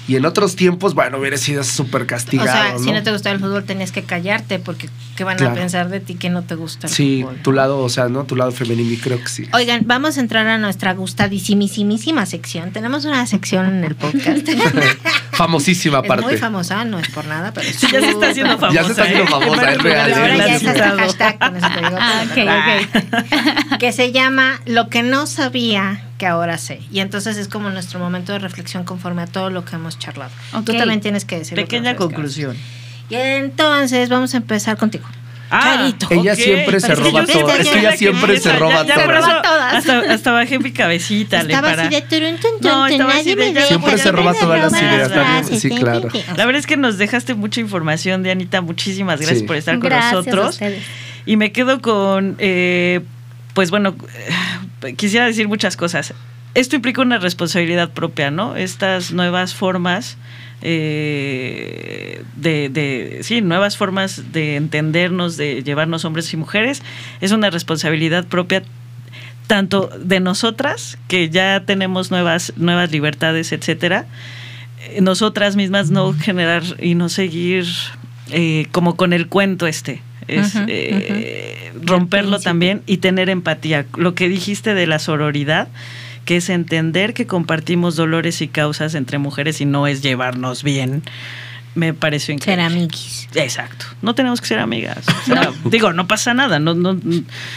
Y 0.08 0.18
en 0.18 0.26
otros 0.26 0.56
tiempos, 0.58 0.94
bueno, 0.96 1.18
hubiera 1.18 1.38
sido 1.38 1.64
súper 1.64 2.02
O 2.02 2.08
castigado, 2.08 2.52
sea, 2.52 2.74
¿no? 2.74 2.80
si 2.80 2.92
no 2.92 3.02
te 3.04 3.12
gusta 3.12 3.32
el 3.32 3.40
fútbol 3.40 3.64
tenías 3.64 3.92
que 3.94 4.04
callarte 4.04 4.60
porque 4.60 4.90
¿qué 5.16 5.24
van 5.24 5.38
Claro. 5.38 5.54
a 5.54 5.56
pensar 5.56 5.88
de 5.90 6.00
ti 6.02 6.16
que 6.16 6.30
no 6.30 6.44
te 6.44 6.56
gusta 6.56 6.88
el 6.88 6.94
Sí, 6.94 7.22
fútbol? 7.24 7.38
tu 7.42 7.52
lado, 7.54 7.80
o 7.80 7.88
sea, 7.90 8.10
¿no? 8.10 8.26
Tu 8.26 8.36
lado 8.36 8.52
femenino, 8.52 8.92
y 8.92 8.98
creo 8.98 9.20
que 9.22 9.30
sí. 9.30 9.48
Oigan, 9.54 9.84
vamos 9.86 10.18
a 10.18 10.20
entrar 10.20 10.46
a 10.48 10.58
nuestra 10.58 10.94
gustadísimísima 10.94 12.26
sección. 12.26 12.72
Tenemos 12.72 13.06
una 13.06 13.26
sección 13.28 13.66
en 13.68 13.84
el 13.86 13.96
podcast. 13.96 14.48
Famosísima 15.32 16.00
es 16.00 16.08
parte. 16.08 16.26
muy 16.26 16.38
famosa, 16.38 16.84
no 16.86 17.00
es 17.00 17.08
por 17.10 17.26
nada, 17.26 17.52
pero 17.54 17.68
es 17.68 17.80
Ya 17.82 17.90
se 18.02 18.10
está 18.10 18.30
haciendo 18.30 18.58
famosa. 18.58 18.74
Ya 18.82 18.84
se 18.84 18.92
está 18.92 19.04
haciendo 19.04 19.24
¿eh? 19.28 19.28
famosa, 19.30 19.72
es 19.72 19.78
real, 19.82 20.14
Ahora 20.14 20.38
ya 20.38 20.44
han 20.44 20.52
está 20.52 20.98
hashtag, 20.98 21.40
con 21.40 21.56
eso 21.58 21.68
te 21.74 21.80
digo 21.80 21.98
Ah, 22.00 22.24
todo. 22.34 23.70
ok, 23.72 23.78
Que 23.80 23.92
se 23.92 24.12
llama 24.12 24.60
Lo 24.66 24.90
que 24.90 25.02
no 25.04 25.26
sabía 25.28 26.02
que 26.24 26.28
ahora 26.28 26.58
sé. 26.58 26.80
Y 26.90 27.02
entonces 27.02 27.36
es 27.36 27.50
como 27.50 27.70
nuestro 27.70 28.00
momento 28.00 28.32
de 28.32 28.40
reflexión 28.40 28.86
conforme 28.86 29.24
a 29.24 29.28
todo 29.28 29.50
lo 29.50 29.66
que 29.66 29.76
hemos 29.76 30.00
charlado. 30.00 30.32
Tú 30.64 30.72
Ok. 30.72 30.78
también 30.78 31.02
tienes 31.02 31.26
que 31.26 31.38
decir. 31.40 31.56
Pequeña 31.56 31.98
conclusión. 31.98 32.56
Y 33.10 33.16
entonces 33.16 34.08
vamos 34.08 34.34
a 34.34 34.38
empezar 34.38 34.78
contigo. 34.78 35.04
Charito. 35.52 36.08
Ella 36.12 36.34
siempre 36.36 36.80
se 36.80 36.96
roba 36.96 37.26
todo. 37.26 37.50
es 37.50 37.56
que 37.58 37.62
Es 37.62 37.68
yo 37.68 37.74
que 37.74 37.80
ella 37.80 37.92
la 37.92 37.98
siempre 37.98 38.40
se 38.40 38.54
roba 38.54 38.86
todo. 38.86 39.04
Hasta, 39.74 40.00
hasta 40.14 40.32
bajé 40.32 40.60
mi 40.60 40.72
cabecita. 40.72 41.44
le 41.44 41.54
para- 41.60 41.84
así 41.84 41.94
de 41.94 42.02
turun, 42.04 42.38
tun, 42.38 42.52
tun, 42.62 42.72
No, 42.72 42.88
estaba 42.88 43.16
así 43.16 43.36
de 43.36 43.54
ya 43.54 43.66
Siempre 43.66 43.98
se 43.98 44.12
roba 44.14 44.34
todas 44.34 44.72
las 44.72 44.82
ideas, 44.82 45.12
también, 45.12 45.60
sí, 45.60 45.70
claro. 45.72 46.08
La 46.38 46.46
verdad 46.46 46.60
es 46.62 46.66
que 46.68 46.78
nos 46.78 46.98
dejaste 46.98 47.34
mucha 47.34 47.60
información, 47.60 48.24
Dianita. 48.24 48.62
Muchísimas 48.62 49.20
gracias 49.20 49.40
Sí. 49.40 49.46
por 49.46 49.58
estar 49.58 49.76
con 49.78 49.90
Gracias 49.90 50.14
nosotros. 50.26 50.58
Y 51.26 51.36
me 51.36 51.52
quedo 51.52 51.82
con, 51.82 52.38
eh, 52.40 53.02
pues 53.54 53.70
bueno, 53.70 53.96
eh, 54.16 54.30
quisiera 54.98 55.26
decir 55.26 55.48
muchas 55.48 55.78
cosas. 55.78 56.14
Esto 56.54 56.76
implica 56.76 57.02
una 57.02 57.18
responsabilidad 57.18 57.92
propia, 57.92 58.30
¿no? 58.30 58.56
Estas 58.56 59.12
nuevas 59.12 59.56
formas 59.56 60.18
eh, 60.62 62.24
de, 62.36 62.70
de, 62.70 63.20
sí, 63.24 63.42
nuevas 63.42 63.76
formas 63.76 64.32
de 64.32 64.56
entendernos, 64.56 65.36
de 65.36 65.64
llevarnos 65.64 66.06
hombres 66.06 66.32
y 66.34 66.38
mujeres, 66.38 66.82
es 67.22 67.32
una 67.32 67.50
responsabilidad 67.50 68.26
propia 68.28 68.64
tanto 69.48 69.90
de 70.00 70.20
nosotras, 70.20 70.98
que 71.08 71.30
ya 71.30 71.64
tenemos 71.66 72.12
nuevas, 72.12 72.54
nuevas 72.56 72.92
libertades, 72.92 73.52
etcétera, 73.52 74.06
eh, 74.90 75.02
nosotras 75.02 75.56
mismas 75.56 75.92
no 75.92 76.14
generar 76.14 76.64
y 76.80 76.96
no 76.96 77.10
seguir 77.10 77.66
eh, 78.32 78.68
como 78.72 78.96
con 78.96 79.12
el 79.12 79.28
cuento 79.28 79.68
este. 79.68 80.02
Es 80.28 80.54
eh, 80.68 81.72
romperlo 81.82 82.40
también 82.40 82.82
y 82.86 82.98
tener 82.98 83.30
empatía. 83.30 83.86
Lo 83.98 84.16
que 84.16 84.28
dijiste 84.30 84.74
de 84.74 84.88
la 84.88 85.00
sororidad, 85.00 85.68
que 86.26 86.38
es 86.38 86.50
entender 86.50 87.14
que 87.14 87.26
compartimos 87.28 87.96
dolores 87.96 88.42
y 88.42 88.48
causas 88.48 88.96
entre 88.96 89.18
mujeres 89.18 89.60
y 89.62 89.66
no 89.66 89.88
es 89.88 90.02
llevarnos 90.02 90.64
bien. 90.64 91.04
me 91.76 91.92
pareció 91.94 92.28
Ser 92.38 92.60
increíble. 92.60 92.64
amiguis. 92.66 93.28
Exacto. 93.34 93.88
No 94.04 94.14
tenemos 94.14 94.40
que 94.42 94.46
ser 94.48 94.60
amigas. 94.60 95.00
O 95.08 95.26
sea, 95.26 95.52
digo, 95.66 95.92
no 95.92 96.08
pasa 96.08 96.34
nada. 96.36 96.60
No, 96.60 96.76
no, 96.76 96.96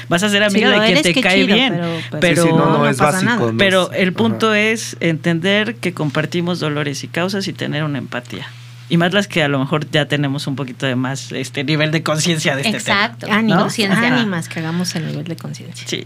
vas 0.09 0.23
a 0.23 0.31
ser 0.31 0.43
amiga 0.43 0.73
Si 0.73 0.81
de 0.95 1.01
quien 1.03 1.15
te 1.15 1.21
cae 1.21 1.43
chido, 1.45 1.55
bien. 1.55 1.75
pero- 1.75 1.89
pero- 2.11 2.21
Pero, 2.21 2.43
Sí, 2.43 2.49
sí, 2.49 2.55
no, 2.55 2.65
no, 2.67 2.79
no 2.79 2.89
es 2.89 2.97
pasa 2.97 3.13
básico. 3.13 3.31
nada. 3.47 3.53
pero 3.59 3.93
el 3.93 4.15
punto 4.15 4.49
ajá. 4.53 4.59
es 4.59 4.97
entender 5.01 5.75
que 5.77 5.93
compartimos 5.93 6.61
dolores 6.61 7.05
y 7.05 7.09
causas 7.09 7.47
y 7.47 7.53
tener 7.53 7.85
una 7.85 7.99
empatía. 7.99 8.49
Y 8.89 8.97
más 8.99 9.13
las 9.13 9.27
que 9.27 9.43
a 9.43 9.49
lo 9.49 9.59
mejor 9.59 9.91
ya 9.91 10.07
tenemos 10.07 10.47
un 10.47 10.55
poquito 10.57 10.87
de 10.87 10.95
más 10.95 11.33
este 11.33 11.65
nivel 11.65 11.91
de 11.91 12.03
conciencia 12.03 12.55
de 12.55 12.63
este 12.63 12.77
Exacto. 12.77 13.27
tema. 13.27 13.39
Ánimas, 13.39 13.63
Conciencia. 13.65 14.15
ánimas 14.17 14.49
que 14.49 14.61
hagamos 14.61 14.95
el 14.95 15.07
nivel 15.07 15.25
de 15.25 15.37
conciencia. 15.37 15.87
Sí. 15.89 16.05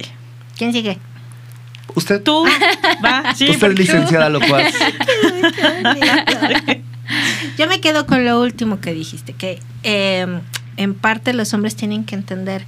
¿Quién 0.56 0.72
sigue? 0.72 0.98
¿Usted? 1.94 2.22
Tú, 2.22 2.44
va, 3.04 3.34
sí, 3.34 3.50
Usted 3.50 3.72
es 3.72 3.78
licenciada 3.78 4.28
locuaz. 4.30 4.72
Yo 7.58 7.66
me 7.66 7.80
quedo 7.80 8.06
con 8.06 8.24
lo 8.24 8.40
último 8.40 8.80
que 8.80 8.94
dijiste, 8.94 9.32
que 9.32 9.58
eh, 9.82 10.26
en 10.76 10.94
parte 10.94 11.32
los 11.32 11.52
hombres 11.52 11.76
tienen 11.76 12.04
que 12.04 12.14
entender 12.14 12.64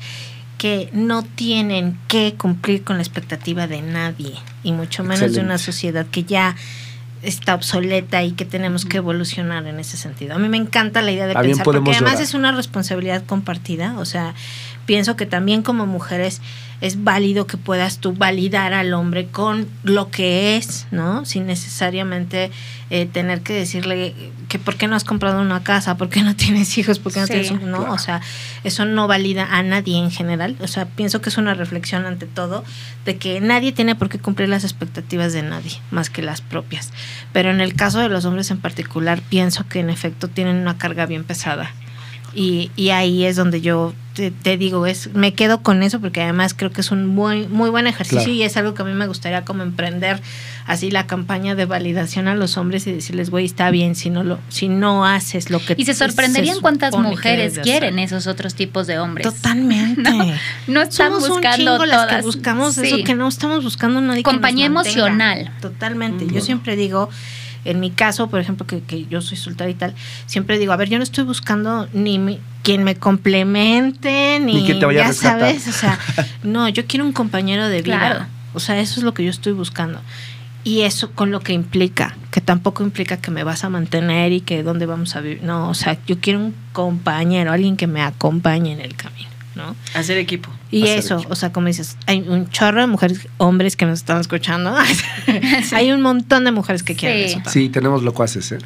que 0.58 0.90
no 0.92 1.22
tienen 1.24 1.98
que 2.08 2.34
cumplir 2.36 2.84
con 2.84 2.96
la 2.96 3.02
expectativa 3.02 3.66
de 3.66 3.82
nadie, 3.82 4.34
y 4.62 4.72
mucho 4.72 5.02
menos 5.04 5.32
de 5.32 5.40
una 5.40 5.58
sociedad 5.58 6.06
que 6.06 6.24
ya 6.24 6.54
está 7.22 7.54
obsoleta 7.54 8.22
y 8.22 8.32
que 8.32 8.44
tenemos 8.44 8.84
que 8.84 8.98
evolucionar 8.98 9.66
en 9.66 9.78
ese 9.78 9.96
sentido. 9.96 10.34
A 10.34 10.38
mí 10.38 10.48
me 10.48 10.56
encanta 10.56 11.02
la 11.02 11.12
idea 11.12 11.26
de 11.26 11.34
pensar, 11.34 11.64
porque 11.64 11.78
además 11.78 12.12
llorar. 12.12 12.22
es 12.22 12.34
una 12.34 12.52
responsabilidad 12.52 13.24
compartida, 13.24 13.98
o 13.98 14.04
sea, 14.04 14.34
pienso 14.86 15.16
que 15.16 15.26
también 15.26 15.62
como 15.62 15.86
mujeres 15.86 16.40
es 16.82 17.04
válido 17.04 17.46
que 17.46 17.56
puedas 17.56 17.98
tú 17.98 18.12
validar 18.12 18.72
al 18.74 18.92
hombre 18.92 19.28
con 19.28 19.68
lo 19.84 20.10
que 20.10 20.56
es, 20.56 20.88
¿no? 20.90 21.24
Sin 21.24 21.46
necesariamente 21.46 22.50
eh, 22.90 23.06
tener 23.06 23.42
que 23.42 23.52
decirle 23.52 24.14
que 24.48 24.58
por 24.58 24.76
qué 24.76 24.88
no 24.88 24.96
has 24.96 25.04
comprado 25.04 25.40
una 25.40 25.62
casa, 25.62 25.96
por 25.96 26.08
qué 26.08 26.22
no 26.22 26.34
tienes 26.36 26.76
hijos, 26.76 26.98
por 26.98 27.12
qué 27.12 27.20
no 27.20 27.26
Sí, 27.28 27.34
tienes 27.34 27.52
un... 27.52 27.70
No, 27.70 27.78
claro. 27.78 27.92
o 27.92 27.98
sea, 27.98 28.20
eso 28.64 28.84
no 28.84 29.06
valida 29.06 29.46
a 29.46 29.62
nadie 29.62 29.96
en 29.96 30.10
general. 30.10 30.56
O 30.58 30.66
sea, 30.66 30.86
pienso 30.86 31.20
que 31.20 31.28
es 31.28 31.38
una 31.38 31.54
reflexión 31.54 32.04
ante 32.04 32.26
todo 32.26 32.64
de 33.04 33.16
que 33.16 33.40
nadie 33.40 33.70
tiene 33.70 33.94
por 33.94 34.08
qué 34.08 34.18
cumplir 34.18 34.48
las 34.48 34.64
expectativas 34.64 35.32
de 35.32 35.44
nadie, 35.44 35.80
más 35.92 36.10
que 36.10 36.20
las 36.20 36.40
propias. 36.40 36.90
Pero 37.32 37.52
en 37.52 37.60
el 37.60 37.74
caso 37.74 38.00
de 38.00 38.08
los 38.08 38.24
hombres 38.24 38.50
en 38.50 38.58
particular, 38.58 39.22
pienso 39.28 39.68
que 39.68 39.78
en 39.78 39.88
efecto 39.88 40.26
tienen 40.26 40.56
una 40.56 40.78
carga 40.78 41.06
bien 41.06 41.22
pesada. 41.22 41.70
Y, 42.34 42.72
y 42.74 42.90
ahí 42.90 43.24
es 43.24 43.36
donde 43.36 43.60
yo 43.60 43.94
te, 44.14 44.30
te 44.30 44.56
digo, 44.56 44.86
es 44.86 45.12
me 45.14 45.34
quedo 45.34 45.62
con 45.62 45.82
eso 45.82 46.00
porque 46.00 46.22
además 46.22 46.54
creo 46.54 46.70
que 46.70 46.80
es 46.82 46.90
un 46.90 47.06
muy, 47.06 47.46
muy 47.48 47.70
buen 47.70 47.86
ejercicio 47.86 48.18
Claro. 48.24 48.32
y 48.34 48.42
es 48.42 48.56
algo 48.56 48.74
que 48.74 48.82
a 48.82 48.84
mí 48.84 48.92
me 48.92 49.06
gustaría 49.06 49.44
como 49.44 49.62
emprender 49.62 50.20
así 50.66 50.90
la 50.90 51.06
campaña 51.06 51.54
de 51.54 51.64
validación 51.64 52.28
a 52.28 52.34
los 52.34 52.56
hombres 52.56 52.86
y 52.86 52.92
decirles, 52.92 53.30
güey, 53.30 53.44
está 53.46 53.70
bien 53.70 53.94
si 53.94 54.10
no 54.10 54.22
lo 54.22 54.38
si 54.48 54.68
no 54.68 55.06
haces 55.06 55.50
lo 55.50 55.58
que 55.64 55.74
Y 55.78 55.84
se 55.84 55.94
sorprenderían 55.94 56.60
cuántas 56.60 56.94
mujeres 56.96 57.58
quieren 57.58 57.94
hacer. 57.98 58.04
esos 58.04 58.26
otros 58.26 58.54
tipos 58.54 58.86
de 58.86 58.98
hombres. 58.98 59.26
Totalmente. 59.26 60.10
No 60.66 60.82
están 60.82 61.08
Somos 61.12 61.24
un 61.24 61.28
buscando 61.30 61.56
chingo 61.56 61.86
las 61.86 62.00
que 62.02 62.08
todas. 62.08 62.24
buscamos 62.24 62.74
Sí. 62.74 62.86
eso 62.86 62.96
que 63.04 63.14
no 63.14 63.28
estamos 63.28 63.64
buscando 63.64 64.00
nadie 64.00 64.18
que 64.22 64.30
Compañía 64.30 64.68
nos 64.68 64.86
emocional. 64.86 65.50
Totalmente. 65.60 66.26
Yo 66.32 66.40
siempre 66.40 66.76
digo, 66.76 67.08
en 67.64 67.80
mi 67.80 67.90
caso, 67.90 68.28
por 68.28 68.40
ejemplo, 68.40 68.66
que, 68.66 68.80
que 68.80 69.06
yo 69.06 69.20
soy 69.20 69.36
soltera 69.36 69.70
y 69.70 69.74
tal, 69.74 69.94
siempre 70.26 70.58
digo, 70.58 70.72
a 70.72 70.76
ver, 70.76 70.88
yo 70.88 70.98
no 70.98 71.04
estoy 71.04 71.24
buscando 71.24 71.88
ni 71.92 72.18
mi- 72.18 72.40
quien 72.62 72.84
me 72.84 72.94
complemente, 72.96 74.38
ni, 74.40 74.54
Ni 74.54 74.66
que 74.66 74.74
te 74.74 74.86
vaya 74.86 75.04
a 75.04 75.06
ya 75.08 75.12
sabes, 75.12 75.68
o 75.68 75.72
sea, 75.72 75.98
no, 76.42 76.68
yo 76.68 76.86
quiero 76.86 77.04
un 77.04 77.12
compañero 77.12 77.68
de 77.68 77.82
vida. 77.82 77.98
Claro. 77.98 78.26
O 78.54 78.60
sea, 78.60 78.78
eso 78.80 79.00
es 79.00 79.04
lo 79.04 79.14
que 79.14 79.24
yo 79.24 79.30
estoy 79.30 79.52
buscando. 79.52 80.00
Y 80.64 80.82
eso 80.82 81.10
con 81.10 81.32
lo 81.32 81.40
que 81.40 81.52
implica, 81.52 82.14
que 82.30 82.40
tampoco 82.40 82.84
implica 82.84 83.16
que 83.16 83.32
me 83.32 83.42
vas 83.42 83.64
a 83.64 83.68
mantener 83.68 84.30
y 84.30 84.40
que 84.42 84.62
dónde 84.62 84.86
vamos 84.86 85.16
a 85.16 85.20
vivir. 85.20 85.42
No, 85.42 85.68
o 85.68 85.74
sea, 85.74 85.98
yo 86.06 86.20
quiero 86.20 86.38
un 86.38 86.54
compañero, 86.72 87.50
alguien 87.52 87.76
que 87.76 87.88
me 87.88 88.00
acompañe 88.00 88.70
en 88.72 88.80
el 88.80 88.94
camino, 88.94 89.28
¿no? 89.54 89.76
Hacer 89.94 90.18
equipo. 90.18 90.50
Y 90.70 90.84
Hacer 90.84 90.98
eso, 90.98 91.14
equipo. 91.16 91.32
o 91.32 91.36
sea, 91.36 91.52
como 91.52 91.66
dices, 91.66 91.96
hay 92.06 92.20
un 92.28 92.48
chorro 92.50 92.80
de 92.80 92.86
mujeres, 92.86 93.28
hombres 93.38 93.76
que 93.76 93.84
nos 93.86 93.98
están 94.00 94.20
escuchando. 94.20 94.74
hay 95.72 95.92
un 95.92 96.02
montón 96.02 96.44
de 96.44 96.52
mujeres 96.52 96.82
que 96.82 96.94
quieren 96.94 97.28
Sí. 97.28 97.36
eso. 97.40 97.50
Sí, 97.50 97.68
tenemos 97.68 98.02
locuaces, 98.02 98.52
¿eh? 98.52 98.58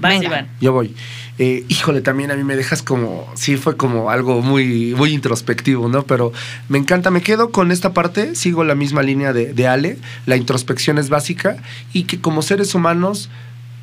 Vas, 0.00 0.12
Venga. 0.12 0.26
Iván. 0.26 0.48
Yo 0.60 0.72
voy. 0.72 0.94
Eh, 1.40 1.64
híjole, 1.68 2.00
también 2.02 2.30
a 2.30 2.36
mí 2.36 2.44
me 2.44 2.54
dejas 2.56 2.82
como, 2.82 3.28
sí, 3.34 3.56
fue 3.56 3.76
como 3.76 4.10
algo 4.10 4.42
muy, 4.42 4.94
muy 4.96 5.12
introspectivo, 5.12 5.88
¿no? 5.88 6.02
Pero 6.04 6.32
me 6.68 6.78
encanta, 6.78 7.10
me 7.10 7.20
quedo 7.20 7.50
con 7.50 7.72
esta 7.72 7.92
parte, 7.92 8.34
sigo 8.36 8.62
la 8.64 8.74
misma 8.76 9.02
línea 9.02 9.32
de, 9.32 9.52
de 9.54 9.66
Ale, 9.66 9.98
la 10.26 10.36
introspección 10.36 10.98
es 10.98 11.08
básica 11.08 11.56
y 11.92 12.04
que 12.04 12.20
como 12.20 12.42
seres 12.42 12.74
humanos 12.76 13.28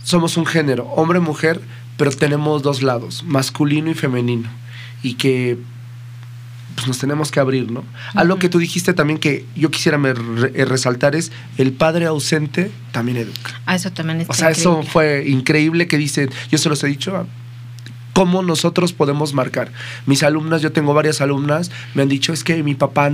somos 0.04 0.38
un 0.38 0.46
género, 0.46 0.86
hombre-mujer, 0.96 1.60
pero 1.98 2.12
tenemos 2.12 2.62
dos 2.62 2.82
lados, 2.82 3.24
masculino 3.26 3.90
y 3.90 3.94
femenino. 3.94 4.50
Y 5.04 5.16
que 5.16 5.58
pues, 6.76 6.88
nos 6.88 6.98
tenemos 7.00 7.32
que 7.32 7.40
abrir, 7.40 7.72
¿no? 7.72 7.84
Algo 8.14 8.38
que 8.38 8.50
tú 8.50 8.60
dijiste 8.60 8.94
también 8.94 9.18
que 9.20 9.46
yo 9.56 9.72
quisiera 9.72 9.98
me 9.98 10.14
re- 10.14 10.52
eh, 10.56 10.66
resaltar 10.66 11.16
es 11.16 11.32
el 11.58 11.72
padre 11.74 12.06
ausente 12.06 12.70
también 12.92 13.18
educa. 13.18 13.62
Ah, 13.66 13.76
eso 13.76 13.92
también 13.92 14.22
está 14.22 14.32
O 14.34 14.36
sea, 14.36 14.50
eso 14.52 14.84
fue 14.84 15.26
increíble 15.28 15.88
que 15.88 15.98
dicen, 15.98 16.30
yo 16.52 16.58
se 16.58 16.70
los 16.70 16.84
he 16.84 16.88
dicho, 16.88 17.26
cómo 18.14 18.42
nosotros 18.44 18.94
podemos 18.94 19.34
marcar. 19.34 19.72
Mis 20.06 20.24
alumnas, 20.24 20.62
yo 20.62 20.72
tengo 20.72 20.94
varias 20.94 21.22
alumnas, 21.22 21.72
me 21.94 22.02
han 22.04 22.10
dicho, 22.10 22.32
es 22.34 22.44
que 22.44 22.62
mi 22.64 22.76
papá 22.76 23.12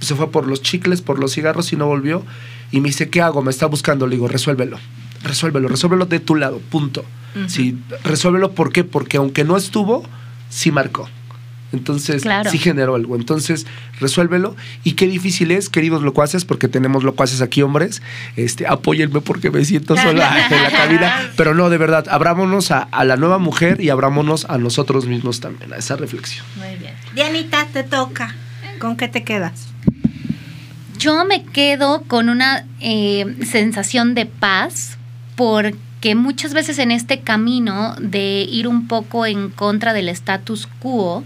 se 0.00 0.14
fue 0.14 0.30
por 0.30 0.46
los 0.46 0.62
chicles, 0.62 1.02
por 1.02 1.18
los 1.18 1.32
cigarros 1.34 1.72
y 1.72 1.76
no 1.76 1.86
volvió. 1.86 2.24
Y 2.72 2.80
me 2.80 2.88
dice, 2.88 3.10
¿qué 3.10 3.20
hago? 3.20 3.42
Me 3.42 3.50
está 3.50 3.66
buscando. 3.66 4.06
Le 4.06 4.14
digo, 4.16 4.28
resuélvelo. 4.28 4.78
Resuélvelo, 5.24 5.66
resuélvelo 5.68 6.06
de 6.06 6.20
tu 6.20 6.36
lado, 6.36 6.60
punto. 6.70 7.04
Sí, 7.48 7.76
resuélvelo, 8.04 8.52
¿por 8.52 8.72
qué? 8.72 8.82
Porque 8.84 9.16
aunque 9.18 9.44
no 9.44 9.56
estuvo, 9.56 10.04
sí 10.48 10.70
marcó. 10.70 11.08
Entonces, 11.72 12.22
Claro. 12.22 12.50
sí 12.50 12.58
generó 12.58 12.94
algo. 12.96 13.16
Entonces, 13.16 13.66
resuélvelo. 14.00 14.56
Y 14.84 14.92
qué 14.92 15.06
difícil 15.06 15.50
es, 15.52 15.68
queridos 15.68 16.02
locuaces, 16.02 16.44
porque 16.44 16.68
tenemos 16.68 17.04
locuaces 17.04 17.40
aquí, 17.42 17.62
hombres. 17.62 18.02
Este, 18.36 18.66
apóyenme 18.66 19.20
porque 19.20 19.50
me 19.50 19.64
siento 19.64 19.96
sola 19.96 20.46
en 20.50 20.62
la 20.62 20.70
cabina. 20.70 21.30
Pero 21.36 21.54
no, 21.54 21.70
de 21.70 21.78
verdad, 21.78 22.06
abrámonos 22.10 22.70
a, 22.70 22.80
a 22.80 23.04
la 23.04 23.16
nueva 23.16 23.38
mujer 23.38 23.80
y 23.80 23.90
abrámonos 23.90 24.46
a 24.46 24.58
nosotros 24.58 25.06
mismos 25.06 25.40
también, 25.40 25.72
a 25.72 25.76
esa 25.76 25.96
reflexión. 25.96 26.44
Muy 26.56 26.76
bien. 26.76 26.94
Dianita, 27.14 27.66
te 27.72 27.84
toca. 27.84 28.34
¿Con 28.80 28.96
qué 28.96 29.08
te 29.08 29.22
quedas? 29.24 29.68
Yo 30.98 31.24
me 31.24 31.44
quedo 31.44 32.02
con 32.02 32.28
una 32.28 32.66
eh, 32.80 33.24
sensación 33.46 34.14
de 34.14 34.26
paz 34.26 34.98
porque 35.34 36.14
muchas 36.14 36.52
veces 36.52 36.78
en 36.78 36.90
este 36.90 37.20
camino 37.20 37.94
de 37.98 38.42
ir 38.50 38.68
un 38.68 38.86
poco 38.86 39.24
en 39.24 39.48
contra 39.50 39.92
del 39.94 40.08
status 40.10 40.68
quo, 40.80 41.24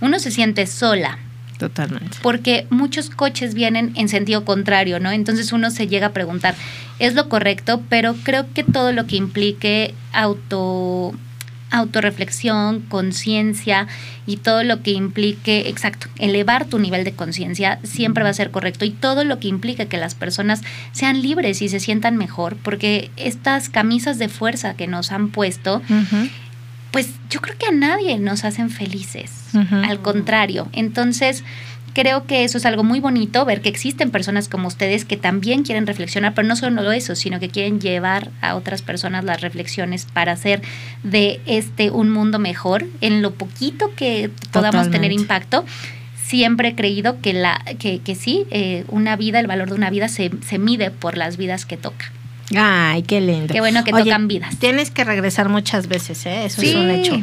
uno 0.00 0.18
se 0.18 0.30
siente 0.30 0.66
sola. 0.66 1.18
Totalmente. 1.58 2.18
porque 2.20 2.66
muchos 2.68 3.08
coches 3.08 3.54
vienen 3.54 3.92
en 3.94 4.10
sentido 4.10 4.44
contrario, 4.44 5.00
¿no? 5.00 5.10
Entonces 5.10 5.52
uno 5.52 5.70
se 5.70 5.88
llega 5.88 6.08
a 6.08 6.12
preguntar, 6.12 6.54
¿es 6.98 7.14
lo 7.14 7.30
correcto? 7.30 7.82
Pero 7.88 8.14
creo 8.24 8.44
que 8.52 8.62
todo 8.62 8.92
lo 8.92 9.06
que 9.06 9.16
implique 9.16 9.94
auto 10.12 11.14
autorreflexión, 11.70 12.80
conciencia 12.80 13.88
y 14.26 14.36
todo 14.36 14.62
lo 14.62 14.82
que 14.82 14.92
implique, 14.92 15.68
exacto, 15.68 16.06
elevar 16.18 16.66
tu 16.66 16.78
nivel 16.78 17.04
de 17.04 17.12
conciencia 17.12 17.80
siempre 17.82 18.22
va 18.22 18.30
a 18.30 18.34
ser 18.34 18.50
correcto 18.50 18.84
y 18.84 18.90
todo 18.90 19.24
lo 19.24 19.38
que 19.40 19.48
implica 19.48 19.86
que 19.86 19.96
las 19.96 20.14
personas 20.14 20.62
sean 20.92 21.22
libres 21.22 21.62
y 21.62 21.68
se 21.68 21.80
sientan 21.80 22.16
mejor, 22.16 22.56
porque 22.56 23.10
estas 23.16 23.68
camisas 23.68 24.18
de 24.18 24.28
fuerza 24.28 24.74
que 24.74 24.86
nos 24.86 25.10
han 25.10 25.28
puesto, 25.30 25.82
pues 26.96 27.10
yo 27.28 27.42
creo 27.42 27.58
que 27.58 27.66
a 27.66 27.72
nadie 27.72 28.18
nos 28.18 28.46
hacen 28.46 28.70
felices, 28.70 29.30
al 29.70 30.00
contrario. 30.00 30.66
Entonces, 30.72 31.44
creo 31.92 32.24
que 32.24 32.42
eso 32.42 32.56
es 32.56 32.64
algo 32.64 32.84
muy 32.84 33.00
bonito, 33.00 33.44
ver 33.44 33.60
que 33.60 33.68
existen 33.68 34.10
personas 34.10 34.48
como 34.48 34.66
ustedes 34.66 35.04
que 35.04 35.18
también 35.18 35.62
quieren 35.62 35.86
reflexionar, 35.86 36.32
pero 36.32 36.48
no 36.48 36.56
solo 36.56 36.90
eso, 36.92 37.14
sino 37.14 37.38
que 37.38 37.50
quieren 37.50 37.82
llevar 37.82 38.30
a 38.40 38.54
otras 38.54 38.80
personas 38.80 39.24
las 39.24 39.42
reflexiones 39.42 40.06
para 40.10 40.32
hacer 40.32 40.62
de 41.02 41.42
este 41.44 41.90
un 41.90 42.10
mundo 42.10 42.38
mejor 42.38 42.86
en 43.02 43.20
lo 43.20 43.34
poquito 43.34 43.94
que 43.94 44.30
podamos 44.50 44.90
tener 44.90 45.12
impacto. 45.12 45.66
Siempre 46.24 46.68
he 46.68 46.74
creído 46.74 47.20
que, 47.20 47.34
la, 47.34 47.62
que, 47.78 47.98
que 47.98 48.14
sí, 48.14 48.46
eh, 48.50 48.86
una 48.88 49.16
vida, 49.16 49.38
el 49.38 49.48
valor 49.48 49.68
de 49.68 49.74
una 49.74 49.90
vida 49.90 50.08
se, 50.08 50.30
se 50.46 50.58
mide 50.58 50.90
por 50.90 51.18
las 51.18 51.36
vidas 51.36 51.66
que 51.66 51.76
toca. 51.76 52.10
Ay, 52.54 53.02
qué 53.02 53.20
lindo. 53.20 53.52
Qué 53.52 53.60
bueno 53.60 53.82
que 53.82 53.92
Oye, 53.92 54.04
tocan 54.04 54.28
vidas. 54.28 54.56
Tienes 54.58 54.90
que 54.92 55.02
regresar 55.02 55.48
muchas 55.48 55.88
veces, 55.88 56.24
¿eh? 56.26 56.44
Eso 56.44 56.62
es 56.62 56.74
un 56.76 56.90
hecho. 56.90 57.20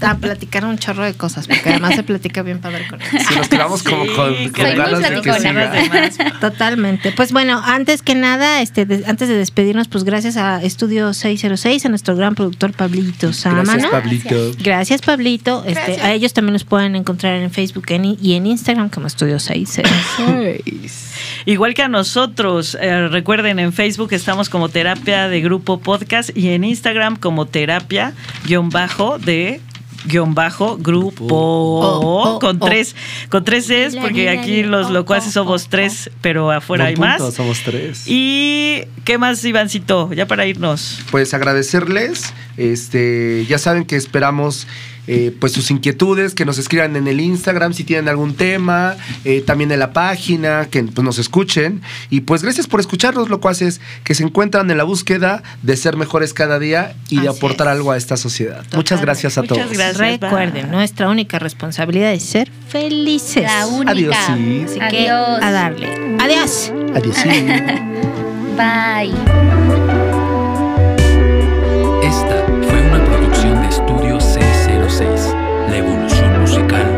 A 0.00 0.16
platicar 0.16 0.64
un 0.64 0.78
chorro 0.78 1.04
de 1.04 1.12
cosas, 1.14 1.46
porque 1.46 1.68
además 1.70 1.94
se 1.94 2.02
platica 2.02 2.42
bien 2.42 2.58
padre 2.60 2.86
con 2.88 3.00
él. 3.02 3.08
Si 3.28 3.34
nos 3.34 3.48
quedamos 3.48 3.82
como 3.82 4.06
con, 4.06 4.34
soy 4.34 4.50
con 4.50 4.64
muy 4.64 4.74
ganas 4.74 5.00
de 5.00 5.20
que 5.20 5.32
siga. 5.34 6.10
Totalmente. 6.40 7.12
Pues 7.12 7.32
bueno, 7.32 7.60
antes 7.64 8.00
que 8.02 8.14
nada, 8.14 8.62
este, 8.62 8.86
de- 8.86 9.04
antes 9.06 9.28
de 9.28 9.36
despedirnos, 9.36 9.88
pues 9.88 10.04
gracias 10.04 10.36
a 10.38 10.62
Estudio 10.62 11.12
606, 11.12 11.84
a 11.84 11.88
nuestro 11.90 12.16
gran 12.16 12.34
productor 12.34 12.72
Pablito 12.72 13.32
Sámano. 13.34 13.64
Gracias, 13.64 13.90
Pablito. 13.90 14.52
Gracias, 14.62 15.02
Pablito. 15.02 15.64
Este, 15.66 16.00
a 16.00 16.12
ellos 16.14 16.32
también 16.32 16.54
los 16.54 16.64
pueden 16.64 16.96
encontrar 16.96 17.36
en 17.36 17.50
Facebook 17.50 17.84
en- 17.88 18.16
y 18.20 18.34
en 18.34 18.46
Instagram 18.46 18.88
como 18.88 19.06
Estudio 19.06 19.38
606. 19.38 21.08
Igual 21.44 21.74
que 21.74 21.82
a 21.82 21.88
nosotros, 21.88 22.76
eh, 22.80 23.08
recuerden 23.08 23.58
en 23.58 23.72
Facebook 23.72 24.12
estamos 24.12 24.48
como 24.48 24.61
como 24.62 24.68
Terapia 24.72 25.28
de 25.28 25.40
Grupo 25.40 25.80
Podcast 25.80 26.30
y 26.36 26.50
en 26.50 26.62
Instagram 26.62 27.16
como 27.16 27.46
terapia 27.46 28.12
guion 28.46 28.70
bajo 28.70 29.18
de 29.18 29.60
guion 30.04 30.36
bajo 30.36 30.76
grupo 30.76 31.26
Oh, 31.28 32.34
oh, 32.34 32.38
con 32.38 32.62
oh. 32.62 32.66
tres 32.68 32.94
con 33.28 33.42
tres 33.42 33.70
es 33.70 33.96
porque 33.96 34.28
aquí 34.30 34.62
los 34.62 34.88
locuaces 34.90 35.32
somos 35.32 35.68
tres 35.68 36.10
pero 36.20 36.52
afuera 36.52 36.84
hay 36.84 36.94
punto, 36.94 37.08
más 37.24 37.34
Somos 37.34 37.58
tres. 37.64 38.04
y 38.06 38.82
qué 39.04 39.18
más 39.18 39.44
Ivancito 39.44 40.12
ya 40.12 40.28
para 40.28 40.46
irnos 40.46 41.00
pues 41.10 41.34
agradecerles. 41.34 42.32
Este, 42.56 43.44
ya 43.48 43.58
saben 43.58 43.84
que 43.84 43.96
esperamos 43.96 44.68
eh, 45.06 45.34
pues 45.38 45.52
sus 45.52 45.70
inquietudes, 45.70 46.34
que 46.34 46.44
nos 46.44 46.58
escriban 46.58 46.96
en 46.96 47.06
el 47.08 47.20
Instagram 47.20 47.72
si 47.72 47.84
tienen 47.84 48.08
algún 48.08 48.34
tema, 48.34 48.96
eh, 49.24 49.42
también 49.44 49.72
en 49.72 49.78
la 49.78 49.92
página, 49.92 50.68
que 50.70 50.82
pues, 50.82 51.04
nos 51.04 51.18
escuchen. 51.18 51.82
Y 52.10 52.20
pues 52.20 52.42
gracias 52.42 52.66
por 52.66 52.80
escucharnos, 52.80 53.28
locuaces, 53.28 53.80
que 54.04 54.14
se 54.14 54.22
encuentran 54.22 54.70
en 54.70 54.78
la 54.78 54.84
búsqueda 54.84 55.42
de 55.62 55.76
ser 55.76 55.96
mejores 55.96 56.34
cada 56.34 56.58
día 56.58 56.94
y 57.08 57.20
de 57.20 57.28
aportar 57.28 57.66
es. 57.66 57.72
algo 57.72 57.90
a 57.92 57.96
esta 57.96 58.16
sociedad. 58.16 58.56
Totalmente. 58.56 58.76
Muchas 58.76 59.00
gracias 59.02 59.38
a 59.38 59.42
Muchas 59.42 59.58
todos. 59.58 59.72
gracias. 59.72 60.20
Recuerden, 60.20 60.62
bye. 60.66 60.70
nuestra 60.76 61.08
única 61.08 61.38
responsabilidad 61.38 62.12
es 62.12 62.22
ser 62.24 62.50
felices. 62.68 63.42
La 63.44 63.66
única. 63.66 63.90
Adiós, 63.92 64.16
sí. 64.26 64.64
Así 64.66 64.78
que 64.90 65.10
Adiós. 65.10 65.38
a 65.42 65.50
darle. 65.50 66.16
Adiós. 66.20 66.72
Adiós. 66.94 67.16
Bye. 68.56 69.12
Esta 72.02 72.41
la 75.68 75.76
evolución 75.78 76.40
musical. 76.40 76.91